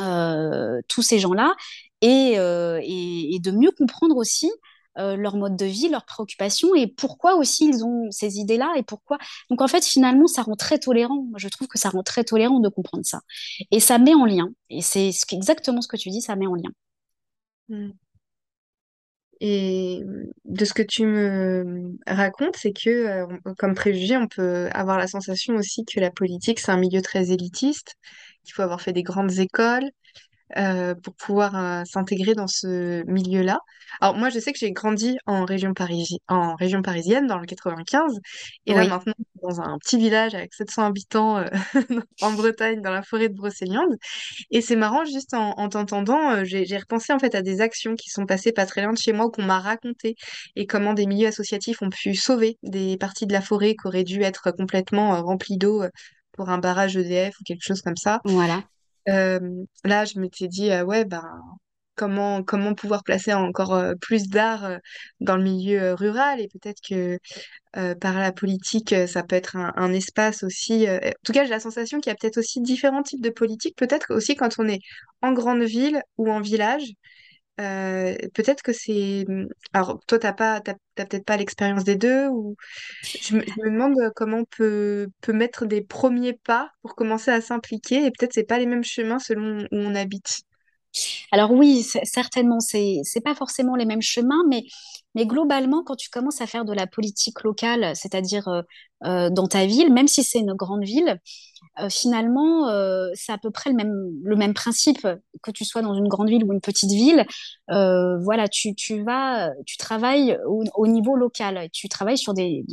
euh, 0.00 0.80
tous 0.88 1.02
ces 1.02 1.18
gens-là 1.18 1.54
et, 2.00 2.38
euh, 2.38 2.80
et, 2.82 3.38
de 3.40 3.50
mieux 3.50 3.72
comprendre 3.72 4.16
aussi 4.16 4.50
leur 4.96 5.36
mode 5.36 5.54
de 5.54 5.64
vie, 5.64 5.88
leurs 5.88 6.04
préoccupations 6.04 6.74
et 6.74 6.88
pourquoi 6.88 7.36
aussi 7.36 7.68
ils 7.68 7.84
ont 7.84 8.10
ces 8.10 8.38
idées-là 8.38 8.72
et 8.76 8.82
pourquoi. 8.82 9.16
Donc 9.48 9.62
en 9.62 9.68
fait, 9.68 9.84
finalement, 9.84 10.26
ça 10.26 10.42
rend 10.42 10.56
très 10.56 10.80
tolérant. 10.80 11.24
Je 11.36 11.46
trouve 11.46 11.68
que 11.68 11.78
ça 11.78 11.90
rend 11.90 12.02
très 12.02 12.24
tolérant 12.24 12.58
de 12.58 12.68
comprendre 12.68 13.06
ça. 13.06 13.20
Et 13.70 13.78
ça 13.78 13.98
met 13.98 14.14
en 14.14 14.24
lien. 14.24 14.48
Et 14.70 14.82
c'est 14.82 15.12
exactement 15.30 15.82
ce 15.82 15.86
que 15.86 15.96
tu 15.96 16.10
dis, 16.10 16.20
ça 16.20 16.34
met 16.34 16.48
en 16.48 16.56
lien. 16.56 16.70
Mmh. 17.68 17.90
Et 19.40 20.02
de 20.44 20.64
ce 20.64 20.74
que 20.74 20.82
tu 20.82 21.06
me 21.06 21.96
racontes, 22.06 22.56
c'est 22.56 22.72
que, 22.72 22.90
euh, 22.90 23.26
comme 23.58 23.74
préjugé, 23.74 24.16
on 24.16 24.26
peut 24.26 24.68
avoir 24.72 24.98
la 24.98 25.06
sensation 25.06 25.54
aussi 25.54 25.84
que 25.84 26.00
la 26.00 26.10
politique, 26.10 26.58
c'est 26.60 26.72
un 26.72 26.76
milieu 26.78 27.02
très 27.02 27.30
élitiste, 27.30 27.94
qu'il 28.44 28.54
faut 28.54 28.62
avoir 28.62 28.80
fait 28.80 28.92
des 28.92 29.04
grandes 29.04 29.38
écoles, 29.38 29.88
euh, 30.56 30.94
pour 30.94 31.14
pouvoir 31.14 31.56
euh, 31.56 31.84
s'intégrer 31.84 32.34
dans 32.34 32.46
ce 32.46 33.04
milieu-là. 33.06 33.58
Alors 34.00 34.16
moi, 34.16 34.30
je 34.30 34.38
sais 34.38 34.52
que 34.52 34.58
j'ai 34.58 34.72
grandi 34.72 35.18
en 35.26 35.44
région, 35.44 35.74
parisi 35.74 36.20
en 36.28 36.54
région 36.54 36.80
parisienne, 36.80 37.26
dans 37.26 37.38
le 37.38 37.46
95, 37.46 38.18
et 38.66 38.74
là 38.74 38.86
maintenant, 38.86 39.12
dans 39.42 39.60
un 39.60 39.76
petit 39.78 39.98
village 39.98 40.34
avec 40.34 40.54
700 40.54 40.86
habitants 40.86 41.38
euh, 41.38 41.46
en 42.22 42.32
Bretagne, 42.32 42.80
dans 42.80 42.92
la 42.92 43.02
forêt 43.02 43.28
de 43.28 43.34
Brocéliande. 43.34 43.96
Et 44.50 44.60
c'est 44.60 44.76
marrant, 44.76 45.04
juste 45.04 45.34
en, 45.34 45.50
en 45.58 45.68
t'entendant, 45.68 46.44
j'ai 46.44 46.78
repensé 46.78 47.12
en 47.12 47.18
fait 47.18 47.34
à 47.34 47.42
des 47.42 47.60
actions 47.60 47.94
qui 47.94 48.08
sont 48.08 48.24
passées 48.24 48.52
pas 48.52 48.66
très 48.66 48.82
loin 48.82 48.92
de 48.92 48.98
chez 48.98 49.12
moi, 49.12 49.30
qu'on 49.30 49.42
m'a 49.42 49.60
racontées, 49.60 50.14
et 50.56 50.66
comment 50.66 50.94
des 50.94 51.06
milieux 51.06 51.28
associatifs 51.28 51.82
ont 51.82 51.90
pu 51.90 52.14
sauver 52.14 52.58
des 52.62 52.96
parties 52.96 53.26
de 53.26 53.32
la 53.32 53.42
forêt 53.42 53.74
qui 53.74 53.86
auraient 53.86 54.04
dû 54.04 54.22
être 54.22 54.50
complètement 54.52 55.22
remplies 55.22 55.58
d'eau 55.58 55.82
pour 56.32 56.48
un 56.50 56.58
barrage 56.58 56.96
EDF 56.96 57.34
ou 57.40 57.44
quelque 57.44 57.64
chose 57.64 57.82
comme 57.82 57.96
ça. 57.96 58.20
Voilà. 58.24 58.62
Là, 59.84 60.04
je 60.04 60.18
m'étais 60.18 60.48
dit, 60.48 60.70
euh, 60.70 60.84
ouais, 60.84 61.04
ben, 61.04 61.24
comment, 61.94 62.42
comment 62.42 62.74
pouvoir 62.74 63.02
placer 63.04 63.32
encore 63.32 63.82
plus 64.00 64.28
d'art 64.28 64.78
dans 65.20 65.36
le 65.36 65.42
milieu 65.42 65.94
rural? 65.94 66.40
Et 66.40 66.48
peut-être 66.48 66.80
que 66.86 67.18
par 67.94 68.18
la 68.18 68.32
politique, 68.32 68.94
ça 69.06 69.22
peut 69.22 69.36
être 69.36 69.56
un, 69.56 69.92
espace 69.92 70.42
aussi. 70.42 70.86
en 70.88 70.98
tout 71.24 71.32
cas, 71.32 71.44
j'ai 71.44 71.50
la 71.50 71.60
sensation 71.60 72.00
qu'il 72.00 72.10
y 72.10 72.12
a 72.12 72.16
peut-être 72.16 72.38
aussi 72.38 72.60
différents 72.60 73.02
types 73.02 73.22
de 73.22 73.30
politiques. 73.30 73.76
Peut-être 73.76 74.14
aussi 74.14 74.36
quand 74.36 74.58
on 74.58 74.68
est 74.68 74.80
en 75.22 75.32
grande 75.32 75.62
ville 75.62 76.00
ou 76.18 76.30
en 76.30 76.40
village, 76.40 76.84
euh, 77.60 78.16
peut-être 78.34 78.62
que 78.62 78.72
c'est. 78.72 79.24
Alors, 79.72 80.00
toi, 80.06 80.18
t'as 80.18 80.32
pas, 80.32 80.60
t'as, 80.60 80.74
peut-être 80.94 81.24
pas 81.24 81.36
l'expérience 81.36 81.84
des 81.84 81.96
deux, 81.96 82.28
ou 82.28 82.56
je 83.02 83.36
me, 83.36 83.44
demande 83.64 83.96
comment 84.14 84.38
on 84.38 84.44
peut, 84.44 85.08
peut 85.20 85.32
mettre 85.32 85.66
des 85.66 85.82
premiers 85.82 86.34
pas 86.34 86.70
pour 86.82 86.94
commencer 86.94 87.30
à 87.30 87.40
s'impliquer, 87.40 88.06
et 88.06 88.10
peut-être 88.10 88.32
c'est 88.32 88.44
pas 88.44 88.58
les 88.58 88.66
mêmes 88.66 88.84
chemins 88.84 89.18
selon 89.18 89.62
où 89.72 89.76
on 89.76 89.94
habite. 89.94 90.42
Alors 91.32 91.50
oui, 91.52 91.82
certainement, 91.82 92.60
c'est 92.60 93.00
c'est 93.04 93.20
pas 93.20 93.34
forcément 93.34 93.76
les 93.76 93.84
mêmes 93.84 94.02
chemins, 94.02 94.42
mais 94.48 94.64
mais 95.14 95.26
globalement, 95.26 95.82
quand 95.84 95.96
tu 95.96 96.10
commences 96.10 96.40
à 96.40 96.46
faire 96.46 96.64
de 96.64 96.72
la 96.72 96.86
politique 96.86 97.42
locale, 97.42 97.94
c'est-à-dire 97.94 98.48
euh, 98.48 98.62
euh, 99.04 99.30
dans 99.30 99.46
ta 99.46 99.66
ville, 99.66 99.92
même 99.92 100.08
si 100.08 100.22
c'est 100.22 100.38
une 100.38 100.54
grande 100.54 100.84
ville, 100.84 101.18
euh, 101.80 101.88
finalement, 101.88 102.68
c'est 103.14 103.32
à 103.32 103.38
peu 103.38 103.50
près 103.50 103.70
le 103.70 103.76
même, 103.76 103.92
le 104.22 104.36
même 104.36 104.54
principe 104.54 105.06
que 105.42 105.50
tu 105.50 105.64
sois 105.64 105.82
dans 105.82 105.94
une 105.94 106.08
grande 106.08 106.28
ville 106.28 106.44
ou 106.44 106.52
une 106.52 106.60
petite 106.60 106.90
ville. 106.90 107.26
voilà, 107.68 108.48
tu, 108.48 108.74
tu 108.74 109.02
vas, 109.02 109.50
tu 109.66 109.76
travailles 109.76 110.38
au, 110.46 110.86
niveau 110.86 111.16
local, 111.16 111.68
tu 111.72 111.88
travailles 111.88 112.18
sur 112.18 112.34
des, 112.34 112.64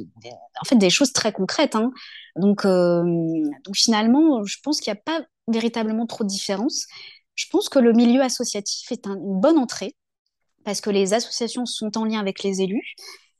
en 0.61 0.65
fait, 0.65 0.75
des 0.75 0.89
choses 0.89 1.13
très 1.13 1.31
concrètes. 1.31 1.75
Hein. 1.75 1.91
Donc, 2.35 2.65
donc 2.65 3.75
finalement, 3.75 4.43
je 4.43 4.57
pense 4.63 4.79
qu'il 4.81 4.91
n'y 4.91 4.99
a 4.99 5.01
pas 5.01 5.25
véritablement 5.47 6.05
trop 6.05 6.23
de 6.23 6.29
différence. 6.29 6.85
Je 7.35 7.45
pense 7.51 7.69
que 7.69 7.79
le 7.79 7.93
milieu 7.93 8.21
associatif 8.21 8.91
est 8.91 9.05
une 9.07 9.39
bonne 9.39 9.57
entrée 9.57 9.95
parce 10.63 10.81
que 10.81 10.89
les 10.89 11.13
associations 11.13 11.65
sont 11.65 11.97
en 11.97 12.05
lien 12.05 12.19
avec 12.19 12.43
les 12.43 12.61
élus. 12.61 12.95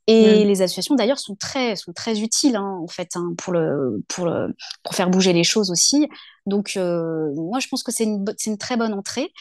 Et 0.07 0.45
les 0.45 0.61
associations, 0.61 0.93
d'ailleurs, 0.93 1.17
sont 1.17 1.35
très, 1.35 1.75
sont 1.75 1.91
très 1.91 2.19
utiles, 2.19 2.55
hein, 2.55 2.79
en 2.79 2.87
fait, 2.87 3.15
hein, 3.15 3.33
pour, 3.39 3.53
le, 3.53 4.03
pour, 4.07 4.25
le, 4.27 4.55
pour 4.83 4.93
faire 4.93 5.09
bouger 5.09 5.33
les 5.33 5.43
choses 5.43 5.71
aussi. 5.71 6.07
Donc, 6.45 6.73
euh, 6.77 7.33
moi, 7.33 7.59
je 7.59 7.67
pense 7.67 7.81
que 7.81 7.91
c'est 7.91 8.03
une, 8.03 8.23
une 8.45 8.57
très 8.59 8.77
bonne 8.77 8.93
entrée. 8.93 9.31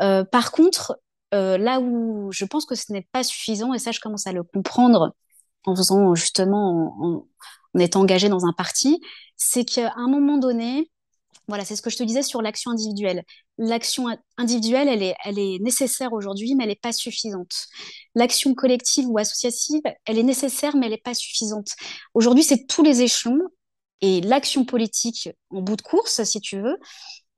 Euh, 0.00 0.22
par 0.24 0.52
contre, 0.52 0.96
euh, 1.34 1.58
là 1.58 1.80
où 1.80 2.30
je 2.30 2.44
pense 2.44 2.66
que 2.66 2.76
ce 2.76 2.92
n'est 2.92 3.06
pas 3.10 3.24
suffisant, 3.24 3.74
et 3.74 3.80
ça, 3.80 3.90
je 3.90 3.98
commence 3.98 4.28
à 4.28 4.32
le 4.32 4.44
comprendre 4.44 5.14
en 5.64 5.74
faisant 5.74 6.14
justement, 6.14 6.94
en, 7.00 7.26
en 7.74 7.78
étant 7.80 8.00
engagé 8.02 8.28
dans 8.28 8.46
un 8.46 8.52
parti, 8.52 9.00
c'est 9.36 9.64
qu'à 9.64 9.92
un 9.96 10.08
moment 10.08 10.38
donné, 10.38 10.88
voilà, 11.48 11.64
c'est 11.64 11.74
ce 11.74 11.82
que 11.82 11.90
je 11.90 11.96
te 11.96 12.04
disais 12.04 12.22
sur 12.22 12.42
l'action 12.42 12.70
individuelle. 12.70 13.24
L'action 13.58 14.06
individuelle, 14.38 14.88
elle 14.88 15.38
est, 15.38 15.58
nécessaire 15.62 16.12
aujourd'hui, 16.12 16.54
mais 16.54 16.64
elle 16.64 16.70
n'est 16.70 16.76
pas 16.76 16.92
suffisante. 16.92 17.66
L'action 18.14 18.54
collective 18.54 19.06
ou 19.08 19.18
associative, 19.18 19.82
elle 20.06 20.18
est 20.18 20.22
nécessaire, 20.22 20.74
mais 20.76 20.86
elle 20.86 20.92
n'est 20.92 20.98
pas 20.98 21.14
suffisante. 21.14 21.68
Aujourd'hui, 22.14 22.44
c'est 22.44 22.66
tous 22.66 22.82
les 22.82 23.02
échelons 23.02 23.40
et 24.00 24.20
l'action 24.20 24.64
politique 24.64 25.28
en 25.50 25.60
bout 25.60 25.76
de 25.76 25.82
course, 25.82 26.24
si 26.24 26.40
tu 26.40 26.60
veux, 26.60 26.76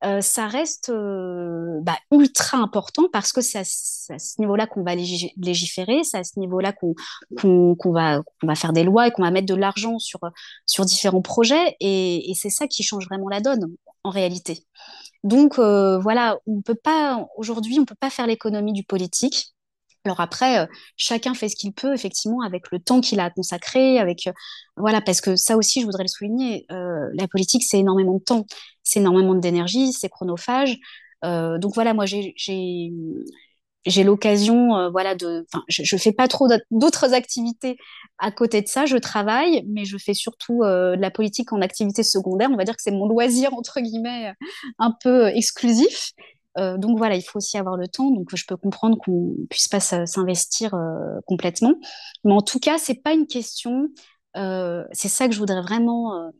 euh, 0.03 0.21
ça 0.21 0.47
reste 0.47 0.89
euh, 0.89 1.79
bah, 1.81 1.97
ultra 2.11 2.57
important 2.57 3.03
parce 3.11 3.31
que 3.31 3.41
c'est 3.41 3.59
à, 3.59 3.63
ce 3.63 4.39
niveau-là 4.39 4.67
qu'on 4.67 4.83
va 4.83 4.93
légiférer, 4.93 6.03
c'est 6.03 6.17
à 6.17 6.23
ce 6.23 6.37
niveau-là 6.39 6.73
qu'on 6.73 6.93
va, 7.91 8.21
faire 8.55 8.73
des 8.73 8.83
lois 8.83 9.07
et 9.07 9.11
qu'on 9.11 9.23
va 9.23 9.31
mettre 9.31 9.47
de 9.47 9.55
l'argent 9.55 9.97
sur, 9.97 10.19
différents 10.85 11.21
projets. 11.21 11.75
Et, 11.79 12.29
et 12.29 12.35
c'est 12.35 12.49
ça 12.49 12.67
qui 12.67 12.83
change 12.83 13.05
vraiment 13.05 13.29
la 13.29 13.39
donne 13.41 13.73
en 14.03 14.09
réalité. 14.09 14.65
Donc 15.25 15.57
euh, 15.59 15.97
voilà, 15.99 16.37
on 16.45 16.61
peut 16.61 16.75
pas 16.75 17.27
aujourd'hui, 17.37 17.79
on 17.79 17.85
peut 17.85 17.95
pas 17.99 18.11
faire 18.11 18.27
l'économie 18.27 18.73
du 18.73 18.83
politique. 18.83 19.55
Alors 20.05 20.19
après, 20.21 20.59
euh, 20.59 20.67
chacun 20.97 21.33
fait 21.33 21.49
ce 21.49 21.55
qu'il 21.55 21.73
peut, 21.73 21.95
effectivement, 21.95 22.41
avec 22.41 22.71
le 22.71 22.79
temps 22.79 23.01
qu'il 23.01 23.19
a 23.19 23.31
consacré, 23.31 23.97
avec 23.97 24.27
euh, 24.27 24.31
voilà, 24.77 25.01
parce 25.01 25.21
que 25.21 25.35
ça 25.35 25.57
aussi, 25.57 25.81
je 25.81 25.87
voudrais 25.87 26.03
le 26.03 26.09
souligner. 26.09 26.67
la 26.69 27.27
politique, 27.27 27.63
c'est 27.63 27.79
énormément 27.79 28.15
de 28.15 28.23
temps, 28.23 28.45
c'est 28.83 28.99
énormément 28.99 29.33
d'énergie, 29.33 29.93
c'est 29.93 30.09
chronophage. 30.09 30.77
donc 31.23 31.73
voilà, 31.73 31.93
moi, 31.95 32.05
j'ai 32.05 32.35
j'ai 33.85 34.03
l'occasion, 34.03 34.75
euh, 34.75 34.89
voilà, 34.89 35.15
de, 35.15 35.45
enfin, 35.51 35.63
je, 35.67 35.83
je 35.83 35.97
fais 35.97 36.11
pas 36.11 36.27
trop 36.27 36.47
d'autres 36.71 37.13
activités 37.13 37.77
à 38.17 38.31
côté 38.31 38.61
de 38.61 38.67
ça. 38.67 38.85
Je 38.85 38.97
travaille, 38.97 39.63
mais 39.67 39.85
je 39.85 39.97
fais 39.97 40.13
surtout 40.13 40.63
euh, 40.63 40.95
de 40.95 41.01
la 41.01 41.11
politique 41.11 41.53
en 41.53 41.61
activité 41.61 42.03
secondaire. 42.03 42.49
On 42.51 42.57
va 42.57 42.63
dire 42.63 42.75
que 42.75 42.81
c'est 42.81 42.91
mon 42.91 43.07
loisir 43.07 43.53
entre 43.53 43.79
guillemets 43.81 44.33
un 44.79 44.91
peu 45.03 45.27
exclusif. 45.27 46.11
Euh, 46.57 46.77
donc 46.77 46.97
voilà, 46.97 47.15
il 47.15 47.21
faut 47.21 47.37
aussi 47.37 47.57
avoir 47.57 47.77
le 47.77 47.87
temps. 47.87 48.09
Donc 48.09 48.29
je 48.33 48.45
peux 48.47 48.57
comprendre 48.57 48.97
qu'on 48.97 49.35
puisse 49.49 49.67
pas 49.67 49.79
s'investir 49.79 50.75
complètement, 51.27 51.75
mais 52.23 52.33
en 52.33 52.41
tout 52.41 52.59
cas, 52.59 52.77
c'est 52.77 53.01
pas 53.03 53.13
une 53.13 53.27
question. 53.27 53.89
c'est 54.33 55.09
ça 55.09 55.27
que 55.27 55.33
je 55.33 55.39
voudrais 55.39 55.61
vraiment 55.61 56.31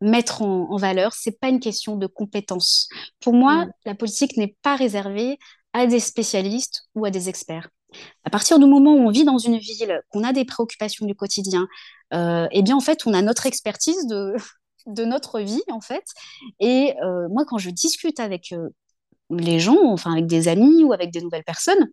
mettre 0.00 0.40
en, 0.40 0.70
en 0.70 0.76
valeur. 0.76 1.12
C'est 1.12 1.38
pas 1.38 1.48
une 1.48 1.60
question 1.60 1.96
de 1.96 2.06
compétence. 2.06 2.88
Pour 3.20 3.34
moi, 3.34 3.66
mmh. 3.66 3.72
la 3.84 3.94
politique 3.94 4.36
n'est 4.38 4.56
pas 4.62 4.76
réservée 4.76 5.38
à 5.72 5.86
des 5.86 6.00
spécialistes 6.00 6.88
ou 6.94 7.04
à 7.04 7.10
des 7.10 7.28
experts. 7.28 7.68
À 8.24 8.30
partir 8.30 8.58
du 8.58 8.66
moment 8.66 8.92
où 8.94 8.98
on 8.98 9.10
vit 9.10 9.24
dans 9.24 9.38
une 9.38 9.58
ville, 9.58 10.00
qu'on 10.10 10.22
a 10.22 10.32
des 10.32 10.44
préoccupations 10.44 11.06
du 11.06 11.14
quotidien, 11.14 11.68
euh, 12.14 12.46
eh 12.52 12.62
bien 12.62 12.76
en 12.76 12.80
fait, 12.80 13.06
on 13.06 13.14
a 13.14 13.22
notre 13.22 13.46
expertise 13.46 14.06
de, 14.06 14.34
notre 15.04 15.40
vie 15.40 15.62
en 15.70 15.80
fait. 15.80 16.04
Et 16.60 16.94
euh, 17.02 17.28
moi, 17.28 17.44
quand 17.44 17.58
je 17.58 17.70
discute 17.70 18.20
avec 18.20 18.52
euh, 18.52 18.68
les 19.30 19.60
gens, 19.60 19.82
enfin 19.84 20.12
avec 20.12 20.26
des 20.26 20.48
amis 20.48 20.84
ou 20.84 20.92
avec 20.92 21.10
des 21.12 21.20
nouvelles 21.20 21.44
personnes, 21.44 21.90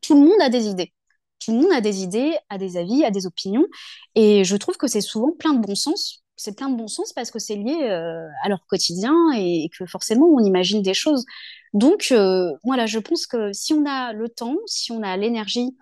tout 0.00 0.14
le 0.14 0.20
monde 0.20 0.40
a 0.40 0.48
des 0.48 0.66
idées. 0.66 0.92
Tout 1.38 1.52
le 1.52 1.58
monde 1.58 1.72
a 1.72 1.80
des 1.80 2.02
idées, 2.02 2.36
a 2.48 2.58
des 2.58 2.76
avis, 2.76 3.04
a 3.04 3.10
des 3.10 3.26
opinions. 3.26 3.66
Et 4.14 4.44
je 4.44 4.56
trouve 4.56 4.76
que 4.76 4.86
c'est 4.86 5.00
souvent 5.00 5.32
plein 5.32 5.52
de 5.54 5.64
bon 5.64 5.74
sens 5.74 6.24
c'est 6.36 6.56
plein 6.56 6.68
de 6.68 6.76
bon 6.76 6.88
sens 6.88 7.12
parce 7.12 7.30
que 7.30 7.38
c'est 7.38 7.56
lié 7.56 7.76
euh, 7.82 8.28
à 8.42 8.48
leur 8.48 8.64
quotidien 8.66 9.14
et, 9.34 9.68
que 9.76 9.86
forcément 9.86 10.26
on 10.26 10.40
imagine 10.40 10.82
des 10.82 10.94
choses. 10.94 11.24
Donc 11.72 12.08
euh, 12.12 12.52
voilà, 12.64 12.86
je 12.86 12.98
pense 12.98 13.26
que 13.26 13.52
si 13.52 13.72
on 13.72 13.84
a 13.86 14.12
le 14.12 14.28
temps, 14.28 14.56
si 14.66 14.92
on 14.92 15.02
a 15.02 15.16
l'énergie 15.16 15.76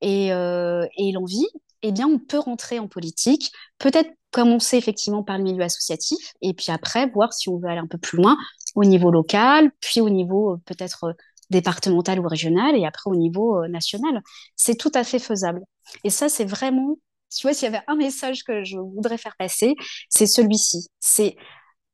et, 0.00 0.32
euh, 0.32 0.86
et 0.98 1.12
l'envie, 1.12 1.46
eh 1.82 1.92
bien 1.92 2.06
on 2.06 2.18
peut 2.18 2.38
rentrer 2.38 2.78
en 2.78 2.88
politique, 2.88 3.50
peut-être 3.78 4.10
commencer 4.30 4.76
effectivement 4.76 5.22
par 5.22 5.38
le 5.38 5.44
milieu 5.44 5.62
associatif 5.62 6.34
et 6.42 6.54
puis 6.54 6.66
après 6.70 7.08
voir 7.10 7.32
si 7.32 7.48
on 7.48 7.58
veut 7.58 7.68
aller 7.68 7.80
un 7.80 7.86
peu 7.86 7.98
plus 7.98 8.18
loin 8.18 8.36
au 8.74 8.84
niveau 8.84 9.10
local, 9.10 9.70
puis 9.80 10.00
au 10.00 10.10
niveau 10.10 10.58
peut-être 10.66 11.14
départemental 11.50 12.18
ou 12.20 12.26
régional 12.26 12.76
et 12.76 12.84
après 12.84 13.10
au 13.10 13.14
niveau 13.14 13.66
national. 13.68 14.22
C'est 14.56 14.76
tout 14.76 14.90
à 14.94 15.04
fait 15.04 15.18
faisable. 15.18 15.60
Et 16.02 16.10
ça, 16.10 16.28
c'est 16.28 16.44
vraiment 16.44 16.96
tu 17.40 17.46
vois, 17.46 17.54
s'il 17.54 17.70
y 17.70 17.74
avait 17.74 17.84
un 17.86 17.96
message 17.96 18.44
que 18.44 18.64
je 18.64 18.78
voudrais 18.78 19.18
faire 19.18 19.36
passer, 19.38 19.74
c'est 20.08 20.26
celui-ci. 20.26 20.88
C'est 21.00 21.36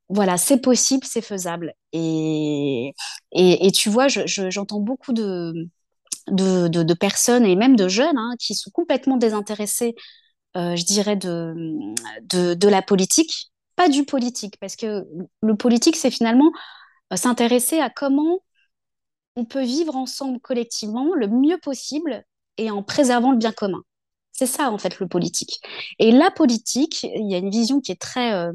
voilà, 0.09 0.37
c'est 0.37 0.59
possible, 0.59 1.05
c'est 1.05 1.21
faisable. 1.21 1.73
Et, 1.93 2.93
et, 3.31 3.71
tu 3.71 3.89
vois, 3.89 4.07
j'entends 4.09 4.81
beaucoup 4.81 5.13
de, 5.13 5.53
de, 6.27 6.67
de, 6.67 6.93
personnes 6.93 7.45
et 7.45 7.55
même 7.55 7.75
de 7.77 7.87
jeunes 7.87 8.17
hein, 8.17 8.33
qui 8.39 8.55
sont 8.55 8.71
complètement 8.71 9.17
désintéressés, 9.17 9.95
euh, 10.57 10.75
je 10.75 10.83
dirais, 10.85 11.15
de, 11.15 11.53
de, 12.23 12.53
de, 12.55 12.67
la 12.67 12.81
politique, 12.81 13.51
pas 13.77 13.89
du 13.89 14.03
politique, 14.05 14.57
parce 14.59 14.75
que 14.75 15.05
le 15.41 15.55
politique, 15.55 15.95
c'est 15.95 16.11
finalement 16.11 16.51
euh, 17.13 17.15
s'intéresser 17.15 17.79
à 17.79 17.89
comment 17.89 18.39
on 19.35 19.45
peut 19.45 19.63
vivre 19.63 19.95
ensemble 19.95 20.39
collectivement 20.41 21.13
le 21.15 21.27
mieux 21.27 21.57
possible 21.57 22.23
et 22.57 22.69
en 22.69 22.83
préservant 22.83 23.31
le 23.31 23.37
bien 23.37 23.53
commun. 23.53 23.81
C'est 24.31 24.45
ça 24.47 24.71
en 24.71 24.77
fait 24.77 24.99
le 24.99 25.07
politique. 25.07 25.59
Et 25.99 26.11
la 26.11 26.31
politique, 26.31 27.03
il 27.03 27.29
y 27.29 27.35
a 27.35 27.37
une 27.37 27.51
vision 27.51 27.81
qui 27.81 27.91
est 27.91 28.01
très, 28.01 28.33
euh, 28.33 28.51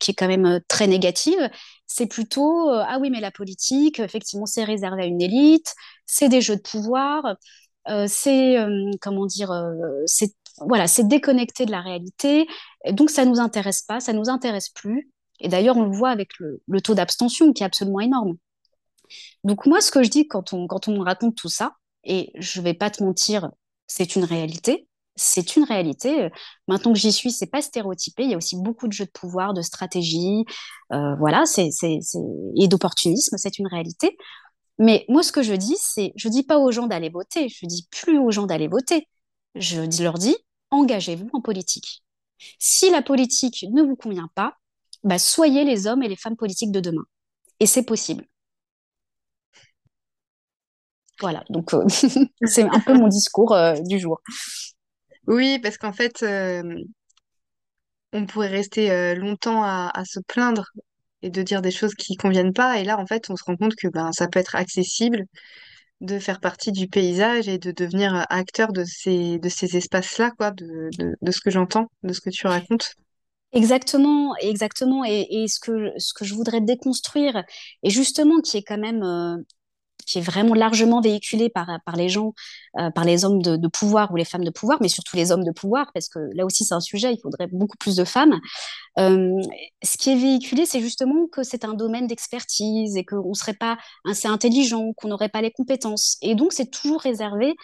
qui 0.00 0.10
est 0.12 0.14
quand 0.14 0.28
même 0.28 0.46
euh, 0.46 0.60
très 0.66 0.86
négative. 0.86 1.50
C'est 1.86 2.06
plutôt 2.06 2.70
euh, 2.70 2.82
ah 2.86 2.98
oui 3.00 3.10
mais 3.10 3.20
la 3.20 3.30
politique, 3.30 4.00
effectivement, 4.00 4.46
c'est 4.46 4.64
réservé 4.64 5.02
à 5.02 5.06
une 5.06 5.20
élite, 5.20 5.74
c'est 6.06 6.28
des 6.28 6.40
jeux 6.40 6.56
de 6.56 6.62
pouvoir, 6.62 7.36
c'est 8.06 8.56
comment 9.00 9.26
dire, 9.26 9.52
c'est 10.06 10.34
voilà, 10.60 10.86
c'est 10.86 11.06
déconnecté 11.08 11.66
de 11.66 11.70
la 11.70 11.80
réalité. 11.80 12.46
donc 12.92 13.10
ça 13.10 13.24
nous 13.24 13.40
intéresse 13.40 13.82
pas, 13.82 14.00
ça 14.00 14.12
nous 14.12 14.28
intéresse 14.28 14.68
plus. 14.70 15.10
Et 15.40 15.48
d'ailleurs 15.48 15.76
on 15.76 15.84
le 15.84 15.96
voit 15.96 16.10
avec 16.10 16.38
le, 16.38 16.62
le 16.68 16.80
taux 16.80 16.94
d'abstention 16.94 17.52
qui 17.52 17.62
est 17.62 17.66
absolument 17.66 18.00
énorme. 18.00 18.36
Donc 19.44 19.66
moi 19.66 19.80
ce 19.80 19.90
que 19.90 20.02
je 20.02 20.10
dis 20.10 20.28
quand 20.28 20.52
on 20.52 20.66
quand 20.66 20.88
on 20.88 20.98
me 20.98 21.04
raconte 21.04 21.36
tout 21.36 21.48
ça, 21.48 21.76
et 22.04 22.32
je 22.36 22.60
vais 22.60 22.74
pas 22.74 22.90
te 22.90 23.02
mentir, 23.02 23.50
c'est 23.86 24.16
une 24.16 24.24
réalité 24.24 24.88
c'est 25.20 25.56
une 25.56 25.64
réalité. 25.64 26.30
Maintenant 26.66 26.92
que 26.92 26.98
j'y 26.98 27.12
suis, 27.12 27.30
c'est 27.30 27.46
pas 27.46 27.60
stéréotypé. 27.60 28.24
Il 28.24 28.30
y 28.30 28.34
a 28.34 28.36
aussi 28.36 28.56
beaucoup 28.56 28.88
de 28.88 28.92
jeux 28.92 29.04
de 29.04 29.10
pouvoir, 29.10 29.52
de 29.54 29.62
stratégie, 29.62 30.44
euh, 30.92 31.14
voilà, 31.16 31.44
c'est, 31.46 31.68
et 32.56 32.68
d'opportunisme, 32.68 33.36
c'est 33.36 33.58
une 33.58 33.66
réalité. 33.66 34.16
Mais 34.78 35.04
moi, 35.08 35.22
ce 35.22 35.32
que 35.32 35.42
je 35.42 35.54
dis, 35.54 35.76
c'est, 35.78 36.12
je 36.16 36.28
dis 36.28 36.42
pas 36.42 36.58
aux 36.58 36.70
gens 36.72 36.86
d'aller 36.86 37.10
voter, 37.10 37.48
je 37.50 37.66
dis 37.66 37.86
plus 37.90 38.18
aux 38.18 38.30
gens 38.30 38.46
d'aller 38.46 38.68
voter. 38.68 39.08
Je 39.56 40.02
leur 40.02 40.14
dis, 40.14 40.36
engagez-vous 40.70 41.28
en 41.34 41.42
politique. 41.42 42.02
Si 42.58 42.90
la 42.90 43.02
politique 43.02 43.66
ne 43.70 43.82
vous 43.82 43.96
convient 43.96 44.30
pas, 44.34 44.54
bah, 45.04 45.18
soyez 45.18 45.64
les 45.64 45.86
hommes 45.86 46.02
et 46.02 46.08
les 46.08 46.16
femmes 46.16 46.36
politiques 46.36 46.72
de 46.72 46.80
demain. 46.80 47.04
Et 47.60 47.66
c'est 47.66 47.84
possible. 47.84 48.26
Voilà, 51.20 51.44
donc 51.50 51.74
euh, 51.74 51.84
c'est 52.46 52.62
un 52.62 52.80
peu 52.80 52.94
mon 52.94 53.08
discours 53.08 53.52
euh, 53.52 53.74
du 53.82 53.98
jour. 53.98 54.22
Oui, 55.26 55.58
parce 55.60 55.76
qu'en 55.76 55.92
fait, 55.92 56.22
euh, 56.22 56.62
on 58.12 58.26
pourrait 58.26 58.48
rester 58.48 58.90
euh, 58.90 59.14
longtemps 59.14 59.62
à, 59.62 60.04
se 60.04 60.20
plaindre 60.20 60.66
et 61.22 61.30
de 61.30 61.42
dire 61.42 61.62
des 61.62 61.70
choses 61.70 61.94
qui 61.94 62.16
conviennent 62.16 62.52
pas. 62.52 62.78
Et 62.78 62.84
là, 62.84 62.98
en 62.98 63.06
fait, 63.06 63.30
on 63.30 63.36
se 63.36 63.44
rend 63.44 63.56
compte 63.56 63.74
que 63.76 63.88
ben, 63.88 64.12
ça 64.12 64.28
peut 64.28 64.40
être 64.40 64.56
accessible 64.56 65.24
de 66.00 66.18
faire 66.18 66.40
partie 66.40 66.72
du 66.72 66.88
paysage 66.88 67.46
et 67.48 67.58
de 67.58 67.72
devenir 67.72 68.26
acteur 68.30 68.72
de 68.72 68.84
ces, 68.84 69.38
de 69.38 69.48
ces 69.48 69.76
espaces-là, 69.76 70.30
quoi, 70.30 70.50
de, 70.50 70.88
ce 71.30 71.40
que 71.40 71.50
j'entends, 71.50 71.90
de 72.02 72.12
ce 72.12 72.20
que 72.20 72.30
tu 72.30 72.46
racontes. 72.46 72.94
Exactement, 73.52 74.34
exactement. 74.36 75.04
Et, 75.04 75.46
ce 75.46 75.60
que, 75.60 75.92
ce 75.98 76.14
que 76.14 76.24
je 76.24 76.34
voudrais 76.34 76.62
déconstruire, 76.62 77.44
et 77.82 77.90
justement 77.90 78.40
qui 78.40 78.56
est 78.56 78.62
quand 78.62 78.78
même 78.78 79.02
euh, 79.02 79.36
qui 80.04 80.18
est 80.18 80.22
vraiment 80.22 80.54
largement 80.54 81.00
véhiculé 81.00 81.48
par, 81.48 81.68
par 81.84 81.96
les 81.96 82.08
gens, 82.08 82.34
euh, 82.78 82.90
par 82.90 83.04
les 83.04 83.24
hommes 83.24 83.42
de, 83.42 83.68
pouvoir 83.68 84.12
ou 84.12 84.16
les 84.16 84.24
femmes 84.24 84.44
de 84.44 84.50
pouvoir, 84.50 84.78
mais 84.80 84.88
surtout 84.88 85.16
les 85.16 85.32
hommes 85.32 85.44
de 85.44 85.50
pouvoir, 85.50 85.90
parce 85.92 86.08
que 86.08 86.18
là 86.34 86.44
aussi 86.44 86.64
c'est 86.64 86.74
un 86.74 86.80
sujet, 86.80 87.12
il 87.12 87.20
faudrait 87.20 87.48
beaucoup 87.48 87.76
plus 87.78 87.96
de 87.96 88.04
femmes. 88.04 88.38
Euh, 88.98 89.40
ce 89.82 89.96
qui 89.96 90.10
est 90.10 90.16
véhiculé, 90.16 90.66
c'est 90.66 90.80
justement 90.80 91.26
que 91.26 91.42
c'est 91.42 91.64
un 91.64 91.74
domaine 91.74 92.06
d'expertise 92.06 92.96
et 92.96 93.04
qu'on 93.04 93.30
ne 93.30 93.34
serait 93.34 93.54
pas 93.54 93.76
assez 94.08 94.28
intelligent, 94.28 94.92
qu'on 94.94 95.08
n'aurait 95.08 95.28
pas 95.28 95.42
les 95.42 95.50
compétences. 95.50 96.16
Et 96.22 96.34
donc 96.34 96.52
c'est 96.52 96.70
toujours 96.70 97.00
réservé, 97.00 97.54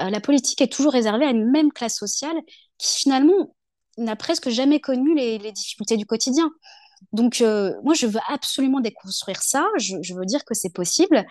euh, 0.00 0.10
la 0.10 0.20
politique 0.20 0.60
est 0.60 0.72
toujours 0.72 0.92
réservée 0.92 1.26
à 1.26 1.30
une 1.30 1.50
même 1.50 1.72
classe 1.72 1.96
sociale 1.96 2.36
qui 2.78 2.98
finalement 3.00 3.54
n'a 3.98 4.16
presque 4.16 4.48
jamais 4.48 4.80
connu 4.80 5.14
les, 5.14 5.52
difficultés 5.52 5.96
du 5.96 6.06
quotidien. 6.06 6.50
Donc, 7.12 7.44
moi, 7.84 7.94
je 7.94 8.06
veux 8.06 8.20
absolument 8.28 8.80
déconstruire 8.80 9.40
ça. 9.42 9.68
Je, 9.76 9.96
je 10.02 10.14
veux 10.14 10.24
dire 10.24 10.44
que 10.44 10.54
c'est 10.54 10.72
possible 10.72 11.24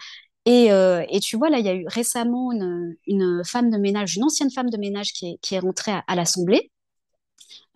euh, 0.47 1.05
et, 1.09 1.19
tu 1.19 1.37
vois, 1.37 1.49
là, 1.49 1.59
il 1.59 1.65
y 1.65 1.69
a 1.69 1.73
eu 1.73 1.85
récemment 1.87 2.51
une, 2.51 3.41
femme 3.45 3.69
de 3.69 3.77
ménage, 3.77 4.17
une 4.17 4.23
ancienne 4.23 4.51
femme 4.51 4.69
de 4.69 4.77
ménage 4.77 5.13
qui 5.13 5.37
est, 5.51 5.59
rentrée 5.59 5.93
à, 6.07 6.15
l'Assemblée. 6.15 6.71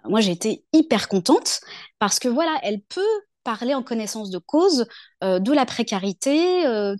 Moi, 0.05 0.21
j'ai 0.21 0.31
été 0.31 0.63
hyper 0.73 1.07
contente 1.07 1.59
parce 1.99 2.19
que 2.19 2.27
voilà, 2.27 2.57
elle 2.63 2.81
peut 2.81 3.01
parler 3.43 3.73
en 3.73 3.83
connaissance 3.83 4.29
de 4.29 4.39
cause 4.39 4.85
euh, 5.23 5.39
de 5.39 5.53
la 5.53 5.65
précarité. 5.65 6.65
Euh, 6.65 6.95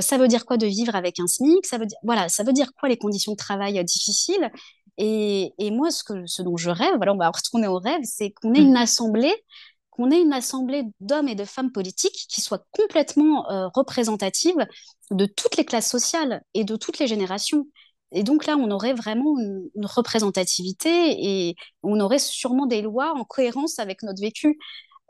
ça 0.00 0.18
veut 0.18 0.28
dire 0.28 0.44
quoi 0.44 0.56
de 0.56 0.66
vivre 0.66 0.94
avec 0.94 1.20
un 1.20 1.26
SMIC 1.26 1.64
Ça 1.64 1.78
veut 1.78 1.86
dire 1.86 1.98
voilà, 2.02 2.28
ça 2.28 2.42
veut 2.42 2.52
dire 2.52 2.72
quoi 2.78 2.88
les 2.88 2.98
conditions 2.98 3.32
de 3.32 3.36
travail 3.36 3.82
difficiles 3.84 4.50
et, 4.98 5.70
moi, 5.72 5.90
ce, 5.90 6.04
que, 6.04 6.26
ce 6.26 6.42
dont 6.42 6.56
je 6.56 6.70
rêve, 6.70 6.94
voilà, 6.96 7.14
on 7.14 7.16
va 7.16 7.30
retourner 7.30 7.66
au 7.66 7.78
rêve, 7.78 8.02
c'est 8.04 8.30
qu'on 8.30 8.52
ait 8.54 8.60
mmh. 8.60 8.66
une 8.66 8.76
assemblée 8.76 9.34
qu'on 9.92 10.10
ait 10.10 10.20
une 10.20 10.32
assemblée 10.32 10.84
d'hommes 11.00 11.28
et 11.28 11.34
de 11.34 11.44
femmes 11.44 11.70
politiques 11.70 12.26
qui 12.28 12.40
soit 12.40 12.66
complètement 12.72 13.48
euh, 13.50 13.68
représentative 13.74 14.56
de 15.10 15.26
toutes 15.26 15.56
les 15.58 15.66
classes 15.66 15.90
sociales 15.90 16.42
et 16.54 16.64
de 16.64 16.76
toutes 16.76 16.98
les 16.98 17.06
générations. 17.06 17.66
Et 18.10 18.22
donc 18.22 18.46
là, 18.46 18.56
on 18.56 18.70
aurait 18.70 18.94
vraiment 18.94 19.38
une, 19.38 19.68
représentativité 19.84 20.88
et 20.88 21.56
on 21.82 22.00
aurait 22.00 22.18
sûrement 22.18 22.66
des 22.66 22.82
lois 22.82 23.12
en 23.14 23.24
cohérence 23.24 23.78
avec 23.78 24.02
notre 24.02 24.20
vécu. 24.20 24.58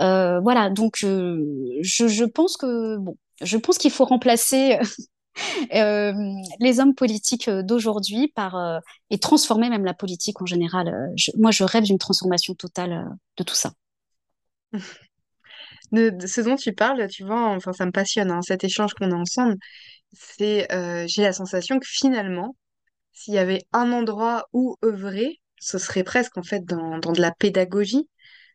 Euh, 0.01 0.41
voilà, 0.41 0.69
donc 0.69 0.99
euh, 1.05 1.39
je, 1.81 2.25
pense 2.25 2.57
que 2.57 2.97
bon, 2.99 3.17
je 3.41 3.57
pense 3.59 3.79
qu'il 3.79 3.91
faut 3.93 4.05
remplacer 4.05 4.79
les 5.71 6.81
hommes 6.81 6.95
politiques 6.95 7.49
d'aujourd'hui 7.49 8.29
par 8.35 8.81
et 9.11 9.19
transformer 9.19 9.71
même 9.71 9.85
la 9.85 9.95
politique 9.95 10.43
en 10.43 10.47
général. 10.47 11.13
moi, 11.39 11.53
je 11.53 11.63
rêve 11.63 11.85
d'une 11.85 11.99
transformation 11.99 12.55
totale 12.55 13.07
de 13.37 13.45
tout 13.45 13.55
ça. 13.55 13.73
De, 15.93 16.27
ce 16.27 16.41
dont 16.41 16.57
tu 16.57 16.73
parles, 16.73 17.07
tu 17.09 17.25
vois, 17.25 17.49
enfin, 17.51 17.73
ça 17.73 17.85
me 17.87 17.91
passionne, 17.93 18.31
hein, 18.31 18.41
cet 18.43 18.65
échange 18.65 18.95
qu'on 18.95 19.11
a 19.13 19.15
ensemble. 19.15 19.57
C'est, 20.13 20.73
euh, 20.73 21.07
j'ai 21.09 21.23
la 21.23 21.33
sensation 21.33 21.79
que 21.81 21.87
finalement, 21.89 22.57
s'il 23.13 23.35
y 23.35 23.39
avait 23.39 23.65
un 23.73 23.93
endroit 23.93 24.47
où 24.53 24.77
œuvrer, 24.85 25.41
ce 25.61 25.79
serait 25.79 26.05
presque 26.05 26.39
en 26.39 26.45
fait 26.45 26.65
dans, 26.67 26.99
dans 26.99 27.13
de 27.13 27.21
la 27.23 27.33
pédagogie 27.33 28.09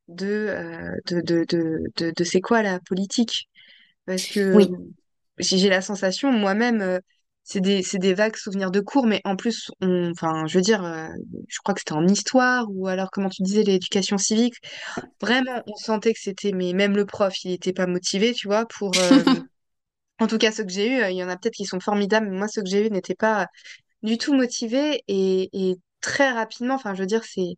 de, 0.09 0.27
euh, 0.27 0.91
de, 1.07 1.21
de, 1.21 1.45
de, 1.97 2.13
de, 2.15 2.25
c'est 2.25 2.41
quoi 2.41 2.63
la 2.63 2.79
politique? 2.81 3.49
Parce 4.05 4.27
que 4.27 4.51
Oui, 4.51 4.77
j'ai 5.39 5.69
la 5.69 5.81
sensation 5.81 6.31
moi-même, 6.31 6.81
euh, 6.81 6.99
c'est 7.49 7.61
des, 7.61 7.81
c'est 7.81 7.97
des 7.97 8.13
vagues 8.13 8.35
souvenirs 8.35 8.71
de 8.71 8.81
cours, 8.81 9.07
mais 9.07 9.21
en 9.23 9.35
plus, 9.37 9.71
on, 9.81 10.11
enfin, 10.11 10.45
je 10.47 10.57
veux 10.57 10.61
dire, 10.61 10.83
je 11.47 11.59
crois 11.63 11.73
que 11.73 11.79
c'était 11.79 11.93
en 11.93 12.05
histoire 12.07 12.67
ou 12.69 12.87
alors, 12.87 13.09
comment 13.11 13.29
tu 13.29 13.41
disais, 13.41 13.63
l'éducation 13.63 14.17
civique. 14.17 14.55
Vraiment, 15.21 15.61
on 15.67 15.75
sentait 15.77 16.13
que 16.13 16.19
c'était, 16.21 16.51
mais 16.53 16.73
même 16.73 16.95
le 16.95 17.05
prof, 17.05 17.33
il 17.45 17.51
n'était 17.51 17.73
pas 17.73 17.87
motivé, 17.87 18.33
tu 18.33 18.47
vois, 18.47 18.65
pour... 18.67 18.97
euh, 18.99 19.23
En 20.19 20.27
tout 20.27 20.37
cas, 20.37 20.51
ceux 20.51 20.63
que 20.63 20.71
j'ai 20.71 20.89
eus, 20.89 21.01
euh, 21.03 21.09
il 21.11 21.17
y 21.17 21.23
en 21.23 21.29
a 21.29 21.37
peut-être 21.37 21.53
qui 21.55 21.65
sont 21.65 21.79
formidables, 21.79 22.27
mais 22.29 22.37
moi, 22.37 22.47
ceux 22.47 22.63
que 22.63 22.69
j'ai 22.69 22.87
eus 22.87 22.89
n'étaient 22.91 23.15
pas 23.15 23.47
du 24.03 24.17
tout 24.17 24.33
motivés 24.35 25.03
et, 25.07 25.49
et 25.53 25.77
très 26.01 26.31
rapidement, 26.31 26.75
enfin, 26.75 26.93
je 26.95 27.01
veux 27.01 27.07
dire, 27.07 27.23
c'est 27.25 27.55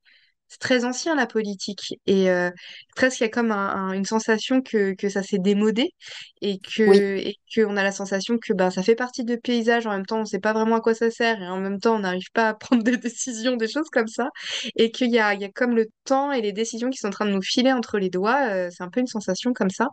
c'est 0.50 0.60
très 0.60 0.86
ancien 0.86 1.16
la 1.16 1.28
politique 1.28 1.96
et 2.08 2.30
euh, 2.32 2.50
presque 2.96 3.20
il 3.20 3.24
y 3.24 3.26
a 3.28 3.30
comme 3.30 3.52
un- 3.52 3.70
un- 3.70 3.92
une 3.94 4.06
sensation 4.06 4.62
que, 4.62 4.94
que 4.96 5.10
ça 5.10 5.24
s'est 5.24 5.38
démodé 5.40 5.94
et 6.42 6.60
oui, 6.86 7.00
que 7.00 7.18
et 7.18 7.36
qu'on 7.56 7.78
a 7.78 7.84
la 7.84 7.92
sensation 7.92 8.38
que 8.38 8.54
ben, 8.54 8.70
ça 8.72 8.84
fait 8.84 8.96
partie 8.96 9.24
de 9.24 9.36
paysage 9.36 9.86
en 9.88 9.92
même 9.92 10.06
temps 10.06 10.22
on 10.22 10.26
sait 10.26 10.40
pas 10.40 10.54
vraiment 10.54 10.78
à 10.78 10.82
quoi 10.82 10.94
ça 10.94 11.12
sert 11.12 11.42
et 11.42 11.48
en 11.48 11.60
même 11.60 11.80
temps 11.80 11.96
on 11.96 12.00
n'arrive 12.00 12.32
pas 12.34 12.50
à 12.50 12.54
prendre 12.56 12.84
des 12.84 12.98
décisions 12.98 13.56
des 13.58 13.68
choses 13.68 13.90
comme 13.92 14.08
ça 14.08 14.30
et 14.76 14.92
qu'il 14.92 15.12
y 15.12 15.20
a, 15.20 15.34
il 15.34 15.42
y 15.42 15.46
a 15.46 15.50
comme 15.50 15.76
le 15.76 15.88
temps 16.06 16.32
et 16.32 16.42
les 16.42 16.52
décisions 16.54 16.90
qui 16.90 16.98
sont 16.98 17.08
en 17.08 17.12
train 17.12 17.26
de 17.26 17.32
nous 17.32 17.42
filer 17.42 17.72
entre 17.74 17.98
les 18.00 18.10
doigts 18.10 18.48
euh, 18.50 18.70
c'est 18.72 18.84
un 18.84 18.90
peu 18.90 19.00
une 19.00 19.08
sensation 19.08 19.54
comme 19.54 19.70
ça. 19.70 19.88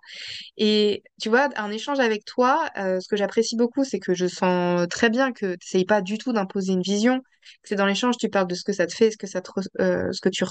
Et 0.57 1.03
tu 1.21 1.29
vois 1.29 1.49
un 1.57 1.71
échange 1.71 2.01
avec 2.01 2.25
toi 2.25 2.69
euh, 2.79 3.01
ce 3.01 3.09
que 3.09 3.17
j'apprécie 3.17 3.57
beaucoup 3.57 3.85
c'est 3.85 3.99
que 4.01 4.15
je 4.15 4.27
sens 4.27 4.87
très 4.89 5.11
bien 5.11 5.33
que 5.33 5.57
tu 5.57 5.85
pas 5.87 6.01
du 6.03 6.19
tout 6.19 6.33
d'imposer 6.33 6.73
une 6.73 6.83
vision 6.83 7.21
c'est 7.63 7.77
dans 7.77 7.87
l'échange, 7.87 8.17
tu 8.19 8.29
parles 8.29 8.49
de 8.49 8.57
ce 8.57 8.65
que 8.65 8.73
ça 8.73 8.87
te 8.89 8.95
fait, 8.95 9.13
ce 9.13 9.17
que, 9.17 9.29
ça 9.29 9.41
te 9.41 9.51
ce 9.79 10.21
que 10.21 10.29
tu 10.29 10.45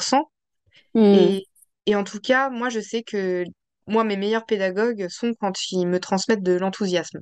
hmm, 0.94 1.36
Et, 1.38 1.48
et 1.88 1.96
en 1.96 2.04
tout 2.04 2.20
cas, 2.20 2.50
moi, 2.50 2.70
je 2.70 2.80
sais 2.80 3.04
que 3.04 3.44
moi, 3.88 4.04
mes 4.04 4.18
meilleurs 4.18 4.46
pédagogues 4.46 5.08
sont 5.10 5.34
quand 5.40 5.54
ils 5.72 5.88
me 5.88 6.00
transmettent 6.00 6.44
de 6.44 6.54
l'enthousiasme, 6.54 7.20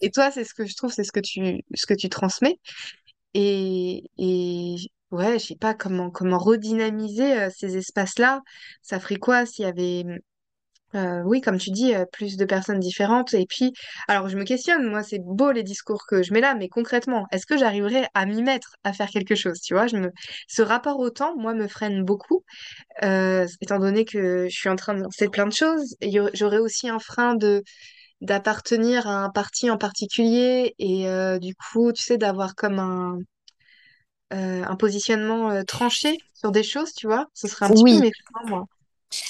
et 0.00 0.10
toi, 0.10 0.30
c'est 0.30 0.44
ce 0.44 0.54
que 0.54 0.66
je 0.66 0.74
trouve, 0.76 0.92
c'est 0.92 1.04
ce 1.04 1.12
que 1.12 1.20
tu, 1.20 1.62
ce 1.74 1.86
que 1.86 1.94
tu 1.94 2.08
transmets. 2.08 2.58
Et, 3.34 4.04
et 4.18 4.76
ouais, 5.10 5.38
je 5.38 5.46
sais 5.46 5.56
pas 5.56 5.74
comment, 5.74 6.10
comment 6.10 6.38
redynamiser 6.38 7.34
euh, 7.40 7.50
ces 7.56 7.76
espaces-là. 7.76 8.42
Ça 8.82 9.00
ferait 9.00 9.16
quoi 9.16 9.46
s'il 9.46 9.64
y 9.64 9.68
avait 9.68 10.04
euh, 10.94 11.22
oui, 11.24 11.40
comme 11.40 11.58
tu 11.58 11.70
dis, 11.70 11.94
euh, 11.94 12.04
plus 12.12 12.36
de 12.36 12.44
personnes 12.44 12.78
différentes. 12.78 13.34
Et 13.34 13.46
puis, 13.46 13.72
alors 14.08 14.28
je 14.28 14.36
me 14.38 14.44
questionne, 14.44 14.86
moi, 14.88 15.02
c'est 15.02 15.18
beau 15.18 15.50
les 15.50 15.62
discours 15.62 16.06
que 16.08 16.22
je 16.22 16.32
mets 16.32 16.40
là, 16.40 16.54
mais 16.54 16.68
concrètement, 16.68 17.26
est-ce 17.32 17.44
que 17.46 17.58
j'arriverai 17.58 18.06
à 18.14 18.24
m'y 18.26 18.42
mettre, 18.42 18.76
à 18.84 18.92
faire 18.92 19.08
quelque 19.10 19.34
chose? 19.34 19.60
Tu 19.60 19.74
vois, 19.74 19.86
je 19.88 19.96
me... 19.96 20.10
ce 20.48 20.62
rapport 20.62 20.98
au 21.00 21.10
temps, 21.10 21.36
moi, 21.36 21.54
me 21.54 21.66
freine 21.68 22.04
beaucoup, 22.04 22.44
euh, 23.04 23.46
étant 23.62 23.78
donné 23.80 24.04
que 24.04 24.48
je 24.48 24.56
suis 24.56 24.68
en 24.70 24.76
train 24.76 24.94
de 24.94 25.02
lancer 25.02 25.28
plein 25.28 25.46
de 25.46 25.52
choses. 25.54 25.96
Et 26.02 26.12
j'aurais 26.34 26.58
aussi 26.58 26.88
un 26.88 26.98
frein 27.00 27.34
de 27.36 27.62
d'appartenir 28.22 29.08
à 29.08 29.24
un 29.24 29.30
parti 29.30 29.70
en 29.70 29.78
particulier 29.78 30.74
et 30.78 31.06
du 31.40 31.54
coup, 31.56 31.92
tu 31.92 32.02
sais, 32.02 32.18
d'avoir 32.18 32.54
comme 32.54 32.78
un, 32.80 33.18
un 34.30 34.76
positionnement 34.76 35.64
tranché 35.64 36.18
sur 36.34 36.50
des 36.52 36.62
choses, 36.62 36.92
tu 36.94 37.06
vois? 37.06 37.26
Ce 37.34 37.48
serait 37.48 37.66
un 37.66 37.72
petit 37.72 37.84
peu 37.86 37.94
Oui, 37.94 37.98
mes 37.98 38.12
freins, 38.12 38.46
moi. 38.48 38.66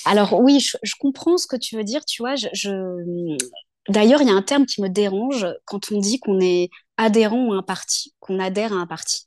Alors 0.04 0.40
oui, 0.40 0.60
je, 0.60 0.92
comprends 0.98 1.36
ce 1.36 1.46
que 1.46 1.56
tu 1.56 1.76
veux 1.76 1.84
dire, 1.84 2.04
tu 2.04 2.22
vois, 2.22 2.36
je, 2.36 2.48
je- 2.52 3.36
D'ailleurs, 3.88 4.20
il 4.20 4.28
y 4.28 4.30
a 4.30 4.34
un 4.34 4.42
terme 4.42 4.66
qui 4.66 4.82
me 4.82 4.88
dérange 4.88 5.46
quand 5.64 5.92
on 5.92 6.00
dit 6.00 6.18
qu'on 6.18 6.40
est 6.40 6.70
adhérent 6.96 7.52
à 7.52 7.56
un 7.56 7.62
parti, 7.62 8.14
qu'on 8.20 8.40
adhère 8.40 8.72
à 8.72 8.76
un 8.76 8.86
parti. 8.86 9.26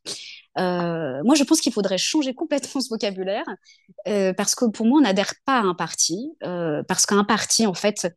Euh, 0.57 1.21
moi, 1.23 1.35
je 1.35 1.43
pense 1.43 1.61
qu'il 1.61 1.71
faudrait 1.71 1.97
changer 1.97 2.33
complètement 2.33 2.81
ce 2.81 2.89
vocabulaire 2.89 3.45
euh, 4.07 4.33
parce 4.33 4.55
que 4.55 4.65
pour 4.65 4.85
moi, 4.85 4.99
on 4.99 5.03
n'adhère 5.03 5.33
pas 5.45 5.59
à 5.59 5.61
un 5.61 5.75
parti 5.75 6.31
euh, 6.43 6.83
parce 6.87 7.05
qu'un 7.05 7.23
parti, 7.23 7.67
en 7.67 7.73
fait, 7.73 8.07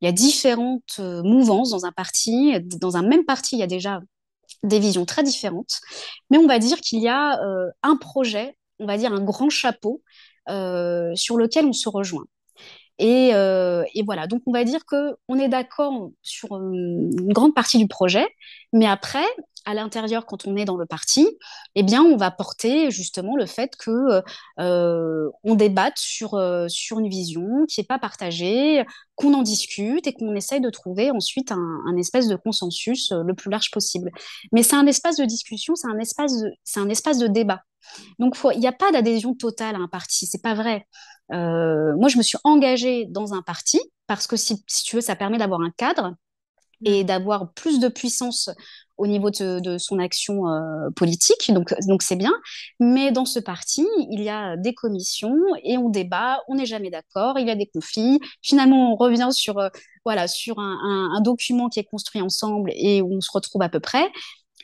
il 0.00 0.06
y 0.06 0.08
a 0.08 0.12
différentes 0.12 0.98
mouvances 0.98 1.70
dans 1.70 1.84
un 1.84 1.92
parti. 1.92 2.54
Dans 2.80 2.96
un 2.96 3.02
même 3.02 3.24
parti, 3.26 3.56
il 3.56 3.58
y 3.58 3.64
a 3.64 3.66
déjà 3.66 4.00
des 4.62 4.78
visions 4.78 5.04
très 5.04 5.22
différentes, 5.22 5.80
mais 6.30 6.38
on 6.38 6.46
va 6.46 6.58
dire 6.58 6.80
qu'il 6.80 7.00
y 7.00 7.08
a 7.08 7.38
un 7.82 7.96
projet, 7.96 8.56
on 8.78 8.86
va 8.86 8.96
dire 8.96 9.12
un 9.12 9.22
grand 9.22 9.50
chapeau 9.50 10.02
sur 10.46 11.36
lequel 11.36 11.66
on 11.66 11.72
se 11.72 11.88
rejoint. 11.88 12.24
Et, 13.00 13.30
euh, 13.32 13.82
voilà, 14.04 14.26
donc 14.26 14.42
on 14.46 14.52
va 14.52 14.62
dire 14.62 14.84
que 14.84 15.16
on 15.28 15.38
est 15.38 15.48
d'accord 15.48 16.10
sur 16.22 16.52
euh, 16.52 16.70
une 16.70 17.32
grande 17.32 17.54
partie 17.54 17.78
du 17.78 17.88
projet, 17.88 18.26
mais 18.74 18.84
après, 18.86 19.24
à 19.64 19.72
l'intérieur, 19.72 20.26
quand 20.26 20.46
on 20.46 20.54
est 20.54 20.66
dans 20.66 20.76
le 20.76 20.84
parti, 20.84 21.26
eh 21.74 21.82
bien, 21.82 22.02
on 22.02 22.16
va 22.16 22.30
porter 22.30 22.90
justement 22.90 23.36
le 23.36 23.46
fait 23.46 23.74
que 23.78 24.22
euh, 24.58 25.30
on 25.44 25.54
débatte 25.54 25.96
sur 25.96 26.34
euh, 26.34 26.68
sur 26.68 26.98
une 26.98 27.08
vision 27.08 27.64
qui 27.66 27.80
n'est 27.80 27.86
pas 27.86 27.98
partagée, 27.98 28.84
qu'on 29.14 29.32
en 29.32 29.42
discute 29.42 30.06
et 30.06 30.12
qu'on 30.12 30.34
essaye 30.34 30.60
de 30.60 30.70
trouver 30.70 31.10
ensuite 31.10 31.52
un, 31.52 31.80
un, 31.86 31.96
espèce 31.96 32.28
de 32.28 32.36
consensus 32.36 33.12
le 33.12 33.32
plus 33.34 33.50
large 33.50 33.70
possible. 33.70 34.10
Mais 34.52 34.62
c'est 34.62 34.76
un 34.76 34.86
espace 34.86 35.16
de 35.16 35.24
discussion, 35.24 35.74
c'est 35.74 35.88
un 35.88 35.96
c'est 36.64 36.80
un 36.80 36.88
espace 36.90 37.18
de 37.18 37.28
débat. 37.28 37.62
Donc, 38.18 38.36
il 38.54 38.60
n'y 38.60 38.66
a 38.66 38.72
pas 38.72 38.90
d'adhésion 38.92 39.34
totale 39.34 39.76
à 39.76 39.78
un 39.78 39.88
parti, 39.88 40.26
c'est 40.26 40.42
pas 40.42 40.54
vrai. 40.54 40.86
Euh, 41.32 41.94
moi, 41.96 42.08
je 42.08 42.18
me 42.18 42.22
suis 42.22 42.38
engagée 42.44 43.06
dans 43.06 43.34
un 43.34 43.42
parti 43.42 43.80
parce 44.06 44.26
que 44.26 44.36
si, 44.36 44.62
si 44.66 44.84
tu 44.84 44.96
veux, 44.96 45.02
ça 45.02 45.16
permet 45.16 45.38
d'avoir 45.38 45.60
un 45.60 45.70
cadre 45.70 46.14
et 46.84 47.04
d'avoir 47.04 47.52
plus 47.52 47.78
de 47.78 47.88
puissance 47.88 48.50
au 48.96 49.06
niveau 49.06 49.30
de, 49.30 49.60
de 49.60 49.78
son 49.78 49.98
action 49.98 50.46
euh, 50.48 50.90
politique. 50.94 51.52
Donc, 51.52 51.74
donc 51.86 52.02
c'est 52.02 52.16
bien. 52.16 52.32
Mais 52.80 53.12
dans 53.12 53.24
ce 53.24 53.38
parti, 53.38 53.86
il 54.10 54.22
y 54.22 54.28
a 54.28 54.56
des 54.56 54.74
commissions 54.74 55.34
et 55.64 55.78
on 55.78 55.88
débat. 55.88 56.40
On 56.48 56.56
n'est 56.56 56.66
jamais 56.66 56.90
d'accord. 56.90 57.38
Il 57.38 57.46
y 57.46 57.50
a 57.50 57.54
des 57.54 57.66
conflits. 57.66 58.20
Finalement, 58.42 58.92
on 58.92 58.96
revient 58.96 59.28
sur 59.32 59.58
euh, 59.58 59.68
voilà 60.04 60.28
sur 60.28 60.58
un, 60.58 60.78
un, 60.82 61.16
un, 61.16 61.20
document 61.22 61.68
qui 61.68 61.80
est 61.80 61.84
construit 61.84 62.20
ensemble 62.20 62.72
et 62.74 63.00
où 63.00 63.14
on 63.14 63.20
se 63.20 63.30
retrouve 63.32 63.62
à 63.62 63.68
peu 63.70 63.80
près. 63.80 64.10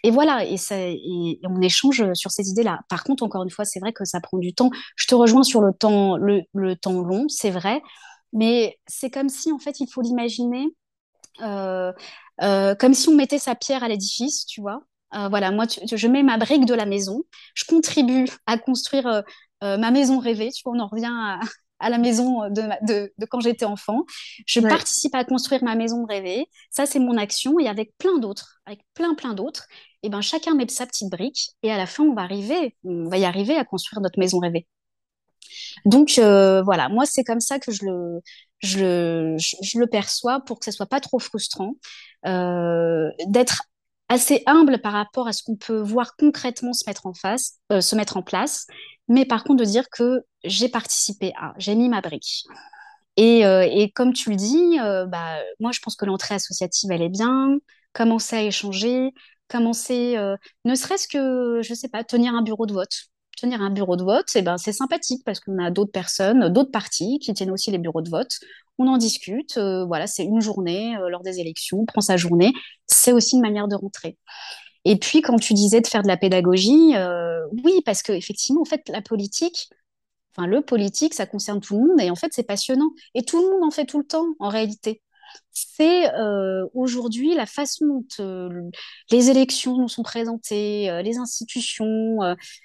Et 0.06 0.12
voilà, 0.12 0.44
et, 0.44 1.40
on 1.42 1.60
échange 1.60 2.04
sur 2.14 2.30
ces 2.30 2.48
idées-là. 2.48 2.78
Par 2.88 3.02
contre, 3.02 3.24
encore 3.24 3.42
une 3.42 3.50
fois, 3.50 3.64
c'est 3.64 3.80
vrai 3.80 3.92
que 3.92 4.04
ça 4.04 4.20
prend 4.20 4.38
du 4.38 4.54
temps. 4.54 4.70
Je 4.94 5.08
te 5.08 5.16
rejoins 5.16 5.42
sur 5.42 5.60
le 5.60 5.72
temps, 5.72 6.16
le, 6.16 6.74
temps 6.76 7.02
long, 7.02 7.26
c'est 7.28 7.50
vrai, 7.50 7.82
mais 8.32 8.78
c'est 8.86 9.10
comme 9.10 9.28
si, 9.28 9.50
en 9.50 9.58
fait, 9.58 9.80
il 9.80 9.88
faut 9.88 10.02
l'imaginer 10.02 10.68
euh, 11.42 11.92
euh, 12.40 12.76
comme 12.76 12.94
si 12.94 13.08
on 13.08 13.16
mettait 13.16 13.40
sa 13.40 13.56
pierre 13.56 13.82
à 13.82 13.88
l'édifice, 13.88 14.46
tu 14.46 14.60
vois. 14.60 14.80
Euh, 15.16 15.28
voilà, 15.28 15.50
moi, 15.50 15.64
je 15.68 16.06
mets 16.06 16.22
ma 16.22 16.38
brique 16.38 16.66
de 16.66 16.74
la 16.74 16.86
maison, 16.86 17.24
je 17.54 17.64
contribue 17.64 18.26
à 18.46 18.58
construire 18.58 19.24
ma 19.60 19.90
maison 19.90 20.20
rêvée. 20.20 20.52
Tu 20.52 20.62
vois, 20.64 20.74
on 20.76 20.78
en 20.78 20.86
revient 20.86 21.10
à, 21.10 21.40
à 21.78 21.90
la 21.90 21.98
maison 21.98 22.48
de, 22.48 22.62
de, 22.86 23.12
de 23.16 23.26
quand 23.26 23.40
j'étais 23.40 23.64
enfant. 23.64 24.04
Je 24.46 24.60
ouais. 24.60 24.68
participe 24.68 25.14
à 25.14 25.24
construire 25.24 25.62
ma 25.62 25.74
maison 25.74 26.04
rêvée. 26.04 26.48
Ça, 26.70 26.86
c'est 26.86 26.98
mon 26.98 27.16
action. 27.16 27.58
Et 27.58 27.68
avec 27.68 27.96
plein 27.98 28.18
d'autres, 28.18 28.60
avec 28.66 28.80
plein, 28.94 29.14
plein 29.14 29.34
d'autres, 29.34 29.66
et 30.02 30.06
eh 30.06 30.10
ben, 30.10 30.20
chacun 30.20 30.54
met 30.54 30.68
sa 30.68 30.86
petite 30.86 31.10
brique. 31.10 31.50
Et 31.62 31.70
à 31.72 31.76
la 31.76 31.86
fin, 31.86 32.04
on 32.04 32.14
va 32.14 32.22
arriver, 32.22 32.76
on 32.84 33.08
va 33.08 33.18
y 33.18 33.24
arriver 33.24 33.56
à 33.56 33.64
construire 33.64 34.00
notre 34.00 34.18
maison 34.18 34.38
rêvée. 34.38 34.66
Donc, 35.84 36.18
euh, 36.18 36.62
voilà, 36.62 36.88
moi, 36.88 37.06
c'est 37.06 37.24
comme 37.24 37.40
ça 37.40 37.58
que 37.58 37.72
je 37.72 37.84
le, 37.84 38.20
je 38.60 38.78
le, 38.78 39.36
je, 39.38 39.56
je 39.62 39.78
le 39.78 39.86
perçois 39.86 40.40
pour 40.40 40.58
que 40.58 40.64
ça 40.64 40.72
soit 40.72 40.86
pas 40.86 41.00
trop 41.00 41.18
frustrant. 41.18 41.74
Euh, 42.26 43.10
d'être 43.26 43.62
assez 44.08 44.42
humble 44.46 44.80
par 44.80 44.92
rapport 44.92 45.28
à 45.28 45.32
ce 45.32 45.42
qu'on 45.42 45.56
peut 45.56 45.80
voir 45.80 46.16
concrètement 46.16 46.72
se 46.72 46.84
mettre 46.86 47.06
en 47.06 47.14
face, 47.14 47.54
euh, 47.72 47.80
se 47.80 47.96
mettre 47.96 48.16
en 48.16 48.22
place, 48.22 48.66
mais 49.08 49.24
par 49.24 49.44
contre 49.44 49.64
de 49.64 49.68
dire 49.68 49.88
que 49.90 50.22
j'ai 50.44 50.68
participé 50.68 51.32
à, 51.38 51.54
j'ai 51.58 51.74
mis 51.74 51.88
ma 51.88 52.00
brique. 52.00 52.44
Et, 53.16 53.46
euh, 53.46 53.66
et, 53.70 53.90
comme 53.92 54.12
tu 54.12 54.30
le 54.30 54.36
dis, 54.36 54.78
euh, 54.80 55.06
bah, 55.06 55.38
moi 55.60 55.72
je 55.72 55.80
pense 55.80 55.96
que 55.96 56.04
l'entrée 56.04 56.34
associative 56.34 56.90
elle 56.90 57.02
est 57.02 57.08
bien, 57.08 57.58
commencer 57.92 58.36
à 58.36 58.42
échanger, 58.42 59.12
commencer, 59.48 60.16
euh, 60.18 60.36
ne 60.64 60.74
serait-ce 60.74 61.08
que, 61.08 61.62
je 61.62 61.74
sais 61.74 61.88
pas, 61.88 62.04
tenir 62.04 62.34
un 62.34 62.42
bureau 62.42 62.66
de 62.66 62.74
vote. 62.74 62.94
Tenir 63.38 63.62
un 63.62 63.70
bureau 63.70 63.96
de 63.96 64.04
vote, 64.04 64.26
eh 64.34 64.42
ben, 64.42 64.56
c'est 64.58 64.72
sympathique 64.72 65.22
parce 65.24 65.40
qu'on 65.40 65.58
a 65.62 65.70
d'autres 65.70 65.92
personnes, 65.92 66.48
d'autres 66.50 66.70
partis 66.70 67.18
qui 67.18 67.32
tiennent 67.34 67.50
aussi 67.50 67.70
les 67.70 67.78
bureaux 67.78 68.02
de 68.02 68.10
vote. 68.10 68.30
On 68.78 68.86
en 68.88 68.96
discute, 68.98 69.58
voilà, 69.58 70.06
c'est 70.06 70.24
une 70.24 70.40
journée 70.40 70.96
lors 71.10 71.22
des 71.22 71.40
élections, 71.40 71.80
on 71.80 71.86
prend 71.86 72.00
sa 72.00 72.16
journée. 72.16 72.52
C'est 72.86 73.12
aussi 73.12 73.36
une 73.36 73.42
manière 73.42 73.68
de 73.68 73.76
rentrer. 73.76 74.16
Et 74.88 74.94
puis, 74.96 75.20
quand 75.20 75.36
tu 75.36 75.52
disais 75.52 75.80
de 75.80 75.86
faire 75.88 76.02
de 76.02 76.06
la 76.06 76.16
pédagogie, 76.16 76.94
euh, 76.94 77.44
oui, 77.64 77.82
parce 77.84 78.02
que 78.04 78.12
effectivement, 78.12 78.62
en 78.62 78.64
fait, 78.64 78.88
la 78.88 79.02
politique, 79.02 79.68
enfin, 80.32 80.46
le 80.46 80.62
politique, 80.62 81.12
ça 81.12 81.26
concerne 81.26 81.60
tout 81.60 81.74
le 81.76 81.88
monde 81.88 82.00
et 82.00 82.08
en 82.08 82.14
fait, 82.14 82.28
c'est 82.32 82.44
passionnant. 82.44 82.90
Et 83.14 83.24
tout 83.24 83.42
le 83.42 83.50
monde 83.50 83.64
en 83.64 83.72
fait 83.72 83.84
tout 83.84 83.98
le 83.98 84.06
temps, 84.06 84.26
en 84.38 84.48
réalité. 84.48 85.02
C'est 85.50 86.08
euh, 86.14 86.66
aujourd'hui 86.72 87.34
la 87.34 87.46
façon 87.46 87.84
dont 87.84 88.06
euh, 88.20 88.62
les 89.10 89.28
élections 89.28 89.76
nous 89.76 89.88
sont 89.88 90.04
présentées, 90.04 91.02
les 91.02 91.18
institutions, 91.18 92.18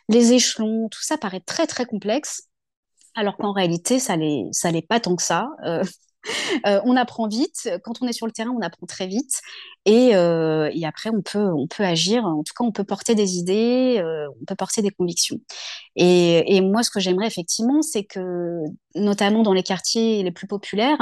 les 0.07 0.33
échelons, 0.33 0.89
tout 0.89 1.01
ça 1.01 1.17
paraît 1.17 1.39
très, 1.39 1.65
très 1.65 1.87
complexe. 1.87 2.43
Alors 3.15 3.35
qu'en 3.35 3.51
réalité, 3.51 3.97
ça 3.97 4.15
l'est, 4.15 4.45
ça 4.51 4.69
l'est 4.69 4.87
pas 4.87 4.99
tant 4.99 5.15
que 5.15 5.23
ça. 5.23 5.49
Euh, 6.67 6.79
on 6.83 6.95
apprend 6.95 7.27
vite. 7.27 7.69
Quand 7.83 8.01
on 8.01 8.07
est 8.07 8.13
sur 8.13 8.25
le 8.27 8.31
terrain, 8.31 8.51
on 8.51 8.61
apprend 8.61 8.85
très 8.85 9.07
vite. 9.07 9.41
Et, 9.85 10.15
euh, 10.15 10.69
et, 10.73 10.85
après, 10.85 11.09
on 11.09 11.21
peut, 11.21 11.51
on 11.53 11.67
peut 11.67 11.83
agir. 11.83 12.25
En 12.25 12.43
tout 12.43 12.53
cas, 12.55 12.63
on 12.63 12.71
peut 12.71 12.83
porter 12.83 13.15
des 13.15 13.37
idées, 13.37 13.97
euh, 13.99 14.27
on 14.41 14.45
peut 14.45 14.55
porter 14.55 14.81
des 14.81 14.91
convictions. 14.91 15.37
Et, 15.95 16.55
et 16.55 16.61
moi, 16.61 16.83
ce 16.83 16.91
que 16.91 16.99
j'aimerais 16.99 17.27
effectivement, 17.27 17.81
c'est 17.81 18.03
que, 18.03 18.59
notamment 18.95 19.43
dans 19.43 19.53
les 19.53 19.63
quartiers 19.63 20.21
les 20.23 20.31
plus 20.31 20.47
populaires, 20.47 20.99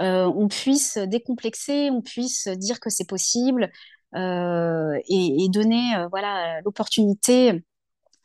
on 0.00 0.48
puisse 0.48 0.96
décomplexer, 0.98 1.90
on 1.90 2.00
puisse 2.00 2.48
dire 2.48 2.80
que 2.80 2.90
c'est 2.90 3.06
possible 3.06 3.70
et, 4.16 5.44
et, 5.44 5.48
donner, 5.50 6.06
voilà, 6.10 6.60
l'opportunité, 6.62 7.62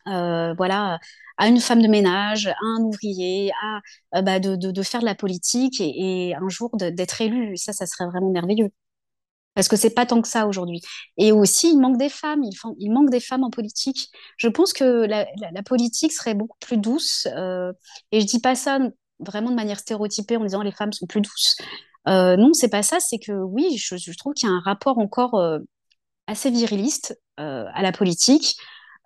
voilà 0.06 1.00
à 1.38 1.48
une 1.48 1.60
femme 1.60 1.82
de 1.82 1.88
ménage, 1.88 2.48
à 2.48 2.56
un 2.62 2.82
ouvrier, 2.82 3.52
à 3.62 4.18
euh, 4.18 4.22
bah, 4.22 4.40
de, 4.40 4.56
de, 4.56 4.84
faire 4.84 5.02
de 5.02 5.06
la 5.06 5.16
politique 5.16 5.82
et, 5.82 6.34
un 6.36 6.50
jour 6.50 6.72
d'être 6.76 7.22
élu. 7.22 7.58
Ça, 7.58 7.74
ça 7.74 7.86
serait 7.86 8.06
vraiment 8.08 8.32
merveilleux. 8.32 8.70
Parce 9.54 9.70
que 9.70 9.78
c'est 9.78 9.94
pas 9.94 10.06
tant 10.06 10.22
que 10.22 10.28
ça 10.28 10.48
aujourd'hui. 10.48 10.82
Et 11.18 11.32
aussi, 11.32 11.72
il 11.72 11.80
manque 11.80 11.98
des 11.98 12.10
femmes. 12.10 12.44
Il, 12.78 12.92
manque 12.92 13.10
des 13.10 13.22
femmes 13.22 13.44
en 13.44 13.50
politique. 13.50 14.10
Je 14.38 14.50
pense 14.50 14.74
que 14.74 15.06
la, 15.06 15.26
politique 15.64 16.12
serait 16.12 16.34
beaucoup 16.36 16.58
plus 16.60 16.78
douce. 16.78 17.28
Euh, 17.36 17.72
et 18.12 18.20
je 18.22 18.26
dis 18.26 18.42
pas 18.42 18.56
ça 18.56 18.80
vraiment 19.20 19.50
de 19.50 19.56
manière 19.56 19.80
stéréotypée 19.80 20.36
en 20.36 20.44
disant 20.44 20.62
les 20.62 20.74
femmes 20.74 20.92
sont 20.92 21.08
plus 21.08 21.22
douces. 21.22 21.56
Euh, 22.10 22.36
non, 22.36 22.54
c'est 22.54 22.70
pas 22.70 22.84
ça. 22.84 23.00
C'est 23.00 23.20
que 23.20 23.32
oui, 23.32 23.78
je, 23.78 23.96
je 23.96 24.12
trouve 24.18 24.34
qu'il 24.34 24.50
y 24.50 24.52
a 24.52 24.56
un 24.56 24.60
rapport 24.60 24.98
encore 24.98 25.36
euh, 25.36 25.60
assez 26.28 26.52
viriliste 26.52 27.20
euh, 27.40 27.66
à 27.74 27.82
la 27.82 27.92
politique 27.92 28.58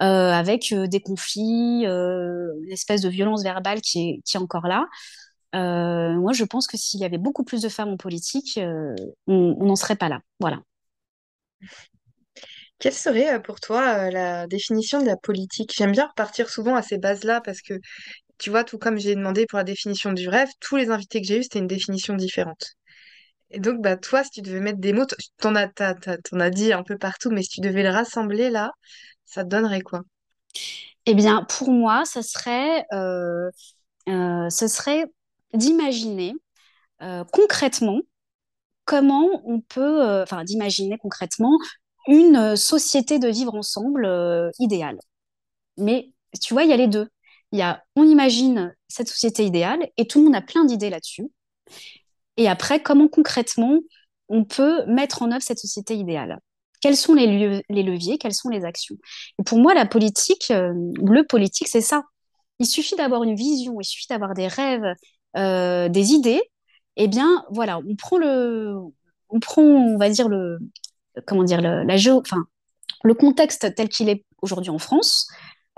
euh, 0.02 0.32
avec 0.32 0.72
euh, 0.72 0.88
des 0.88 1.02
conflits, 1.02 1.86
euh, 1.86 2.54
une 2.64 2.72
espèce 2.72 3.02
de 3.02 3.10
violence 3.10 3.44
verbale 3.44 3.82
qui 3.82 4.10
est, 4.10 4.22
qui 4.24 4.38
est 4.38 4.40
encore 4.40 4.68
là. 4.68 4.86
Moi, 5.54 6.34
je 6.34 6.44
pense 6.46 6.68
que 6.68 6.78
s'il 6.78 7.02
y 7.02 7.06
avait 7.06 7.18
beaucoup 7.18 7.44
plus 7.44 7.62
de 7.62 7.70
femmes 7.70 7.90
en 7.90 7.98
politique, 7.98 8.60
on 9.28 9.66
n'en 9.66 9.76
serait 9.76 9.96
pas 9.96 10.10
là. 10.10 10.20
Voilà. 10.40 10.60
Quelle 12.80 12.94
serait 12.94 13.42
pour 13.42 13.60
toi 13.60 14.10
la 14.10 14.48
définition 14.48 15.02
de 15.02 15.06
la 15.06 15.18
politique? 15.18 15.74
J'aime 15.76 15.92
bien 15.92 16.08
repartir 16.08 16.50
souvent 16.50 16.76
à 16.76 16.82
ces 16.82 16.98
bases-là 16.98 17.42
parce 17.42 17.62
que, 17.62 17.74
tu 18.38 18.50
vois, 18.52 18.64
tout 18.64 18.78
comme 18.78 18.98
j'ai 18.98 19.16
demandé 19.16 19.46
pour 19.48 19.58
la 19.58 19.66
définition 19.66 20.14
du 20.14 20.30
rêve, 20.30 20.50
tous 20.62 20.78
les 20.78 20.92
invités 20.92 21.20
que 21.22 21.28
j'ai 21.28 21.40
eus, 21.40 21.44
c'était 21.44 21.60
une 21.60 21.68
définition 21.68 22.14
différente. 22.14 22.76
Et 23.52 23.60
donc, 23.60 23.82
bah, 23.82 23.98
toi, 23.98 24.24
si 24.24 24.30
tu 24.32 24.42
devais 24.42 24.60
mettre 24.60 24.80
des 24.80 24.94
mots, 24.94 25.06
t'en 25.38 25.56
as, 25.56 25.68
t'en 25.68 26.40
as 26.40 26.50
dit 26.52 26.72
un 26.72 26.84
peu 26.84 26.98
partout, 26.98 27.32
mais 27.32 27.42
si 27.44 27.50
tu 27.50 27.62
devais 27.62 27.84
le 27.84 27.90
rassembler 27.90 28.50
là, 28.50 28.72
ça 29.30 29.44
te 29.44 29.50
donnerait 29.50 29.82
quoi? 29.82 30.02
Eh 31.06 31.14
bien, 31.14 31.44
pour 31.44 31.72
moi, 31.72 32.04
ce 32.06 32.22
serait, 32.22 32.86
euh, 32.94 33.50
euh, 34.10 34.50
serait 34.50 35.06
d'imaginer 35.54 36.34
euh, 37.02 37.24
concrètement 37.32 38.02
comment 38.86 39.28
on 39.46 39.62
peut, 39.62 40.22
enfin, 40.24 40.44
d'imaginer 40.44 40.98
concrètement 40.98 41.58
une 42.08 42.56
société 42.56 43.20
de 43.20 43.28
vivre 43.28 43.54
ensemble 43.54 44.10
idéale. 44.58 44.98
Mais 45.78 46.12
tu 46.42 46.54
vois, 46.56 46.64
il 46.64 46.72
y 46.72 46.74
a 46.74 46.78
les 46.78 46.88
deux. 46.88 47.08
Il 47.52 47.60
y 47.60 47.62
a, 47.62 47.84
on 47.96 48.04
imagine 48.04 48.76
cette 48.88 49.10
société 49.10 49.46
idéale 49.46 49.88
et 49.98 50.08
tout 50.08 50.20
le 50.20 50.26
monde 50.26 50.36
a 50.36 50.42
plein 50.42 50.66
d'idées 50.66 50.90
là-dessus. 50.90 51.30
Et 52.38 52.48
après, 52.48 52.82
comment 52.82 53.08
concrètement 53.08 53.80
on 54.28 54.44
peut 54.44 54.86
mettre 54.86 55.22
en 55.22 55.32
œuvre 55.32 55.44
cette 55.44 55.60
société 55.60 55.96
idéale? 55.96 56.40
Quels 56.82 56.96
sont 56.96 57.14
les, 57.14 57.62
leviers 57.70 58.18
Quelles 58.18 58.34
sont 58.34 58.50
les 58.50 58.66
actions? 58.66 58.96
Et 59.40 59.44
pour 59.44 59.60
moi, 59.60 59.74
la 59.74 59.86
politique, 59.86 60.52
euh, 60.52 60.74
le 61.04 61.24
politique, 61.24 61.68
c'est 61.68 61.82
ça. 61.82 62.04
Il 62.60 62.66
suffit 62.66 62.96
d'avoir 62.96 63.24
une 63.24 63.36
vision, 63.36 63.80
il 63.80 63.86
suffit 63.86 64.08
d'avoir 64.10 64.34
des 64.34 64.48
rêves, 64.48 64.94
euh, 65.38 65.90
des 65.90 66.12
idées. 66.12 66.42
Eh 66.98 67.08
bien, 67.08 67.46
voilà, 67.52 67.80
on 67.80 67.96
prend 67.96 68.18
le, 68.18 68.76
on 69.30 69.98
va 69.98 70.10
dire 70.10 70.28
le, 70.30 70.60
comment 71.26 71.44
dire, 71.44 71.62
le, 71.62 71.84
la 71.84 71.98
géo, 71.98 72.24
le 73.04 73.14
contexte 73.14 73.74
tel 73.76 73.90
qu'il 73.90 74.10
est 74.10 74.26
aujourd'hui 74.42 74.72
en 74.72 74.80
France, 74.80 75.28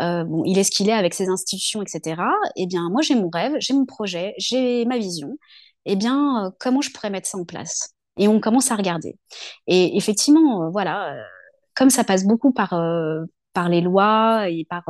euh, 0.01 0.25
il 0.45 0.57
est 0.57 0.63
ce 0.63 0.71
qu'il 0.71 0.89
est 0.89 0.93
avec 0.93 1.13
ses 1.13 1.29
institutions, 1.29 1.81
etc. 1.81 2.21
Eh 2.55 2.65
bien, 2.65 2.89
moi, 2.89 3.01
j'ai 3.01 3.15
mon 3.15 3.29
rêve, 3.29 3.53
j'ai 3.59 3.73
mon 3.73 3.85
projet, 3.85 4.33
j'ai 4.37 4.85
ma 4.85 4.97
vision. 4.97 5.37
Eh 5.85 5.95
bien, 5.95 6.53
comment 6.59 6.81
je 6.81 6.91
pourrais 6.91 7.09
mettre 7.09 7.27
ça 7.27 7.37
en 7.37 7.45
place? 7.45 7.95
Et 8.17 8.27
on 8.27 8.39
commence 8.39 8.71
à 8.71 8.75
regarder. 8.75 9.17
Et 9.67 9.97
effectivement, 9.97 10.63
euh, 10.63 10.69
voilà, 10.69 11.15
comme 11.75 11.89
ça 11.89 12.03
passe 12.03 12.25
beaucoup 12.25 12.51
par 12.51 12.73
par 13.53 13.67
les 13.67 13.81
lois 13.81 14.49
et 14.49 14.65
par 14.69 14.83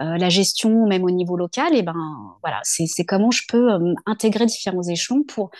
la 0.00 0.28
gestion, 0.28 0.86
même 0.86 1.04
au 1.04 1.10
niveau 1.10 1.36
local, 1.36 1.74
et 1.74 1.82
ben 1.82 1.94
voilà, 2.42 2.60
c'est 2.64 3.04
comment 3.04 3.30
je 3.30 3.42
peux 3.48 3.68
intégrer 4.06 4.46
différents 4.46 4.82
échelons 4.82 5.22
pour 5.22 5.50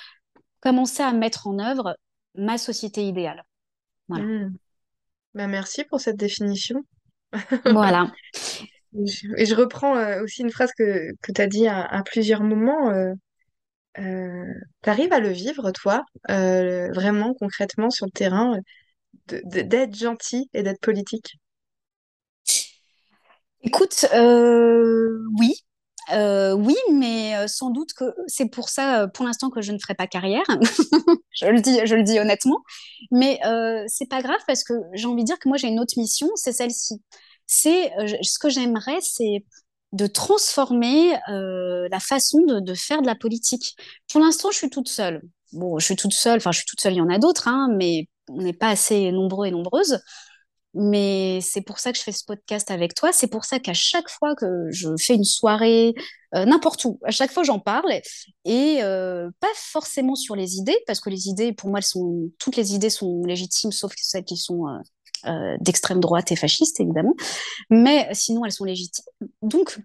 commencer 0.61 1.03
à 1.03 1.13
mettre 1.13 1.47
en 1.47 1.59
œuvre 1.59 1.97
ma 2.35 2.59
société 2.59 3.07
idéale. 3.07 3.45
Voilà. 4.09 4.25
Mmh. 4.25 4.57
Ben, 5.35 5.49
merci 5.49 5.85
pour 5.85 6.01
cette 6.01 6.17
définition. 6.17 6.85
Voilà. 7.65 8.13
Et 9.39 9.47
je 9.47 9.55
reprends 9.55 9.97
euh, 9.97 10.23
aussi 10.23 10.43
une 10.43 10.51
phrase 10.51 10.71
que, 10.77 11.13
que 11.23 11.33
tu 11.33 11.41
as 11.41 11.47
dit 11.47 11.67
à, 11.67 12.03
plusieurs 12.05 12.43
moments. 12.43 12.91
Euh, 13.99 14.03
euh, 14.03 14.55
tu 14.83 14.91
arrives 14.91 15.13
à 15.13 15.21
le 15.21 15.31
vivre, 15.31 15.71
toi, 15.73 16.05
vraiment 16.29 17.35
concrètement 17.35 17.91
sur 17.91 18.07
le 18.07 18.13
terrain, 18.13 18.57
d'être 19.27 19.95
gentil 19.95 20.49
et 20.55 20.63
d'être 20.63 20.81
politique? 20.81 21.37
Écoute, 23.63 24.07
oui. 25.39 25.55
oui, 26.11 26.77
mais 26.93 27.47
sans 27.49 27.71
doute 27.71 27.93
que 27.95 28.05
c'est 28.27 28.49
pour 28.49 28.69
ça, 28.69 29.09
pour 29.09 29.25
l'instant, 29.25 29.51
que 29.51 29.63
je 29.63 29.73
ne 29.73 29.79
ferai 29.79 29.95
pas 29.95 30.07
carrière. 30.07 30.43
je 31.31 31.47
le 31.47 31.61
dis, 31.61 31.79
je 31.85 31.95
le 31.95 32.03
dis 32.03 32.19
honnêtement. 32.19 32.59
Mais 33.11 33.41
c'est 33.87 34.09
pas 34.09 34.23
grave 34.23 34.41
parce 34.47 34.65
que 34.65 34.75
j'ai 34.95 35.07
envie 35.07 35.23
de 35.23 35.27
dire 35.27 35.39
que 35.39 35.49
moi 35.49 35.59
j'ai 35.59 35.69
une 35.69 35.81
autre 35.81 35.95
mission, 35.97 36.29
c'est 36.35 36.53
celle-ci 36.53 37.01
c'est 37.53 37.93
euh, 37.99 38.07
ce 38.23 38.39
que 38.39 38.49
j'aimerais, 38.49 38.99
c'est 39.01 39.45
de 39.93 40.07
transformer 40.07 41.15
euh, 41.29 41.89
la 41.91 42.01
façon 42.01 42.41
de, 42.41 42.75
faire 42.75 43.03
de 43.03 43.07
la 43.07 43.15
politique. 43.15 43.77
Pour 44.11 44.21
l'instant, 44.21 44.51
je 44.51 44.57
suis 44.57 44.71
toute 44.71 44.89
seule. 44.89 45.23
Bon, 45.53 45.79
je 45.79 45.85
suis 45.85 45.97
toute 45.97 46.15
seule, 46.15 46.39
enfin, 46.39 46.51
je 46.51 46.59
suis 46.59 46.67
toute 46.67 46.81
seule, 46.81 46.95
il 46.95 46.97
y 46.97 47.01
en 47.03 47.11
a 47.11 47.19
d'autres, 47.19 47.47
hein, 47.49 47.69
mais 47.77 48.09
on 48.29 48.41
n'est 48.41 48.55
pas 48.55 48.69
assez 48.69 49.13
nombreux 49.13 49.47
et 49.47 49.51
nombreuses. 49.51 50.01
Mais 50.75 51.41
c'est 51.43 51.61
pour 51.61 51.79
ça 51.79 51.93
que 51.93 51.99
je 51.99 52.03
fais 52.03 52.13
ce 52.13 52.25
podcast 52.25 52.71
avec 52.71 52.95
toi. 52.95 53.13
C'est 53.13 53.27
pour 53.27 53.45
ça 53.45 53.59
qu'à 53.59 53.75
chaque 53.75 54.09
fois 54.09 54.35
que 54.35 54.47
je 54.71 54.89
fais 54.99 55.15
une 55.15 55.25
soirée, 55.25 55.93
euh, 56.35 56.47
n'importe 56.47 56.83
où, 56.87 56.99
à 57.05 57.11
chaque 57.11 57.31
fois 57.31 57.43
j'en 57.43 57.59
parle. 57.59 57.93
Et 58.47 58.79
pas 58.81 59.53
forcément 59.55 60.15
sur 60.15 60.35
les 60.35 60.57
idées, 60.57 60.79
parce 60.87 61.01
que 61.01 61.11
les 61.11 61.29
idées, 61.29 61.53
pour 61.53 61.69
moi, 61.69 61.81
elles 61.81 61.85
sont, 61.85 62.31
toutes 62.39 62.57
les 62.57 62.75
idées 62.75 62.89
sont 62.89 63.23
légitimes, 63.25 63.73
sauf 63.73 63.93
celles 63.99 64.25
qui 64.25 64.39
sont 64.39 64.65
euh, 65.27 65.57
d'extrême 65.61 66.01
droite 66.01 66.33
et 66.33 66.37
fasciste, 66.37 66.81
évidemment. 66.81 67.15
Mais 67.71 68.09
sinon, 68.13 68.45
elles 68.45 68.53
sont 68.53 68.65
légitimes. 68.65 69.05
Donc, 69.43 69.79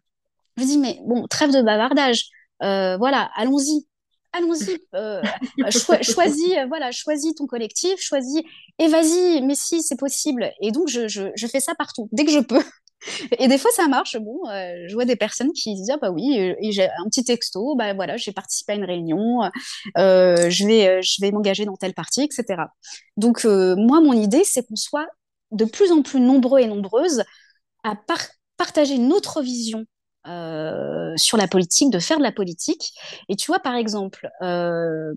je 0.57 0.63
dis, 0.63 0.77
mais 0.77 0.99
bon, 1.05 1.27
trêve 1.27 1.51
de 1.51 1.61
bavardage. 1.61 2.25
Euh, 2.63 2.97
voilà, 2.97 3.29
allons-y. 3.35 3.85
Allons-y, 4.33 4.77
euh, 4.93 5.21
choisis, 6.01 6.53
voilà, 6.67 6.91
choisis 6.91 7.33
ton 7.33 7.47
collectif, 7.47 7.99
choisis, 7.99 8.41
et 8.77 8.87
vas-y, 8.87 9.41
mais 9.41 9.55
si, 9.55 9.81
c'est 9.81 9.97
possible. 9.97 10.51
Et 10.61 10.71
donc, 10.71 10.89
je, 10.89 11.07
je, 11.07 11.31
je 11.35 11.47
fais 11.47 11.59
ça 11.59 11.73
partout, 11.75 12.09
dès 12.11 12.25
que 12.25 12.31
je 12.31 12.39
peux. 12.39 12.61
Et 13.39 13.47
des 13.47 13.57
fois, 13.57 13.71
ça 13.71 13.87
marche. 13.87 14.17
Bon, 14.17 14.41
je 14.45 14.93
vois 14.93 15.05
des 15.05 15.15
personnes 15.15 15.51
qui 15.53 15.73
disent 15.75 15.91
ah 15.91 15.97
bah 15.97 16.11
oui, 16.11 16.35
et 16.35 16.71
j'ai 16.71 16.85
un 16.85 17.05
petit 17.05 17.23
texto, 17.23 17.75
bah 17.75 17.93
voilà, 17.93 18.17
j'ai 18.17 18.31
participé 18.31 18.73
à 18.73 18.75
une 18.75 18.85
réunion, 18.85 19.43
euh, 19.97 20.49
je 20.49 20.65
vais, 20.65 21.01
je 21.03 21.21
vais 21.21 21.31
m'engager 21.31 21.65
dans 21.65 21.75
telle 21.75 21.93
partie, 21.93 22.23
etc. 22.23 22.63
Donc 23.15 23.45
moi, 23.45 24.01
mon 24.01 24.13
idée, 24.13 24.43
c'est 24.43 24.63
qu'on 24.67 24.75
soit 24.75 25.07
de 25.51 25.65
plus 25.65 25.91
en 25.91 26.01
plus 26.01 26.19
nombreux 26.19 26.59
et 26.59 26.67
nombreuses 26.67 27.23
à 27.83 27.95
partager 28.57 28.95
une 28.95 29.13
autre 29.13 29.41
vision 29.41 29.85
euh, 30.27 31.13
sur 31.15 31.37
la 31.37 31.47
politique, 31.47 31.89
de 31.89 31.99
faire 31.99 32.17
de 32.17 32.23
la 32.23 32.33
politique. 32.33 32.91
Et 33.29 33.35
tu 33.37 33.47
vois, 33.47 33.59
par 33.59 33.75
exemple, 33.75 34.29
euh, 34.41 35.13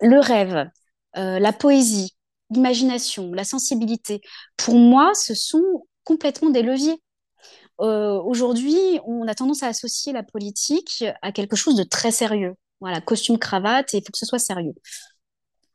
le 0.00 0.18
rêve, 0.18 0.68
euh, 1.16 1.38
la 1.38 1.52
poésie, 1.52 2.16
l'imagination, 2.50 3.32
la 3.32 3.44
sensibilité, 3.44 4.20
pour 4.56 4.74
moi, 4.74 5.12
ce 5.14 5.34
sont 5.34 5.86
complètement 6.04 6.50
des 6.50 6.62
leviers. 6.62 7.00
Aujourd'hui, 7.78 9.00
on 9.06 9.26
a 9.26 9.34
tendance 9.34 9.64
à 9.64 9.66
associer 9.66 10.12
la 10.12 10.22
politique 10.22 11.04
à 11.20 11.32
quelque 11.32 11.56
chose 11.56 11.74
de 11.74 11.82
très 11.82 12.12
sérieux. 12.12 12.54
Voilà, 12.80 13.00
costume, 13.00 13.38
cravate, 13.38 13.92
il 13.92 14.00
faut 14.00 14.12
que 14.12 14.18
ce 14.18 14.26
soit 14.26 14.38
sérieux. 14.38 14.74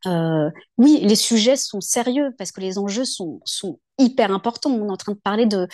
Euh, 0.05 0.49
oui, 0.77 0.99
les 1.01 1.15
sujets 1.15 1.55
sont 1.55 1.81
sérieux 1.81 2.33
parce 2.37 2.51
que 2.51 2.61
les 2.61 2.77
enjeux 2.77 3.05
sont, 3.05 3.41
sont 3.45 3.79
hyper 3.97 4.31
importants. 4.31 4.71
On 4.71 4.87
est 4.87 4.91
en 4.91 4.97
train 4.97 5.13
de 5.13 5.17
parler 5.17 5.45
de, 5.45 5.67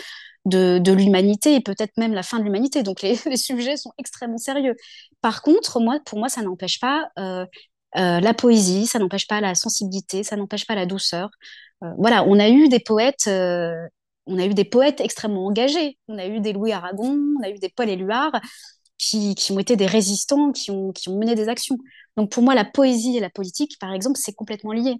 de, 0.45 0.91
l'humanité 0.91 1.55
et 1.55 1.61
peut-être 1.61 1.95
même 1.97 2.13
la 2.13 2.23
fin 2.23 2.39
de 2.39 2.43
l'humanité. 2.43 2.83
Donc 2.83 3.01
les, 3.01 3.37
sujets 3.37 3.77
sont 3.77 3.91
extrêmement 3.97 4.37
sérieux. 4.37 4.75
Par 5.21 5.41
contre, 5.41 5.79
moi, 5.79 5.99
pour 6.05 6.19
moi, 6.19 6.29
ça 6.29 6.41
n'empêche 6.41 6.79
pas 6.79 7.09
euh, 7.19 7.45
euh, 7.97 8.19
la 8.19 8.33
poésie, 8.33 8.87
ça 8.87 8.99
n'empêche 8.99 9.27
pas 9.27 9.41
la 9.41 9.55
sensibilité, 9.55 10.23
ça 10.23 10.35
n'empêche 10.35 10.65
pas 10.65 10.75
la 10.75 10.85
douceur. 10.85 11.29
voilà, 11.97 12.23
on 12.25 12.39
a 12.39 12.49
eu 12.49 12.69
des 12.69 12.79
poètes. 12.79 13.27
on 13.27 14.39
a 14.39 14.45
eu 14.45 14.53
des 14.53 14.65
poètes 14.65 15.01
extrêmement 15.01 15.45
engagés. 15.47 15.97
On 16.07 16.17
a 16.17 16.25
eu 16.27 16.39
des 16.39 16.53
Louis 16.53 16.71
Aragon, 16.71 17.19
on 17.39 17.43
a 17.43 17.49
eu 17.49 17.59
des 17.59 17.69
Paul 17.69 17.89
Éluard 17.89 18.31
qui, 18.97 19.35
qui 19.35 19.51
ont 19.51 19.59
été 19.59 19.75
des 19.75 19.85
résistants, 19.85 20.51
qui 20.51 20.71
ont, 20.71 20.91
qui 20.91 21.09
ont 21.09 21.17
mené 21.17 21.35
des 21.35 21.49
actions. 21.49 21.77
Donc 22.17 22.31
pour 22.31 22.43
moi, 22.43 22.55
la 22.55 22.65
poésie 22.65 23.17
et 23.17 23.19
la 23.19 23.29
politique, 23.29 23.77
par 23.79 23.93
exemple, 23.93 24.19
c'est 24.19 24.33
complètement 24.33 24.71
lié. 24.71 24.95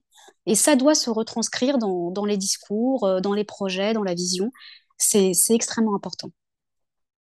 Et 0.45 0.55
ça 0.55 0.75
doit 0.75 0.95
se 0.95 1.09
retranscrire 1.09 1.77
dans, 1.77 2.11
dans 2.11 2.25
les 2.25 2.37
discours, 2.37 3.05
euh, 3.05 3.19
dans 3.19 3.33
les 3.33 3.43
projets, 3.43 3.93
dans 3.93 4.03
la 4.03 4.13
vision. 4.13 4.51
C'est 4.97 5.33
extrêmement 5.49 5.95
important. 5.95 6.29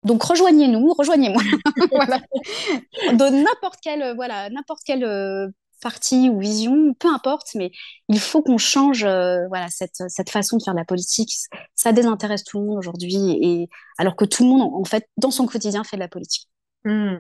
Donc 0.05 0.23
rejoignez-nous, 0.23 0.93
rejoignez-moi. 0.93 1.43
De 3.13 3.43
n'importe 3.43 3.81
quelle, 3.83 4.15
voilà, 4.15 4.51
n'importe 4.51 4.83
quelle 4.85 5.05
euh, 5.05 5.49
partie 5.81 6.29
ou 6.29 6.39
vision, 6.39 6.95
peu 6.95 7.09
importe, 7.09 7.49
mais 7.55 7.73
il 8.09 8.21
faut 8.21 8.43
qu'on 8.43 8.59
change 8.59 9.05
euh, 9.05 9.47
voilà, 9.49 9.69
cette, 9.71 10.03
cette, 10.09 10.31
façon 10.31 10.59
de 10.59 10.63
faire 10.63 10.75
de 10.75 10.79
la 10.79 10.85
politique. 10.85 11.33
Ça 11.75 11.93
désintéresse 11.93 12.45
tout 12.45 12.61
le 12.61 12.67
monde 12.67 12.79
aujourd'hui, 12.79 13.69
alors 13.99 14.15
que 14.15 14.25
tout 14.25 14.45
le 14.45 14.51
monde, 14.51 14.71
en 14.75 14.85
fait, 14.85 15.09
dans 15.17 15.31
son 15.31 15.47
quotidien, 15.47 15.85
fait 15.85 15.97
de 15.97 16.03
la 16.03 16.09
politique. 16.09 16.49
Mmh. 16.85 17.17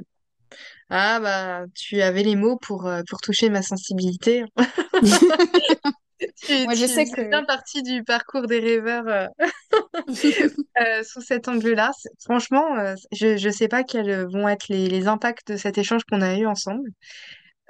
Ah 0.91 1.19
bah 1.21 1.65
tu 1.75 2.01
avais 2.03 2.23
les 2.23 2.37
mots 2.37 2.57
pour, 2.57 2.87
euh, 2.87 3.03
pour 3.09 3.21
toucher 3.21 3.49
ma 3.51 3.63
sensibilité. 3.63 4.45
Tu, 6.37 6.65
Moi, 6.65 6.75
je 6.75 6.87
sais 6.87 7.05
que 7.05 7.29
bien 7.29 7.45
partie 7.45 7.83
du 7.83 8.03
parcours 8.03 8.47
des 8.47 8.59
rêveurs 8.59 9.07
euh, 9.09 9.27
euh, 10.81 11.03
sous 11.03 11.21
cet 11.21 11.49
angle-là. 11.49 11.91
Franchement, 12.25 12.65
je 13.13 13.45
ne 13.45 13.53
sais 13.53 13.69
pas 13.69 13.83
quels 13.83 14.25
vont 14.29 14.49
être 14.49 14.69
les, 14.69 14.89
les 14.89 15.07
impacts 15.07 15.49
de 15.53 15.57
cet 15.57 15.77
échange 15.77 16.03
qu'on 16.05 16.23
a 16.23 16.37
eu 16.37 16.47
ensemble 16.47 16.89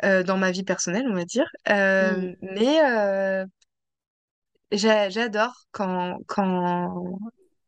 dans 0.03 0.37
ma 0.37 0.53
vie 0.53 0.63
personnelle, 0.63 1.07
on 1.11 1.15
va 1.15 1.25
dire. 1.25 1.49
Mm. 1.67 2.35
Mais 2.43 3.47
j'adore 4.71 5.65
quand, 5.73 6.19
quand 6.29 7.19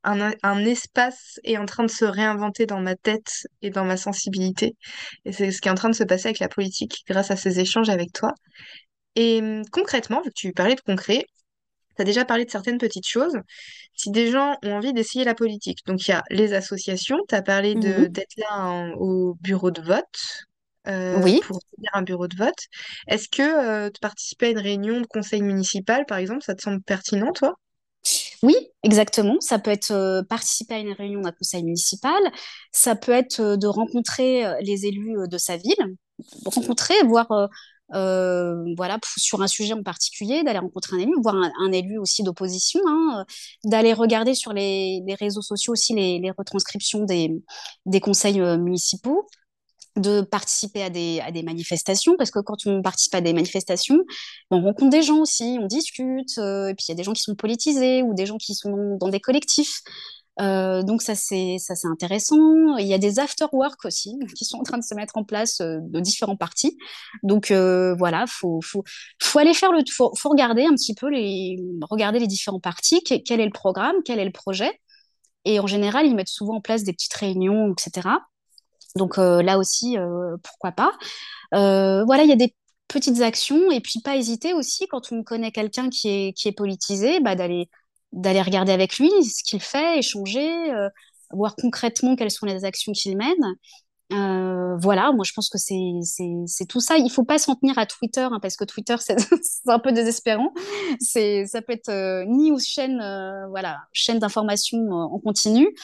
un, 0.06 0.64
espace 0.64 1.40
est 1.44 1.56
en 1.56 1.66
train 1.66 1.84
de 1.84 1.90
se 1.90 2.04
réinventer 2.04 2.66
dans 2.66 2.80
ma 2.80 2.94
tête 2.94 3.46
et 3.62 3.70
dans 3.70 3.84
ma 3.84 3.96
sensibilité. 3.96 4.76
Et 5.24 5.32
c'est 5.32 5.50
ce 5.50 5.60
qui 5.60 5.68
est 5.68 5.70
en 5.70 5.76
train 5.76 5.90
de 5.90 5.94
se 5.94 6.04
passer 6.04 6.28
avec 6.28 6.38
la 6.38 6.48
politique 6.48 7.04
grâce 7.08 7.30
à 7.30 7.36
ces 7.36 7.60
échanges 7.60 7.88
avec 7.88 8.12
toi. 8.12 8.32
Et 9.16 9.40
hum, 9.40 9.62
concrètement, 9.70 10.22
vu 10.22 10.30
que 10.30 10.34
tu 10.34 10.52
parlais 10.52 10.74
de 10.74 10.80
concret, 10.80 11.26
tu 11.96 12.02
as 12.02 12.04
déjà 12.04 12.24
parlé 12.24 12.44
de 12.44 12.50
certaines 12.50 12.78
petites 12.78 13.08
choses. 13.08 13.36
Si 13.94 14.10
des 14.10 14.30
gens 14.30 14.56
ont 14.62 14.72
envie 14.72 14.92
d'essayer 14.92 15.24
la 15.24 15.34
politique, 15.34 15.78
donc 15.86 16.06
il 16.06 16.10
y 16.10 16.14
a 16.14 16.22
les 16.30 16.52
associations, 16.52 17.18
tu 17.28 17.34
as 17.34 17.42
parlé 17.42 17.74
de, 17.74 17.88
mhm. 17.88 18.08
d'être 18.08 18.36
là 18.36 18.92
au 18.98 19.34
bureau 19.40 19.70
de 19.70 19.82
vote. 19.82 20.46
Euh, 20.88 21.20
oui. 21.20 21.40
pour 21.44 21.58
tenir 21.74 21.90
un 21.94 22.02
bureau 22.02 22.28
de 22.28 22.36
vote. 22.36 22.54
Est-ce 23.08 23.28
que 23.28 23.42
euh, 23.42 23.90
participer 24.00 24.46
à 24.46 24.50
une 24.50 24.60
réunion 24.60 25.00
de 25.00 25.06
conseil 25.06 25.42
municipal, 25.42 26.04
par 26.06 26.18
exemple, 26.18 26.44
ça 26.44 26.54
te 26.54 26.62
semble 26.62 26.80
pertinent, 26.80 27.32
toi? 27.32 27.56
Oui, 28.42 28.54
exactement. 28.82 29.36
Ça 29.40 29.58
peut 29.58 29.70
être 29.70 29.90
euh, 29.92 30.22
participer 30.22 30.74
à 30.74 30.78
une 30.78 30.92
réunion 30.92 31.20
d'un 31.20 31.32
conseil 31.32 31.62
municipal, 31.64 32.20
ça 32.72 32.96
peut 32.96 33.12
être 33.12 33.40
euh, 33.40 33.56
de 33.56 33.66
rencontrer 33.66 34.46
euh, 34.46 34.54
les 34.60 34.86
élus 34.86 35.16
de 35.28 35.38
sa 35.38 35.56
ville, 35.56 35.96
rencontrer, 36.44 36.94
voir 37.04 37.28
voilà, 37.90 38.98
sur 39.16 39.42
un 39.42 39.46
sujet 39.46 39.74
en 39.74 39.82
particulier, 39.82 40.42
d'aller 40.42 40.58
rencontrer 40.58 40.96
un 40.96 41.00
élu, 41.00 41.12
voir 41.22 41.36
un, 41.36 41.72
élu 41.72 41.98
aussi 41.98 42.22
d'opposition, 42.22 42.80
hein, 42.86 43.24
d'aller 43.64 43.92
regarder 43.92 44.34
sur 44.34 44.52
les, 44.52 45.02
réseaux 45.20 45.42
sociaux 45.42 45.72
aussi 45.72 45.94
les, 45.94 46.32
retranscriptions 46.36 47.04
des, 47.04 47.30
des 47.86 48.00
conseils 48.00 48.40
municipaux 48.40 49.26
de 49.96 50.20
participer 50.20 50.82
à 50.82 50.90
des, 50.90 51.20
à 51.20 51.30
des 51.30 51.42
manifestations, 51.42 52.16
parce 52.16 52.30
que 52.30 52.38
quand 52.40 52.66
on 52.66 52.82
participe 52.82 53.14
à 53.14 53.20
des 53.20 53.32
manifestations, 53.32 53.98
on 54.50 54.60
rencontre 54.60 54.90
des 54.90 55.02
gens 55.02 55.18
aussi, 55.18 55.58
on 55.60 55.66
discute, 55.66 56.38
euh, 56.38 56.68
et 56.68 56.74
puis 56.74 56.86
il 56.88 56.90
y 56.90 56.94
a 56.94 56.96
des 56.96 57.02
gens 57.02 57.12
qui 57.12 57.22
sont 57.22 57.34
politisés 57.34 58.02
ou 58.02 58.14
des 58.14 58.26
gens 58.26 58.36
qui 58.36 58.54
sont 58.54 58.96
dans, 59.00 59.08
des 59.08 59.20
collectifs. 59.20 59.80
Euh, 60.38 60.82
donc 60.82 61.00
ça 61.00 61.14
c'est 61.14 61.56
ça 61.58 61.74
c'est 61.74 61.88
intéressant. 61.88 62.76
Il 62.76 62.86
y 62.86 62.92
a 62.92 62.98
des 62.98 63.18
after 63.18 63.46
work 63.52 63.86
aussi 63.86 64.18
qui 64.36 64.44
sont 64.44 64.58
en 64.58 64.64
train 64.64 64.76
de 64.76 64.84
se 64.84 64.94
mettre 64.94 65.16
en 65.16 65.24
place 65.24 65.62
euh, 65.62 65.78
de 65.80 65.98
différents 66.00 66.36
partis. 66.36 66.76
Donc 67.22 67.50
voilà, 67.50 68.26
faut, 68.28 68.60
faut 68.62 68.84
faut 69.22 69.38
aller 69.38 69.54
faire 69.54 69.72
le 69.72 69.80
faut, 69.90 70.12
faut 70.14 70.28
regarder 70.28 70.64
un 70.66 70.74
petit 70.74 70.94
peu 70.94 71.08
les 71.08 71.56
regarder 71.90 72.18
les 72.18 72.26
différents 72.26 72.60
partis, 72.60 73.02
quel 73.02 73.40
est 73.40 73.46
le 73.46 73.50
programme, 73.50 73.96
quel 74.04 74.18
est 74.18 74.26
le 74.26 74.32
projet. 74.32 74.78
Et 75.46 75.60
en 75.60 75.66
général, 75.66 76.06
ils 76.06 76.14
mettent 76.14 76.28
souvent 76.28 76.56
en 76.56 76.60
place 76.60 76.82
des 76.82 76.92
petites 76.92 77.14
réunions, 77.14 77.72
etc. 77.72 78.08
Donc 78.96 79.16
là 79.18 79.58
aussi, 79.58 79.96
pourquoi 80.42 80.72
pas. 80.72 80.92
voilà, 81.52 82.22
il 82.22 82.28
y 82.28 82.32
a 82.32 82.36
des 82.36 82.54
petites 82.88 83.20
actions 83.20 83.70
et 83.70 83.80
puis 83.80 84.00
pas 84.00 84.16
hésiter 84.16 84.52
aussi 84.52 84.86
quand 84.88 85.12
on 85.12 85.22
connaît 85.22 85.52
quelqu'un 85.52 85.88
qui 85.90 86.08
est 86.08 86.56
politisé, 86.56 87.20
bah, 87.20 87.34
d'aller 87.36 88.42
regarder 88.42 88.72
avec 88.72 88.98
lui 88.98 89.10
ce 89.24 89.42
qu'il 89.42 89.60
fait, 89.60 89.98
échanger, 89.98 90.72
euh, 90.72 90.88
voir 91.32 91.56
concrètement 91.56 92.16
quelles 92.16 92.30
sont 92.30 92.46
les 92.46 92.64
actions 92.64 92.92
qu'il 92.92 93.16
mène. 93.16 93.56
Euh, 94.12 94.76
voilà, 94.76 95.10
moi 95.10 95.24
je 95.24 95.32
pense 95.32 95.50
que 95.50 95.58
c'est 95.58 96.66
tout 96.68 96.78
ça. 96.80 96.96
Il 96.96 97.10
faut 97.10 97.24
pas 97.24 97.38
s'en 97.38 97.56
tenir 97.56 97.76
à 97.76 97.86
Twitter 97.86 98.20
hein, 98.20 98.38
parce 98.40 98.56
que 98.56 98.64
Twitter 98.64 98.94
c'est 99.00 99.16
un 99.66 99.78
peu 99.80 99.90
désespérant. 99.92 100.52
C'est 101.00 101.44
ça 101.46 101.60
peut 101.60 101.72
être 101.72 101.88
euh, 101.88 102.24
ni 102.26 102.52
aux 102.52 102.58
chaînes 102.60 103.02
voilà 103.50 103.78
chaîne 103.92 104.20
d'information 104.20 104.78
en 104.90 105.18
continu 105.18 105.74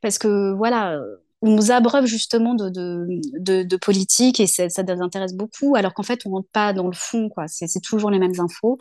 parce 0.00 0.18
que 0.18 0.54
voilà 0.54 0.98
on 1.46 1.54
nous 1.54 1.70
abreuve 1.70 2.06
justement 2.06 2.54
de, 2.54 2.68
de, 2.68 3.06
de, 3.38 3.62
de 3.62 3.76
politique 3.76 4.40
et 4.40 4.46
ça, 4.46 4.68
ça 4.68 4.82
nous 4.82 5.02
intéresse 5.02 5.34
beaucoup 5.34 5.76
alors 5.76 5.94
qu'en 5.94 6.02
fait 6.02 6.20
on 6.26 6.30
rentre 6.30 6.48
pas 6.52 6.72
dans 6.72 6.86
le 6.86 6.94
fond 6.94 7.28
quoi. 7.28 7.44
C'est 7.46 7.80
toujours 7.80 8.10
les 8.10 8.18
mêmes 8.18 8.38
infos. 8.38 8.78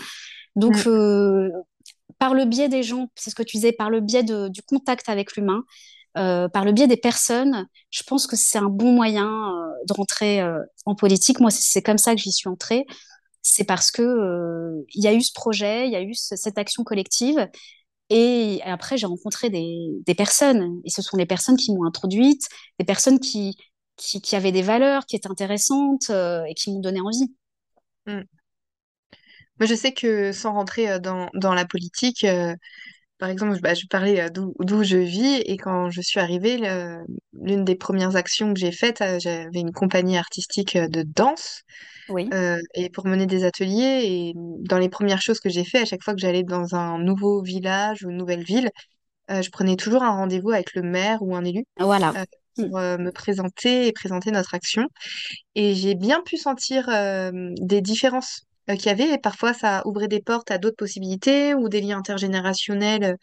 Donc 0.55 0.85
mm. 0.85 0.89
euh, 0.89 1.49
par 2.17 2.33
le 2.33 2.45
biais 2.45 2.67
des 2.67 2.81
gens, 2.81 3.07
c'est 3.15 3.29
ce 3.29 3.35
que 3.35 3.43
tu 3.43 3.57
disais, 3.57 3.71
par 3.71 3.89
le 3.89 4.01
biais 4.01 4.23
de, 4.23 4.47
du 4.47 4.63
contact 4.63 5.09
avec 5.09 5.35
l'humain, 5.35 5.63
euh, 6.17 6.47
par 6.47 6.65
le 6.65 6.71
biais 6.71 6.87
des 6.87 6.97
personnes, 6.97 7.67
je 7.91 8.01
pense 8.03 8.25
que 8.25 8.35
c'est 8.35 8.57
un 8.57 8.69
bon 8.69 8.91
moyen 8.93 9.27
euh, 9.27 9.67
de 9.87 9.93
rentrer 9.93 10.41
en 10.85 10.95
politique. 10.95 11.39
Moi, 11.39 11.51
c'est 11.51 11.83
comme 11.83 11.97
ça 11.99 12.15
que 12.15 12.21
j'y 12.21 12.31
suis 12.31 12.49
entrée. 12.49 12.85
C'est 13.43 13.65
parce 13.65 13.91
que 13.91 14.83
il 14.95 15.03
y 15.03 15.07
a 15.07 15.13
eu 15.13 15.21
ce 15.21 15.31
projet, 15.31 15.85
il 15.85 15.91
y 15.91 15.95
a 15.95 16.01
eu 16.01 16.15
cette 16.15 16.57
action 16.57 16.83
collective. 16.83 17.47
Et 18.09 18.61
après, 18.63 18.97
j'ai 18.97 19.07
rencontré 19.07 19.49
des, 19.49 19.89
des, 20.05 20.15
personnes. 20.15 20.79
Et 20.85 20.89
ce 20.89 21.01
sont 21.01 21.17
les 21.17 21.25
personnes 21.25 21.57
qui 21.57 21.73
m'ont 21.73 21.85
introduite, 21.85 22.47
des 22.79 22.85
personnes 22.85 23.19
qui, 23.19 23.57
qui, 23.97 24.21
qui, 24.21 24.35
avaient 24.35 24.51
des 24.51 24.61
valeurs, 24.61 25.05
qui 25.05 25.15
étaient 25.15 25.29
intéressantes 25.29 26.09
et 26.11 26.53
qui 26.55 26.71
m'ont 26.71 26.81
donné 26.81 27.01
envie. 27.01 27.33
Mmh. 28.05 28.21
Moi, 29.59 29.67
je 29.67 29.75
sais 29.75 29.93
que 29.93 30.31
sans 30.31 30.53
rentrer 30.53 30.89
euh, 30.89 30.99
dans, 30.99 31.29
dans 31.33 31.53
la 31.53 31.65
politique, 31.65 32.23
euh, 32.23 32.55
par 33.17 33.29
exemple, 33.29 33.59
bah, 33.61 33.73
je 33.73 33.85
parlais 33.87 34.29
d'où 34.29 34.83
je 34.83 34.97
vis 34.97 35.41
et 35.45 35.57
quand 35.57 35.89
je 35.89 36.01
suis 36.01 36.19
arrivée, 36.19 36.57
l'une 37.33 37.63
des 37.63 37.75
premières 37.75 38.15
actions 38.15 38.53
que 38.53 38.59
j'ai 38.59 38.71
faites, 38.71 39.03
j'avais 39.19 39.59
une 39.59 39.71
compagnie 39.71 40.17
artistique 40.17 40.77
de 40.77 41.03
danse 41.03 41.61
oui. 42.09 42.29
et 42.73 42.89
pour 42.89 43.07
mener 43.07 43.25
des 43.25 43.45
ateliers. 43.45 44.01
Et 44.03 44.33
dans 44.35 44.77
les 44.77 44.89
premières 44.89 45.21
choses 45.21 45.39
que 45.39 45.49
j'ai 45.49 45.63
fait, 45.63 45.79
à 45.79 45.85
chaque 45.85 46.03
fois 46.03 46.13
que 46.13 46.19
j'allais 46.19 46.43
dans 46.43 46.75
un 46.75 46.99
nouveau 46.99 47.41
village 47.41 48.03
ou 48.03 48.09
une 48.09 48.17
nouvelle 48.17 48.43
ville, 48.43 48.69
je 49.29 49.49
prenais 49.49 49.75
toujours 49.75 50.03
un 50.03 50.11
rendez-vous 50.11 50.51
avec 50.51 50.73
le 50.75 50.81
maire 50.81 51.21
ou 51.21 51.35
un 51.35 51.45
élu. 51.45 51.63
Voilà. 51.79 52.13
pour 52.55 52.79
me 52.79 53.11
présenter 53.11 53.87
et 53.87 53.91
présenter 53.93 54.31
notre 54.31 54.53
action. 54.53 54.87
Et 55.55 55.73
j'ai 55.73 55.95
bien 55.95 56.21
pu 56.21 56.37
sentir 56.37 56.89
des 57.31 57.81
différences 57.81 58.44
euh, 58.69 58.75
qu'il 58.75 58.87
y 58.87 58.89
avait. 58.89 59.13
Et 59.13 59.17
parfois, 59.17 59.53
ça 59.53 59.81
ouvrait 59.85 60.07
des 60.07 60.21
portes 60.21 60.51
à 60.51 60.57
d'autres 60.57 60.75
possibilités 60.77 61.53
ou 61.53 61.69
des 61.69 61.81
liens 61.81 61.99
intergénérationnels 61.99 63.17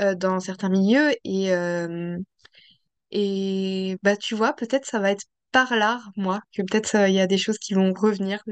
euh, 0.00 0.14
dans 0.14 0.40
certains 0.40 0.68
milieux. 0.70 1.12
Et, 1.24 1.54
euh, 1.54 2.18
et 3.10 3.96
bah, 4.02 4.16
tu 4.16 4.34
vois, 4.34 4.54
peut-être 4.54 4.86
ça 4.86 4.98
va 5.00 5.10
être 5.12 5.24
par 5.52 5.76
là, 5.76 6.00
moi, 6.16 6.40
que 6.56 6.62
peut-être 6.62 6.96
il 7.08 7.14
y 7.14 7.20
a 7.20 7.26
des 7.26 7.36
choses 7.38 7.58
qui 7.58 7.74
vont 7.74 7.92
revenir. 7.92 8.42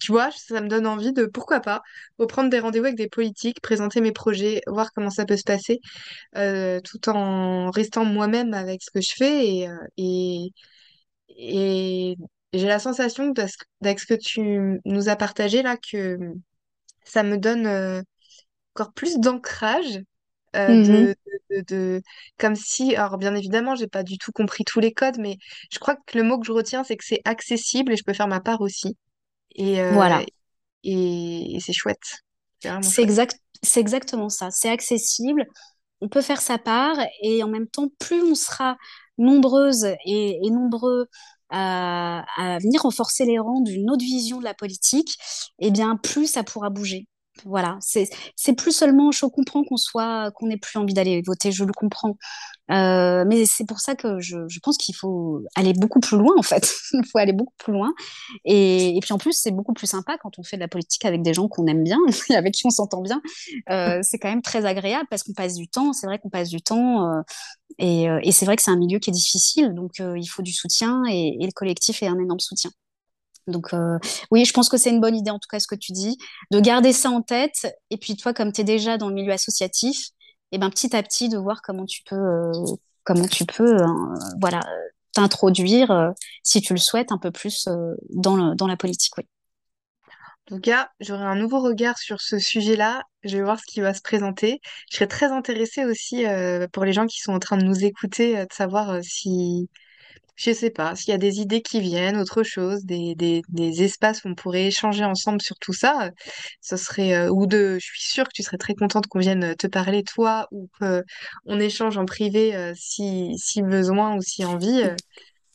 tu 0.00 0.12
vois, 0.12 0.30
ça 0.32 0.60
me 0.60 0.68
donne 0.68 0.86
envie 0.86 1.12
de, 1.14 1.24
pourquoi 1.26 1.60
pas, 1.60 1.80
reprendre 2.18 2.50
des 2.50 2.60
rendez-vous 2.60 2.84
avec 2.86 2.96
des 2.98 3.08
politiques, 3.08 3.60
présenter 3.62 4.02
mes 4.02 4.12
projets, 4.12 4.60
voir 4.66 4.92
comment 4.94 5.08
ça 5.10 5.24
peut 5.24 5.38
se 5.38 5.44
passer, 5.44 5.80
tout 6.34 7.08
en 7.08 7.70
restant 7.70 8.04
moi-même 8.04 8.52
avec 8.54 8.82
ce 8.82 8.90
que 8.90 9.00
je 9.00 9.12
fais 9.16 9.46
et, 9.46 9.68
et, 9.96 10.52
et 11.28 12.16
j'ai 12.52 12.66
la 12.66 12.78
sensation, 12.78 13.32
avec 13.82 14.00
ce 14.00 14.06
que 14.06 14.14
tu 14.14 14.80
nous 14.84 15.08
as 15.08 15.16
partagé 15.16 15.62
là, 15.62 15.76
que 15.76 16.18
ça 17.04 17.22
me 17.22 17.38
donne 17.38 17.66
euh, 17.66 18.02
encore 18.74 18.92
plus 18.92 19.18
d'ancrage. 19.18 20.00
Euh, 20.54 20.68
mm-hmm. 20.68 21.14
de, 21.50 21.60
de, 21.66 22.02
comme 22.36 22.54
si, 22.54 22.94
alors 22.94 23.16
bien 23.16 23.34
évidemment, 23.34 23.74
j'ai 23.74 23.86
pas 23.86 24.02
du 24.02 24.18
tout 24.18 24.32
compris 24.32 24.64
tous 24.64 24.80
les 24.80 24.92
codes, 24.92 25.16
mais 25.18 25.38
je 25.70 25.78
crois 25.78 25.96
que 25.96 26.18
le 26.18 26.24
mot 26.24 26.38
que 26.38 26.46
je 26.46 26.52
retiens, 26.52 26.84
c'est 26.84 26.96
que 26.96 27.04
c'est 27.06 27.22
accessible 27.24 27.92
et 27.92 27.96
je 27.96 28.04
peux 28.04 28.12
faire 28.12 28.28
ma 28.28 28.40
part 28.40 28.60
aussi. 28.60 28.98
Et, 29.54 29.80
euh, 29.80 29.92
voilà. 29.92 30.22
Et, 30.84 31.58
c'est 31.60 31.72
chouette. 31.72 32.22
C'est 32.82 33.02
exact, 33.02 33.38
c'est 33.62 33.80
exactement 33.80 34.28
ça. 34.28 34.50
C'est 34.50 34.68
accessible. 34.68 35.46
On 36.02 36.08
peut 36.08 36.22
faire 36.22 36.40
sa 36.40 36.58
part 36.58 36.98
et 37.22 37.42
en 37.42 37.48
même 37.48 37.66
temps, 37.66 37.88
plus 37.98 38.22
on 38.22 38.34
sera 38.34 38.76
nombreuses 39.16 39.86
et, 40.04 40.38
et 40.44 40.50
nombreux 40.50 41.06
à, 41.52 42.24
venir 42.60 42.82
renforcer 42.82 43.24
les 43.24 43.38
rangs 43.38 43.60
d'une 43.60 43.90
autre 43.90 44.04
vision 44.04 44.38
de 44.38 44.44
la 44.44 44.54
politique, 44.54 45.18
eh 45.58 45.70
bien, 45.70 45.96
plus 45.96 46.26
ça 46.26 46.42
pourra 46.42 46.70
bouger. 46.70 47.06
Voilà, 47.44 47.78
c'est 47.80 48.54
plus 48.56 48.72
seulement, 48.72 49.10
je 49.10 49.24
comprends 49.26 49.64
qu'on 49.64 49.78
soit, 49.78 50.30
qu'on 50.32 50.46
n'ait 50.46 50.58
plus 50.58 50.78
envie 50.78 50.94
d'aller 50.94 51.22
voter, 51.26 51.50
je 51.50 51.64
le 51.64 51.72
comprends. 51.72 52.16
Euh, 52.72 53.24
mais 53.26 53.44
c'est 53.44 53.66
pour 53.66 53.80
ça 53.80 53.94
que 53.94 54.20
je, 54.20 54.58
pense 54.62 54.78
qu'il 54.78 54.94
faut 54.94 55.42
aller 55.54 55.72
beaucoup 55.74 56.00
plus 56.00 56.16
loin, 56.16 56.34
en 56.38 56.42
fait. 56.42 56.72
Il 56.94 57.04
faut 57.04 57.18
aller 57.18 57.32
beaucoup 57.32 57.54
plus 57.58 57.72
loin. 57.72 57.92
Et, 58.44 58.98
puis 59.02 59.12
en 59.12 59.18
plus, 59.18 59.32
c'est 59.32 59.50
beaucoup 59.50 59.74
plus 59.74 59.86
sympa 59.86 60.16
quand 60.18 60.38
on 60.38 60.42
fait 60.42 60.56
de 60.56 60.62
la 60.62 60.68
politique 60.68 61.04
avec 61.04 61.22
des 61.22 61.34
gens 61.34 61.48
qu'on 61.48 61.66
aime 61.66 61.82
bien 61.82 61.98
et 62.30 62.34
avec 62.34 62.54
qui 62.54 62.66
on 62.66 62.70
s'entend 62.70 63.02
bien. 63.02 63.20
Euh, 63.70 64.00
c'est 64.02 64.18
quand 64.18 64.28
même 64.28 64.42
très 64.42 64.64
agréable 64.64 65.06
parce 65.10 65.22
qu'on 65.22 65.34
passe 65.34 65.54
du 65.54 65.68
temps. 65.68 65.92
C'est 65.92 66.06
vrai 66.06 66.18
qu'on 66.18 66.30
passe 66.30 66.48
du 66.48 66.62
temps. 66.62 67.08
Euh, 67.08 67.22
et, 67.78 68.32
c'est 68.32 68.46
vrai 68.46 68.56
que 68.56 68.62
c'est 68.62 68.70
un 68.70 68.76
milieu 68.76 68.98
qui 68.98 69.10
est 69.10 69.12
difficile. 69.12 69.74
Donc, 69.74 69.98
il 69.98 70.26
faut 70.26 70.42
du 70.42 70.52
soutien 70.52 71.02
et, 71.10 71.36
le 71.40 71.52
collectif 71.52 72.02
est 72.02 72.08
un 72.08 72.18
énorme 72.18 72.40
soutien. 72.40 72.70
Donc 73.48 73.74
oui, 74.30 74.44
je 74.44 74.52
pense 74.52 74.68
que 74.68 74.76
c'est 74.76 74.90
une 74.90 75.00
bonne 75.00 75.16
idée 75.16 75.32
en 75.32 75.40
tout 75.40 75.48
cas 75.50 75.58
ce 75.58 75.66
que 75.66 75.74
tu 75.74 75.90
dis, 75.90 76.16
de 76.52 76.60
garder 76.60 76.92
ça 76.92 77.10
en 77.10 77.22
tête. 77.22 77.76
Et 77.90 77.96
puis 77.96 78.16
toi, 78.16 78.32
comme 78.32 78.52
tu 78.52 78.60
es 78.60 78.64
déjà 78.64 78.98
dans 78.98 79.08
le 79.08 79.14
milieu 79.14 79.32
associatif, 79.32 80.12
et 80.52 80.58
ben 80.58 80.70
petit 80.70 80.94
à 80.94 81.02
petit 81.02 81.28
de 81.28 81.38
voir 81.38 81.62
comment 81.62 81.86
tu 81.86 82.02
peux, 82.04 82.14
euh, 82.14 82.52
comment 83.04 83.26
tu 83.26 83.44
peux, 83.44 83.76
euh, 83.76 83.86
voilà, 84.40 84.60
t'introduire 85.12 86.12
si 86.42 86.60
tu 86.60 86.72
le 86.72 86.78
souhaites 86.78 87.10
un 87.12 87.18
peu 87.18 87.30
plus 87.30 87.68
dans, 88.10 88.54
dans 88.54 88.66
la 88.66 88.76
politique. 88.76 89.14
Oui. 89.18 89.24
En 90.50 90.56
tout 90.56 90.60
cas, 90.60 90.90
j'aurai 91.00 91.24
un 91.24 91.36
nouveau 91.36 91.60
regard 91.60 91.98
sur 91.98 92.20
ce 92.20 92.38
sujet-là. 92.38 93.02
Je 93.22 93.36
vais 93.36 93.42
voir 93.44 93.58
ce 93.58 93.64
qui 93.66 93.80
va 93.80 93.94
se 93.94 94.02
présenter. 94.02 94.60
Je 94.90 94.96
serais 94.96 95.06
très 95.06 95.26
intéressée 95.26 95.84
aussi 95.84 96.24
pour 96.72 96.84
les 96.84 96.92
gens 96.92 97.06
qui 97.06 97.20
sont 97.20 97.32
en 97.32 97.38
train 97.38 97.56
de 97.56 97.64
nous 97.64 97.84
écouter, 97.84 98.36
de 98.36 98.52
savoir 98.52 98.98
si 99.02 99.68
je 100.34 100.52
sais 100.52 100.70
pas, 100.70 100.96
s'il 100.96 101.10
y 101.10 101.14
a 101.14 101.18
des 101.18 101.40
idées 101.40 101.62
qui 101.62 101.80
viennent, 101.80 102.16
autre 102.16 102.42
chose, 102.42 102.84
des, 102.84 103.14
des, 103.14 103.42
des 103.48 103.82
espaces 103.82 104.24
où 104.24 104.28
on 104.28 104.34
pourrait 104.34 104.66
échanger 104.66 105.04
ensemble 105.04 105.42
sur 105.42 105.56
tout 105.58 105.72
ça, 105.72 106.10
ce 106.60 106.76
serait, 106.76 107.14
euh, 107.14 107.30
ou 107.30 107.46
de, 107.46 107.78
je 107.80 107.84
suis 107.84 108.02
sûre 108.02 108.24
que 108.24 108.32
tu 108.34 108.42
serais 108.42 108.56
très 108.58 108.74
contente 108.74 109.06
qu'on 109.06 109.18
vienne 109.18 109.54
te 109.56 109.66
parler, 109.66 110.02
toi, 110.04 110.48
ou 110.50 110.68
qu'on 110.80 111.60
échange 111.60 111.98
en 111.98 112.06
privé 112.06 112.56
euh, 112.56 112.72
si, 112.74 113.34
si 113.36 113.62
besoin 113.62 114.16
ou 114.16 114.22
si 114.22 114.44
envie. 114.44 114.82
Euh. 114.82 114.96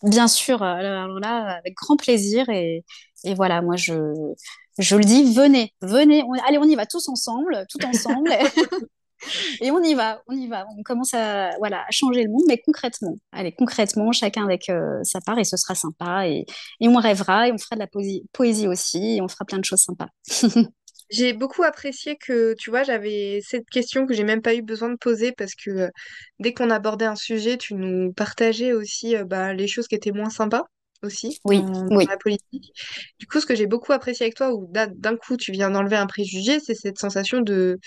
Bien 0.04 0.28
sûr, 0.28 0.62
alors 0.62 1.20
là, 1.20 1.58
avec 1.58 1.74
grand 1.74 1.98
plaisir, 1.98 2.48
et, 2.50 2.84
et 3.24 3.34
voilà, 3.34 3.64
moi 3.64 3.76
je, 3.78 3.96
je 4.78 4.96
le 4.96 5.04
dis, 5.04 5.34
venez, 5.34 5.74
venez, 5.82 6.24
allez, 6.48 6.60
on 6.60 6.66
y 6.66 6.76
va 6.76 6.86
tous 6.86 7.10
ensemble, 7.10 7.66
tout 7.70 7.84
ensemble. 7.84 8.30
Et 9.62 9.72
on 9.72 9.82
y 9.82 9.94
va, 9.94 10.22
on 10.28 10.36
y 10.36 10.48
va. 10.48 10.66
On 10.78 10.84
commence 10.84 11.14
à, 11.14 11.52
voilà, 11.58 11.82
à 11.82 11.92
changer 11.92 12.24
le 12.24 12.30
monde, 12.30 12.44
mais 12.48 12.58
concrètement. 12.58 13.16
Allez, 13.32 13.52
concrètement, 13.52 14.12
chacun 14.12 14.44
avec 14.44 14.70
euh, 14.70 15.00
sa 15.04 15.20
part 15.22 15.40
et 15.40 15.44
ce 15.44 15.58
sera 15.58 15.76
sympa. 15.76 16.28
Et, 16.28 16.46
et, 16.80 16.88
on 16.88 16.96
rêvera 16.96 17.48
et 17.48 17.52
on 17.52 17.58
fera 17.58 17.76
de 17.76 17.82
la 17.82 17.88
poésie, 17.88 18.24
poésie 18.34 18.68
aussi 18.68 19.18
et 19.18 19.22
on 19.22 19.28
fera 19.28 19.46
plein 19.46 19.60
de 19.60 19.66
choses 19.66 19.82
sympas. 19.82 20.10
J'ai 21.10 21.32
beaucoup 21.32 21.64
apprécié 21.64 22.18
que, 22.18 22.54
tu 22.56 22.70
vois, 22.70 22.84
j'avais 22.84 23.40
cette 23.42 23.70
question 23.70 24.06
que 24.06 24.14
j'ai 24.14 24.26
même 24.26 24.42
pas 24.42 24.56
eu 24.56 24.62
besoin 24.62 24.90
de 24.90 24.98
poser 24.98 25.32
parce 25.32 25.56
que 25.56 25.70
euh, 25.70 25.90
dès 26.40 26.54
qu'on 26.54 26.70
abordait 26.70 27.06
un 27.06 27.16
sujet, 27.16 27.58
tu 27.58 27.76
nous 27.76 28.12
partageais 28.12 28.74
aussi 28.74 29.16
euh, 29.16 29.24
bah, 29.24 29.54
les 29.54 29.68
choses 29.68 29.88
qui 29.88 29.96
étaient 29.96 30.12
moins 30.12 30.30
sympas 30.30 30.66
aussi 31.04 31.40
oui, 31.46 31.62
dans, 31.62 31.88
oui. 31.96 32.06
la 32.10 32.18
politique. 32.18 32.74
Du 33.20 33.28
coup, 33.28 33.40
ce 33.40 33.46
que 33.46 33.56
j'ai 33.56 33.68
beaucoup 33.68 33.94
apprécié 33.94 34.26
avec 34.26 34.36
toi, 34.36 34.54
où 34.54 34.68
d'un 34.72 35.16
coup 35.16 35.38
tu 35.38 35.52
viens 35.52 35.70
d'enlever 35.70 35.96
un 35.96 36.08
préjugé, 36.08 36.60
c'est 36.60 36.76
cette 36.76 36.98
sensation 36.98 37.40
de 37.42 37.80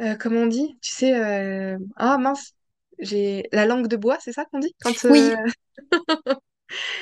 euh, 0.00 0.16
comment 0.16 0.40
on 0.42 0.46
dit? 0.46 0.78
Tu 0.82 0.90
sais, 0.90 1.14
euh, 1.14 1.78
ah 1.96 2.18
mince, 2.18 2.54
j'ai 2.98 3.48
la 3.52 3.66
langue 3.66 3.86
de 3.88 3.96
bois, 3.96 4.18
c'est 4.20 4.32
ça 4.32 4.44
qu'on 4.46 4.58
dit? 4.60 4.74
Quand, 4.80 5.04
Oui, 5.08 5.34
euh, 5.36 5.46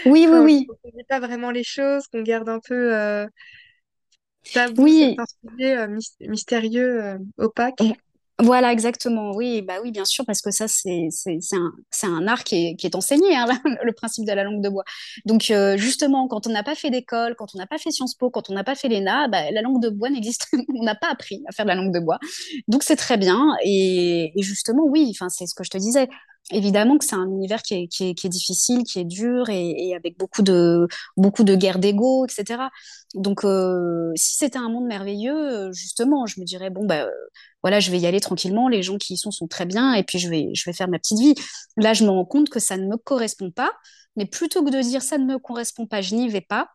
oui, 0.04 0.26
oui, 0.30 0.38
quand 0.38 0.38
oui. 0.38 0.72
on 0.84 0.88
ne 0.88 0.92
dit 0.92 1.04
pas 1.08 1.20
vraiment 1.20 1.50
les 1.50 1.64
choses, 1.64 2.06
qu'on 2.08 2.22
garde 2.22 2.48
un 2.48 2.60
peu 2.60 2.96
euh, 2.96 3.26
tabou 4.52 4.86
Oui, 4.86 4.92
certains 4.92 5.24
sujets 5.26 5.76
euh, 5.76 5.88
mys- 5.88 6.16
mystérieux, 6.20 7.02
euh, 7.04 7.18
opaques. 7.38 7.98
Voilà, 8.42 8.72
exactement. 8.72 9.30
Oui, 9.36 9.62
bah 9.62 9.74
oui, 9.82 9.92
bien 9.92 10.04
sûr, 10.04 10.26
parce 10.26 10.42
que 10.42 10.50
ça, 10.50 10.66
c'est 10.66 11.08
un, 11.52 11.72
un 12.02 12.26
art 12.26 12.42
qui 12.42 12.76
est, 12.76 12.94
enseigné, 12.96 13.36
hein, 13.36 13.46
le 13.84 13.92
principe 13.92 14.26
de 14.26 14.32
la 14.32 14.42
langue 14.42 14.60
de 14.60 14.68
bois. 14.68 14.82
Donc, 15.26 15.50
euh, 15.50 15.76
justement, 15.76 16.26
quand 16.26 16.48
on 16.48 16.50
n'a 16.50 16.64
pas 16.64 16.74
fait 16.74 16.90
d'école, 16.90 17.36
quand 17.36 17.54
on 17.54 17.58
n'a 17.58 17.68
pas 17.68 17.78
fait 17.78 17.92
Sciences 17.92 18.16
Po, 18.16 18.30
quand 18.30 18.50
on 18.50 18.54
n'a 18.54 18.64
pas 18.64 18.74
fait 18.74 18.88
l'ENA, 18.88 19.28
bah, 19.28 19.50
la 19.52 19.62
langue 19.62 19.80
de 19.80 19.90
bois 19.90 20.10
n'existe. 20.10 20.48
on 20.76 20.82
n'a 20.82 20.96
pas 20.96 21.08
appris 21.08 21.44
à 21.48 21.52
faire 21.52 21.64
de 21.64 21.68
la 21.70 21.76
langue 21.76 21.94
de 21.94 22.00
bois. 22.00 22.18
Donc, 22.66 22.82
c'est 22.82 22.96
très 22.96 23.16
bien. 23.16 23.54
Et, 23.64 24.32
justement, 24.38 24.82
oui, 24.86 25.16
c'est 25.28 25.46
ce 25.46 25.54
que 25.54 25.62
je 25.62 25.70
te 25.70 25.78
disais. 25.78 26.08
Évidemment 26.50 26.98
que 26.98 27.04
c'est 27.04 27.14
un 27.14 27.26
univers 27.28 27.62
qui 27.62 27.74
est, 27.74 27.86
qui 27.86 28.10
est, 28.10 28.28
difficile, 28.28 28.82
qui 28.82 28.98
est 28.98 29.04
dur 29.04 29.48
et, 29.48 29.70
et 29.70 29.94
avec 29.94 30.18
beaucoup 30.18 30.42
de, 30.42 30.88
beaucoup 31.16 31.44
de 31.44 31.54
guerres 31.54 31.78
d'ego, 31.78 32.26
etc. 32.26 32.64
Donc, 33.14 33.44
euh, 33.44 34.10
si 34.16 34.36
c'était 34.36 34.58
un 34.58 34.68
monde 34.68 34.86
merveilleux, 34.86 35.70
justement, 35.72 36.26
je 36.26 36.40
me 36.40 36.44
dirais, 36.44 36.70
bon, 36.70 36.84
bah, 36.84 37.06
voilà, 37.62 37.80
je 37.80 37.90
vais 37.90 37.98
y 37.98 38.06
aller 38.06 38.20
tranquillement, 38.20 38.68
les 38.68 38.82
gens 38.82 38.98
qui 38.98 39.14
y 39.14 39.16
sont 39.16 39.30
sont 39.30 39.48
très 39.48 39.66
bien, 39.66 39.94
et 39.94 40.02
puis 40.02 40.18
je 40.18 40.28
vais, 40.28 40.50
je 40.54 40.64
vais 40.68 40.72
faire 40.72 40.88
ma 40.88 40.98
petite 40.98 41.18
vie. 41.18 41.34
Là, 41.76 41.94
je 41.94 42.04
me 42.04 42.10
rends 42.10 42.24
compte 42.24 42.48
que 42.50 42.60
ça 42.60 42.76
ne 42.76 42.86
me 42.86 42.96
correspond 42.96 43.50
pas, 43.50 43.72
mais 44.16 44.26
plutôt 44.26 44.64
que 44.64 44.70
de 44.70 44.80
dire 44.80 45.02
ça 45.02 45.18
ne 45.18 45.24
me 45.24 45.38
correspond 45.38 45.86
pas, 45.86 46.00
je 46.02 46.14
n'y 46.14 46.28
vais 46.28 46.40
pas. 46.40 46.68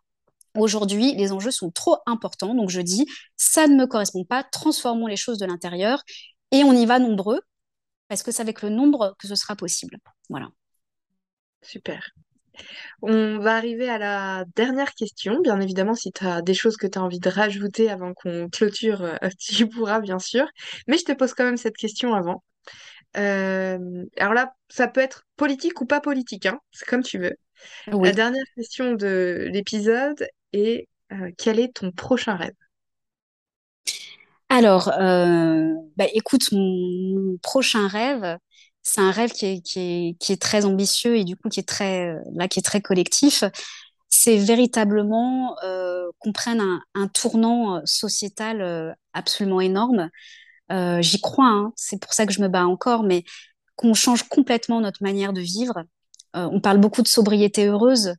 Aujourd'hui, 0.56 1.14
les 1.16 1.32
enjeux 1.32 1.52
sont 1.52 1.72
trop 1.72 1.98
importants, 2.06 2.56
donc 2.56 2.70
je 2.70 2.82
dis 2.82 3.06
ça 3.36 3.68
ne 3.68 3.76
me 3.76 3.86
correspond 3.86 4.24
pas, 4.24 4.44
transformons 4.44 5.08
les 5.08 5.18
choses 5.18 5.38
de 5.38 5.46
l'intérieur 5.46 6.02
et 6.52 6.64
on 6.64 6.74
y 6.74 6.86
va 6.86 7.00
nombreux, 7.00 7.42
parce 8.08 8.24
que 8.24 8.32
c'est 8.32 8.42
avec 8.42 8.62
le 8.62 8.70
nombre 8.70 9.16
que 9.20 9.28
ce 9.28 9.36
sera 9.36 9.56
possible. 9.56 9.98
Voilà. 10.30 10.50
Super. 11.62 12.12
On 13.02 13.40
va 13.40 13.56
arriver 13.56 13.90
à 13.90 13.98
la 13.98 14.46
dernière 14.56 14.94
question. 14.94 15.40
Bien 15.42 15.60
évidemment, 15.62 15.94
si 15.94 16.12
tu 16.12 16.26
as 16.26 16.42
des 16.42 16.54
choses 16.54 16.78
que 16.78 16.88
tu 16.88 16.98
as 16.98 17.02
envie 17.02 17.20
de 17.20 17.30
rajouter 17.30 17.90
avant 17.90 18.14
qu'on 18.14 18.50
clôture, 18.50 19.02
euh, 19.02 19.18
tu 19.40 19.68
pourras, 19.68 20.00
bien 20.00 20.20
sûr. 20.20 20.46
Mais 20.88 20.98
je 20.98 21.06
te 21.06 21.12
pose 21.12 21.34
quand 21.34 21.46
même 21.46 21.58
cette 21.58 21.78
question 21.78 22.14
avant. 22.14 22.44
Euh, 23.18 24.06
alors 24.18 24.34
là, 24.34 24.54
ça 24.70 24.88
peut 24.88 25.02
être 25.02 25.24
politique 25.38 25.82
ou 25.82 25.86
pas 25.86 26.02
politique, 26.02 26.46
hein, 26.46 26.60
c'est 26.72 26.88
comme 26.88 27.04
tu 27.04 27.20
veux. 27.20 27.36
La 27.88 28.12
dernière 28.12 28.46
question 28.56 28.94
de 28.94 29.48
l'épisode 29.52 30.28
est 30.54 30.88
euh, 31.12 31.32
quel 31.38 31.60
est 31.60 31.76
ton 31.76 31.92
prochain 31.92 32.36
rêve? 32.36 32.54
Alors, 34.50 34.92
bah, 35.98 36.06
écoute, 36.14 36.52
mon 36.52 37.38
prochain 37.42 37.88
rêve, 37.88 38.38
c'est 38.90 39.02
un 39.02 39.12
rêve 39.12 39.32
qui 39.32 39.46
est, 39.76 40.42
très 40.42 40.64
ambitieux 40.64 41.18
et 41.18 41.26
du 41.26 41.36
coup 41.36 41.50
qui 41.50 41.60
est 41.60 41.68
très, 41.68 42.16
là, 42.34 42.48
qui 42.48 42.60
est 42.60 42.64
très 42.64 42.82
collectif. 42.82 43.44
C'est 44.10 44.38
véritablement 44.38 45.58
euh, 45.64 46.08
qu'on 46.20 46.32
prenne 46.32 46.62
un, 46.96 47.08
tournant 47.10 47.82
sociétal 47.86 48.62
euh, 48.62 48.94
absolument 49.12 49.60
énorme. 49.60 50.10
Euh, 50.72 51.02
J'y 51.02 51.20
crois, 51.20 51.48
hein, 51.48 51.74
c'est 51.76 52.00
pour 52.02 52.14
ça 52.14 52.26
que 52.26 52.32
je 52.32 52.42
me 52.42 52.48
bats 52.48 52.66
encore, 52.66 53.04
mais 53.04 53.26
qu'on 53.76 53.94
change 53.94 54.24
complètement 54.24 54.80
notre 54.80 55.04
manière 55.04 55.34
de 55.34 55.42
vivre. 55.42 55.84
Euh, 56.38 56.48
on 56.52 56.62
parle 56.62 56.78
beaucoup 56.78 57.02
de 57.02 57.08
sobriété 57.10 57.68
heureuse, 57.68 58.14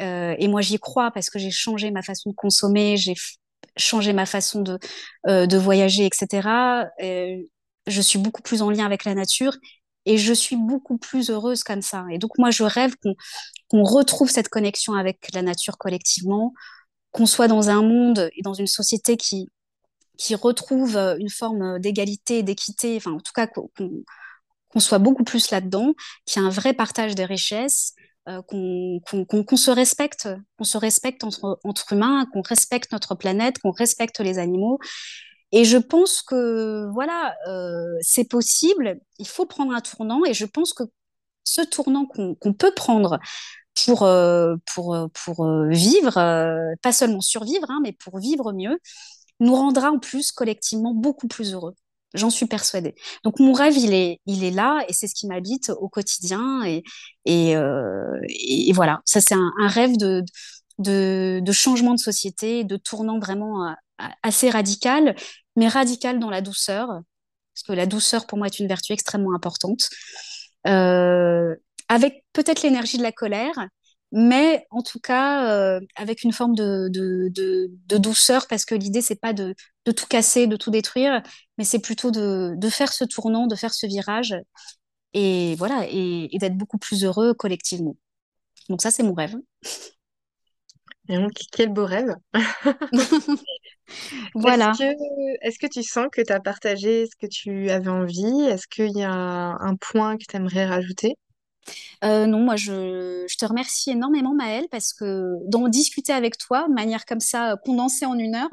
euh, 0.00 0.34
et 0.38 0.48
moi 0.48 0.62
j'y 0.62 0.78
crois 0.78 1.12
parce 1.12 1.30
que 1.30 1.38
j'ai 1.38 1.50
changé 1.52 1.90
ma 1.92 2.02
façon 2.02 2.30
de 2.30 2.34
consommer, 2.34 2.96
j'ai 2.96 3.14
changé 3.76 4.12
ma 4.12 4.26
façon 4.26 4.64
euh, 5.28 5.46
de 5.46 5.56
voyager, 5.58 6.06
etc. 6.06 6.86
je 7.86 8.00
suis 8.00 8.18
beaucoup 8.18 8.42
plus 8.42 8.62
en 8.62 8.70
lien 8.70 8.84
avec 8.84 9.04
la 9.04 9.14
nature 9.14 9.52
et 10.08 10.16
je 10.16 10.32
suis 10.32 10.56
beaucoup 10.56 10.96
plus 10.96 11.28
heureuse 11.28 11.62
comme 11.62 11.82
ça. 11.82 12.06
Et 12.10 12.16
donc, 12.16 12.38
moi, 12.38 12.50
je 12.50 12.64
rêve 12.64 12.94
qu'on 13.02 13.84
retrouve 13.84 14.30
cette 14.30 14.48
connexion 14.48 14.94
avec 14.94 15.18
la 15.34 15.42
nature 15.42 15.76
collectivement, 15.76 16.54
qu'on 17.12 17.26
soit 17.26 17.46
dans 17.46 17.68
un 17.68 17.82
monde 17.82 18.30
et 18.34 18.40
dans 18.40 18.54
une 18.54 18.66
société 18.66 19.18
qui, 19.18 19.48
qui 20.16 20.34
retrouve 20.34 20.96
une 20.96 21.28
forme 21.28 21.78
d'égalité, 21.78 22.42
d'équité, 22.42 22.96
enfin, 22.96 23.12
en 23.12 23.20
tout 23.20 23.32
cas, 23.34 23.46
qu'on 23.46 24.80
soit 24.80 24.98
beaucoup 24.98 25.24
plus 25.24 25.50
là-dedans, 25.50 25.92
qu'il 26.24 26.40
y 26.40 26.44
ait 26.44 26.48
un 26.48 26.50
vrai 26.50 26.72
partage 26.72 27.14
des 27.14 27.26
richesses, 27.26 27.92
euh, 28.30 28.40
qu'on 28.42 29.00
qu 29.06 29.44
qu 29.44 29.56
se 29.58 29.70
respecte, 29.70 30.26
qu'on 30.56 30.64
se 30.64 30.78
respecte 30.78 31.22
entre, 31.22 31.60
entre 31.64 31.92
humains, 31.92 32.26
qu'on 32.32 32.42
respecte 32.42 32.92
notre 32.92 33.14
planète, 33.14 33.58
qu'on 33.58 33.72
respecte 33.72 34.20
les 34.20 34.38
animaux 34.38 34.78
et 35.52 35.64
je 35.64 35.78
pense 35.78 36.22
que 36.22 36.88
voilà, 36.92 37.34
euh, 37.48 37.96
c'est 38.02 38.28
possible. 38.28 39.00
Il 39.18 39.28
faut 39.28 39.46
prendre 39.46 39.72
un 39.74 39.80
tournant, 39.80 40.24
et 40.24 40.34
je 40.34 40.46
pense 40.46 40.72
que 40.74 40.84
ce 41.44 41.62
tournant 41.62 42.06
qu'on 42.06 42.34
qu 42.34 42.52
peut 42.52 42.72
prendre 42.74 43.18
pour 43.86 44.02
euh, 44.02 44.56
pour 44.74 44.96
pour 45.24 45.44
euh, 45.46 45.68
vivre, 45.68 46.18
euh, 46.18 46.74
pas 46.82 46.92
seulement 46.92 47.20
survivre, 47.20 47.70
hein, 47.70 47.80
mais 47.82 47.92
pour 47.92 48.18
vivre 48.18 48.52
mieux, 48.52 48.78
nous 49.40 49.54
rendra 49.54 49.90
en 49.90 49.98
plus 49.98 50.32
collectivement 50.32 50.94
beaucoup 50.94 51.28
plus 51.28 51.54
heureux. 51.54 51.74
J'en 52.14 52.30
suis 52.30 52.46
persuadée. 52.46 52.94
Donc 53.24 53.38
mon 53.38 53.52
rêve, 53.52 53.76
il 53.76 53.92
est, 53.92 54.20
il 54.26 54.42
est 54.44 54.50
là 54.50 54.80
et 54.88 54.94
c'est 54.94 55.08
ce 55.08 55.14
qui 55.14 55.26
m'habite 55.26 55.70
au 55.70 55.88
quotidien. 55.88 56.64
Et, 56.64 56.82
et, 57.26 58.72
voilà, 58.72 59.00
ça 59.04 59.20
c'est 59.20 59.34
un, 59.34 59.52
un, 59.58 59.68
rêve 59.68 59.96
de, 59.98 60.24
de, 60.78 61.40
de, 61.42 61.52
changement 61.52 61.92
de 61.94 61.98
société, 61.98 62.64
de 62.64 62.76
tournant 62.78 63.18
vraiment 63.18 63.74
assez 64.22 64.50
radical, 64.50 65.14
mais 65.56 65.68
radical 65.68 66.18
dans 66.18 66.30
la 66.30 66.40
douceur, 66.42 66.88
parce 66.88 67.62
que 67.66 67.72
la 67.72 67.86
douceur 67.86 68.26
pour 68.26 68.38
moi 68.38 68.46
est 68.48 68.58
une 68.60 68.68
vertu 68.68 68.92
extrêmement 68.92 69.34
importante, 69.34 69.88
euh, 70.66 71.54
avec 71.88 72.24
peut-être 72.32 72.62
l'énergie 72.62 72.98
de 72.98 73.02
la 73.02 73.12
colère, 73.12 73.68
mais 74.12 74.66
en 74.70 74.82
tout 74.82 75.00
cas 75.00 75.52
euh, 75.52 75.80
avec 75.96 76.22
une 76.24 76.32
forme 76.32 76.54
de, 76.54 76.88
de, 76.90 77.28
de, 77.30 77.70
de 77.86 77.98
douceur, 77.98 78.46
parce 78.48 78.64
que 78.64 78.74
l'idée 78.74 79.02
c'est 79.02 79.20
pas 79.20 79.32
de, 79.32 79.54
de, 79.86 79.92
tout 79.92 80.06
casser, 80.06 80.46
de 80.46 80.56
tout 80.56 80.70
détruire, 80.70 81.22
mais 81.58 81.64
c'est 81.64 81.78
plutôt 81.80 82.10
de, 82.10 82.54
de 82.56 82.68
faire 82.70 82.92
ce 82.92 83.04
tournant, 83.04 83.46
de 83.46 83.54
faire 83.56 83.74
ce 83.74 83.86
virage, 83.86 84.34
et 85.14 85.54
voilà, 85.56 85.86
et, 85.90 86.34
et 86.34 86.38
d'être 86.38 86.56
beaucoup 86.56 86.78
plus 86.78 87.04
heureux 87.04 87.34
collectivement. 87.34 87.96
Donc 88.70 88.82
ça 88.82 88.90
c'est 88.90 89.02
mon 89.04 89.14
rêve. 89.14 89.36
Et 91.08 91.16
donc, 91.16 91.32
quel 91.52 91.72
beau 91.72 91.86
rêve. 91.86 92.14
Voilà. 94.34 94.72
Est-ce 95.42 95.58
que, 95.58 95.66
tu 95.66 95.82
sens 95.82 96.06
que 96.12 96.20
tu 96.22 96.32
as 96.32 96.40
partagé 96.40 97.06
ce 97.06 97.16
que 97.16 97.26
tu 97.26 97.70
avais 97.70 97.88
envie? 97.88 98.42
Est-ce 98.48 98.66
qu'il 98.68 98.96
y 98.96 99.02
a 99.02 99.12
un 99.12 99.76
point 99.76 100.16
que 100.16 100.24
tu 100.28 100.36
aimerais 100.36 100.66
rajouter? 100.66 101.16
Euh, 102.04 102.26
non, 102.26 102.40
moi 102.40 102.56
je, 102.56 103.24
je 103.28 103.36
te 103.36 103.44
remercie 103.44 103.90
énormément 103.90 104.34
Maëlle 104.34 104.68
parce 104.70 104.92
que 104.92 105.34
d'en 105.46 105.68
discuter 105.68 106.12
avec 106.12 106.38
toi 106.38 106.66
de 106.68 106.72
manière 106.72 107.04
comme 107.04 107.20
ça 107.20 107.56
condensée 107.64 108.06
en 108.06 108.16
une 108.18 108.34
heure, 108.36 108.50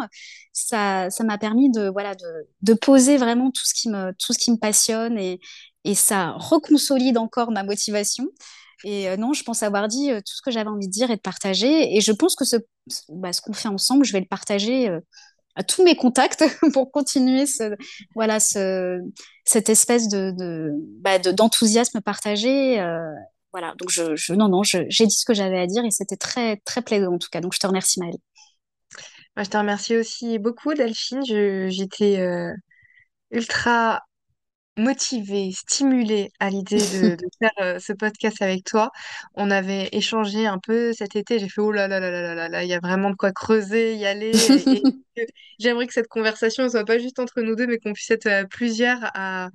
ça, 0.51 1.09
ça 1.09 1.23
m'a 1.23 1.37
permis 1.37 1.69
de 1.71 1.89
voilà 1.89 2.15
de, 2.15 2.25
de 2.63 2.73
poser 2.73 3.17
vraiment 3.17 3.51
tout 3.51 3.65
ce 3.65 3.73
qui 3.73 3.89
me 3.89 4.11
tout 4.13 4.33
ce 4.33 4.39
qui 4.39 4.51
me 4.51 4.57
passionne 4.57 5.17
et, 5.19 5.39
et 5.83 5.95
ça 5.95 6.31
reconsolide 6.31 7.17
encore 7.17 7.51
ma 7.51 7.63
motivation. 7.63 8.27
Et 8.85 9.09
euh, 9.09 9.17
non, 9.17 9.33
je 9.33 9.43
pense 9.43 9.63
avoir 9.63 9.87
dit 9.87 10.11
euh, 10.11 10.19
tout 10.19 10.35
ce 10.35 10.43
que 10.43 10.51
j'avais 10.51 10.69
envie 10.69 10.85
de 10.85 10.91
dire 10.91 11.09
et 11.09 11.15
de 11.15 11.21
partager. 11.21 11.97
Et 11.97 12.01
je 12.01 12.11
pense 12.11 12.35
que 12.35 12.45
ce, 12.45 12.57
bah, 13.09 13.31
qu'on 13.43 13.53
fait 13.53 13.67
ensemble, 13.67 14.05
je 14.05 14.13
vais 14.13 14.19
le 14.19 14.27
partager 14.27 14.87
euh, 14.87 14.99
à 15.55 15.63
tous 15.63 15.83
mes 15.83 15.95
contacts 15.95 16.43
pour 16.73 16.91
continuer 16.91 17.45
voilà, 18.13 18.39
ce, 18.39 18.99
cette 19.43 19.69
espèce 19.69 20.07
de, 20.07 20.71
bah, 21.01 21.17
de 21.17 21.31
d'enthousiasme 21.31 21.99
partagé. 21.99 22.75
Voilà, 23.51 23.73
donc 23.79 23.89
je, 23.89 24.33
non, 24.33 24.49
non, 24.49 24.61
j'ai 24.63 24.85
dit 25.07 25.15
ce 25.15 25.25
que 25.25 25.33
j'avais 25.33 25.57
à 25.59 25.65
dire 25.65 25.83
et 25.83 25.89
c'était 25.89 26.17
très, 26.17 26.57
très 26.57 26.83
plaisant 26.83 27.13
en 27.13 27.17
tout 27.17 27.29
cas. 27.31 27.41
Donc 27.41 27.53
je 27.53 27.59
te 27.59 27.65
remercie, 27.65 27.99
Maëlle. 27.99 28.17
Moi, 29.35 29.43
je 29.45 29.49
te 29.49 29.57
remercie 29.57 29.97
aussi 29.97 30.37
beaucoup, 30.37 30.75
Delphine. 30.75 31.23
J'étais 31.25 32.19
ultra 33.31 34.03
motivée, 34.77 35.51
stimulée 35.51 36.29
à 36.39 36.49
l'idée 36.49 36.77
de, 36.77 37.15
de 37.15 37.25
faire 37.39 37.51
euh, 37.61 37.79
ce 37.79 37.93
podcast 37.93 38.41
avec 38.41 38.63
toi. 38.65 38.91
On 39.35 39.51
avait 39.51 39.89
échangé 39.91 40.47
un 40.47 40.59
peu 40.59 40.93
cet 40.93 41.15
été. 41.15 41.39
J'ai 41.39 41.49
fait 41.49 41.61
oh 41.61 41.71
là 41.71 41.87
là 41.87 41.99
là 41.99 42.11
là 42.11 42.21
là 42.21 42.35
là 42.35 42.49
là, 42.49 42.63
il 42.63 42.69
y 42.69 42.73
a 42.73 42.79
vraiment 42.79 43.09
de 43.09 43.15
quoi 43.15 43.31
creuser, 43.31 43.95
y 43.95 44.05
aller. 44.05 44.31
Et, 44.49 44.69
et 44.75 44.81
j'aimerais 45.59 45.87
que 45.87 45.93
cette 45.93 46.07
conversation 46.07 46.63
ne 46.63 46.69
soit 46.69 46.85
pas 46.85 46.99
juste 46.99 47.19
entre 47.19 47.41
nous 47.41 47.55
deux, 47.55 47.67
mais 47.67 47.77
qu'on 47.79 47.93
puisse 47.93 48.11
être 48.11 48.27
euh, 48.27 48.45
plusieurs 48.49 48.99
à. 49.15 49.49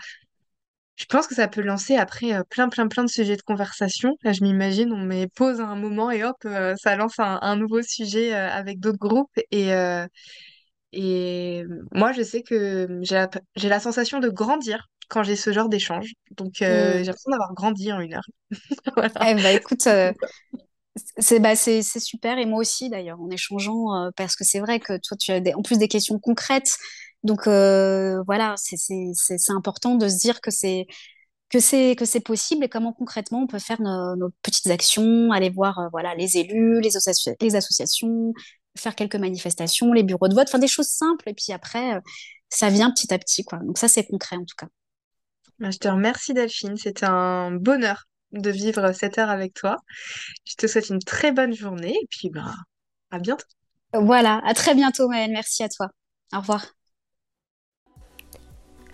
Je 0.96 1.06
pense 1.06 1.26
que 1.26 1.34
ça 1.34 1.48
peut 1.48 1.62
lancer 1.62 1.96
après 1.96 2.34
euh, 2.34 2.42
plein 2.50 2.68
plein 2.68 2.86
plein 2.86 3.04
de 3.04 3.08
sujets 3.10 3.36
de 3.36 3.42
conversation. 3.42 4.16
Là, 4.22 4.32
je 4.32 4.42
m'imagine, 4.42 4.92
on 4.92 4.98
met 5.04 5.28
pause 5.28 5.60
à 5.60 5.66
un 5.66 5.76
moment 5.76 6.10
et 6.10 6.24
hop, 6.24 6.36
ça 6.76 6.96
lance 6.96 7.18
un, 7.18 7.38
un 7.42 7.56
nouveau 7.56 7.82
sujet 7.82 8.32
avec 8.34 8.80
d'autres 8.80 8.98
groupes. 8.98 9.30
Et 9.50 9.72
et 10.92 11.64
moi, 11.92 12.12
je 12.12 12.22
sais 12.22 12.42
que 12.42 12.98
j'ai 13.02 13.14
la, 13.14 13.30
j'ai 13.56 13.68
la 13.68 13.80
sensation 13.80 14.18
de 14.20 14.28
grandir 14.28 14.89
quand 15.10 15.22
j'ai 15.24 15.36
ce 15.36 15.52
genre 15.52 15.68
d'échange. 15.68 16.12
Donc, 16.38 16.62
euh, 16.62 16.98
j'ai 17.00 17.04
Mm. 17.04 17.06
l'impression 17.06 17.32
d'avoir 17.32 17.54
grandi 17.54 17.92
en 17.92 18.00
une 18.00 18.14
heure. 18.14 18.26
Voilà. 18.96 19.30
Eh 19.30 19.34
ben, 19.34 19.56
écoute, 19.56 19.86
euh, 19.86 20.12
c'est 21.18 21.40
bah, 21.40 21.54
super 21.56 22.38
et 22.38 22.46
moi 22.46 22.58
aussi 22.60 22.88
d'ailleurs 22.90 23.20
en 23.20 23.30
échangeant 23.30 23.94
euh, 24.06 24.10
parce 24.16 24.36
que 24.36 24.44
c'est 24.44 24.60
vrai 24.60 24.80
que 24.80 24.98
toi 24.98 25.16
tu 25.18 25.32
as 25.32 25.40
des, 25.40 25.54
en 25.54 25.62
plus 25.62 25.78
des 25.78 25.88
questions 25.88 26.18
concrètes. 26.18 26.76
Donc 27.22 27.46
euh, 27.46 28.22
voilà, 28.26 28.54
c'est 28.56 28.76
important 29.50 29.96
de 29.96 30.08
se 30.08 30.18
dire 30.18 30.40
que 30.40 30.50
c'est 30.50 30.86
que 31.50 31.60
c'est 31.60 31.96
que 31.96 32.04
c'est 32.06 32.20
possible 32.20 32.64
et 32.64 32.68
comment 32.68 32.92
concrètement 32.92 33.42
on 33.42 33.46
peut 33.46 33.58
faire 33.60 33.80
nos, 33.82 34.16
nos 34.16 34.30
petites 34.42 34.68
actions, 34.68 35.32
aller 35.32 35.50
voir 35.50 35.88
voilà 35.92 36.14
les 36.14 36.38
élus, 36.38 36.80
les 36.80 36.96
associations, 36.96 37.36
les 37.40 37.56
associations, 37.56 38.34
faire 38.78 38.94
quelques 38.96 39.16
manifestations, 39.16 39.92
les 39.92 40.02
bureaux 40.04 40.28
de 40.28 40.34
vote, 40.34 40.48
enfin 40.48 40.58
des 40.60 40.68
choses 40.68 40.88
simples 40.88 41.28
et 41.28 41.34
puis 41.34 41.52
après 41.52 42.00
ça 42.50 42.70
vient 42.70 42.90
petit 42.92 43.12
à 43.14 43.18
petit 43.18 43.44
quoi. 43.44 43.58
Donc 43.60 43.78
ça 43.78 43.88
c'est 43.88 44.06
concret 44.06 44.36
en 44.36 44.44
tout 44.44 44.56
cas. 44.58 44.68
Bah, 45.60 45.70
je 45.70 45.78
te 45.78 45.88
remercie 45.88 46.32
Delphine, 46.32 46.76
c'était 46.78 47.04
un 47.04 47.50
bonheur 47.50 48.06
de 48.32 48.50
vivre 48.50 48.92
cette 48.92 49.18
heure 49.18 49.28
avec 49.28 49.52
toi. 49.52 49.76
Je 50.46 50.54
te 50.54 50.66
souhaite 50.66 50.88
une 50.88 51.00
très 51.00 51.32
bonne 51.32 51.52
journée 51.52 51.94
et 52.00 52.06
puis 52.10 52.30
bah, 52.30 52.54
à 53.10 53.18
bientôt. 53.18 53.44
Voilà, 53.92 54.40
à 54.44 54.54
très 54.54 54.74
bientôt 54.74 55.08
Maëlle, 55.08 55.32
merci 55.32 55.62
à 55.62 55.68
toi. 55.68 55.88
Au 56.32 56.38
revoir. 56.38 56.64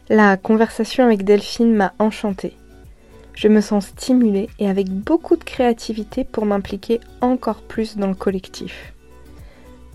La 0.09 0.37
conversation 0.37 1.05
avec 1.05 1.25
Delphine 1.25 1.75
m'a 1.75 1.95
enchantée. 1.99 2.57
Je 3.35 3.49
me 3.49 3.61
sens 3.61 3.89
stimulée 3.89 4.49
et 4.59 4.69
avec 4.69 4.89
beaucoup 4.89 5.37
de 5.37 5.45
créativité 5.45 6.25
pour 6.25 6.47
m'impliquer 6.47 7.01
encore 7.21 7.63
plus 7.63 7.97
dans 7.97 8.09
le 8.09 8.15
collectif. 8.15 8.95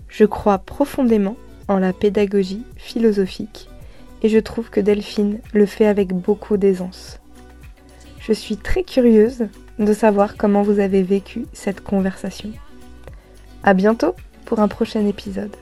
Je 0.08 0.24
crois 0.24 0.58
profondément 0.58 1.36
en 1.68 1.78
la 1.78 1.92
pédagogie 1.92 2.62
philosophique 2.76 3.68
et 4.22 4.28
je 4.28 4.38
trouve 4.38 4.70
que 4.70 4.80
Delphine 4.80 5.40
le 5.52 5.66
fait 5.66 5.86
avec 5.86 6.12
beaucoup 6.12 6.56
d'aisance. 6.56 7.18
Je 8.20 8.32
suis 8.32 8.56
très 8.56 8.84
curieuse 8.84 9.46
de 9.78 9.92
savoir 9.92 10.36
comment 10.36 10.62
vous 10.62 10.78
avez 10.78 11.02
vécu 11.02 11.46
cette 11.52 11.82
conversation. 11.82 12.50
À 13.64 13.74
bientôt 13.74 14.14
pour 14.44 14.60
un 14.60 14.68
prochain 14.68 15.06
épisode. 15.06 15.56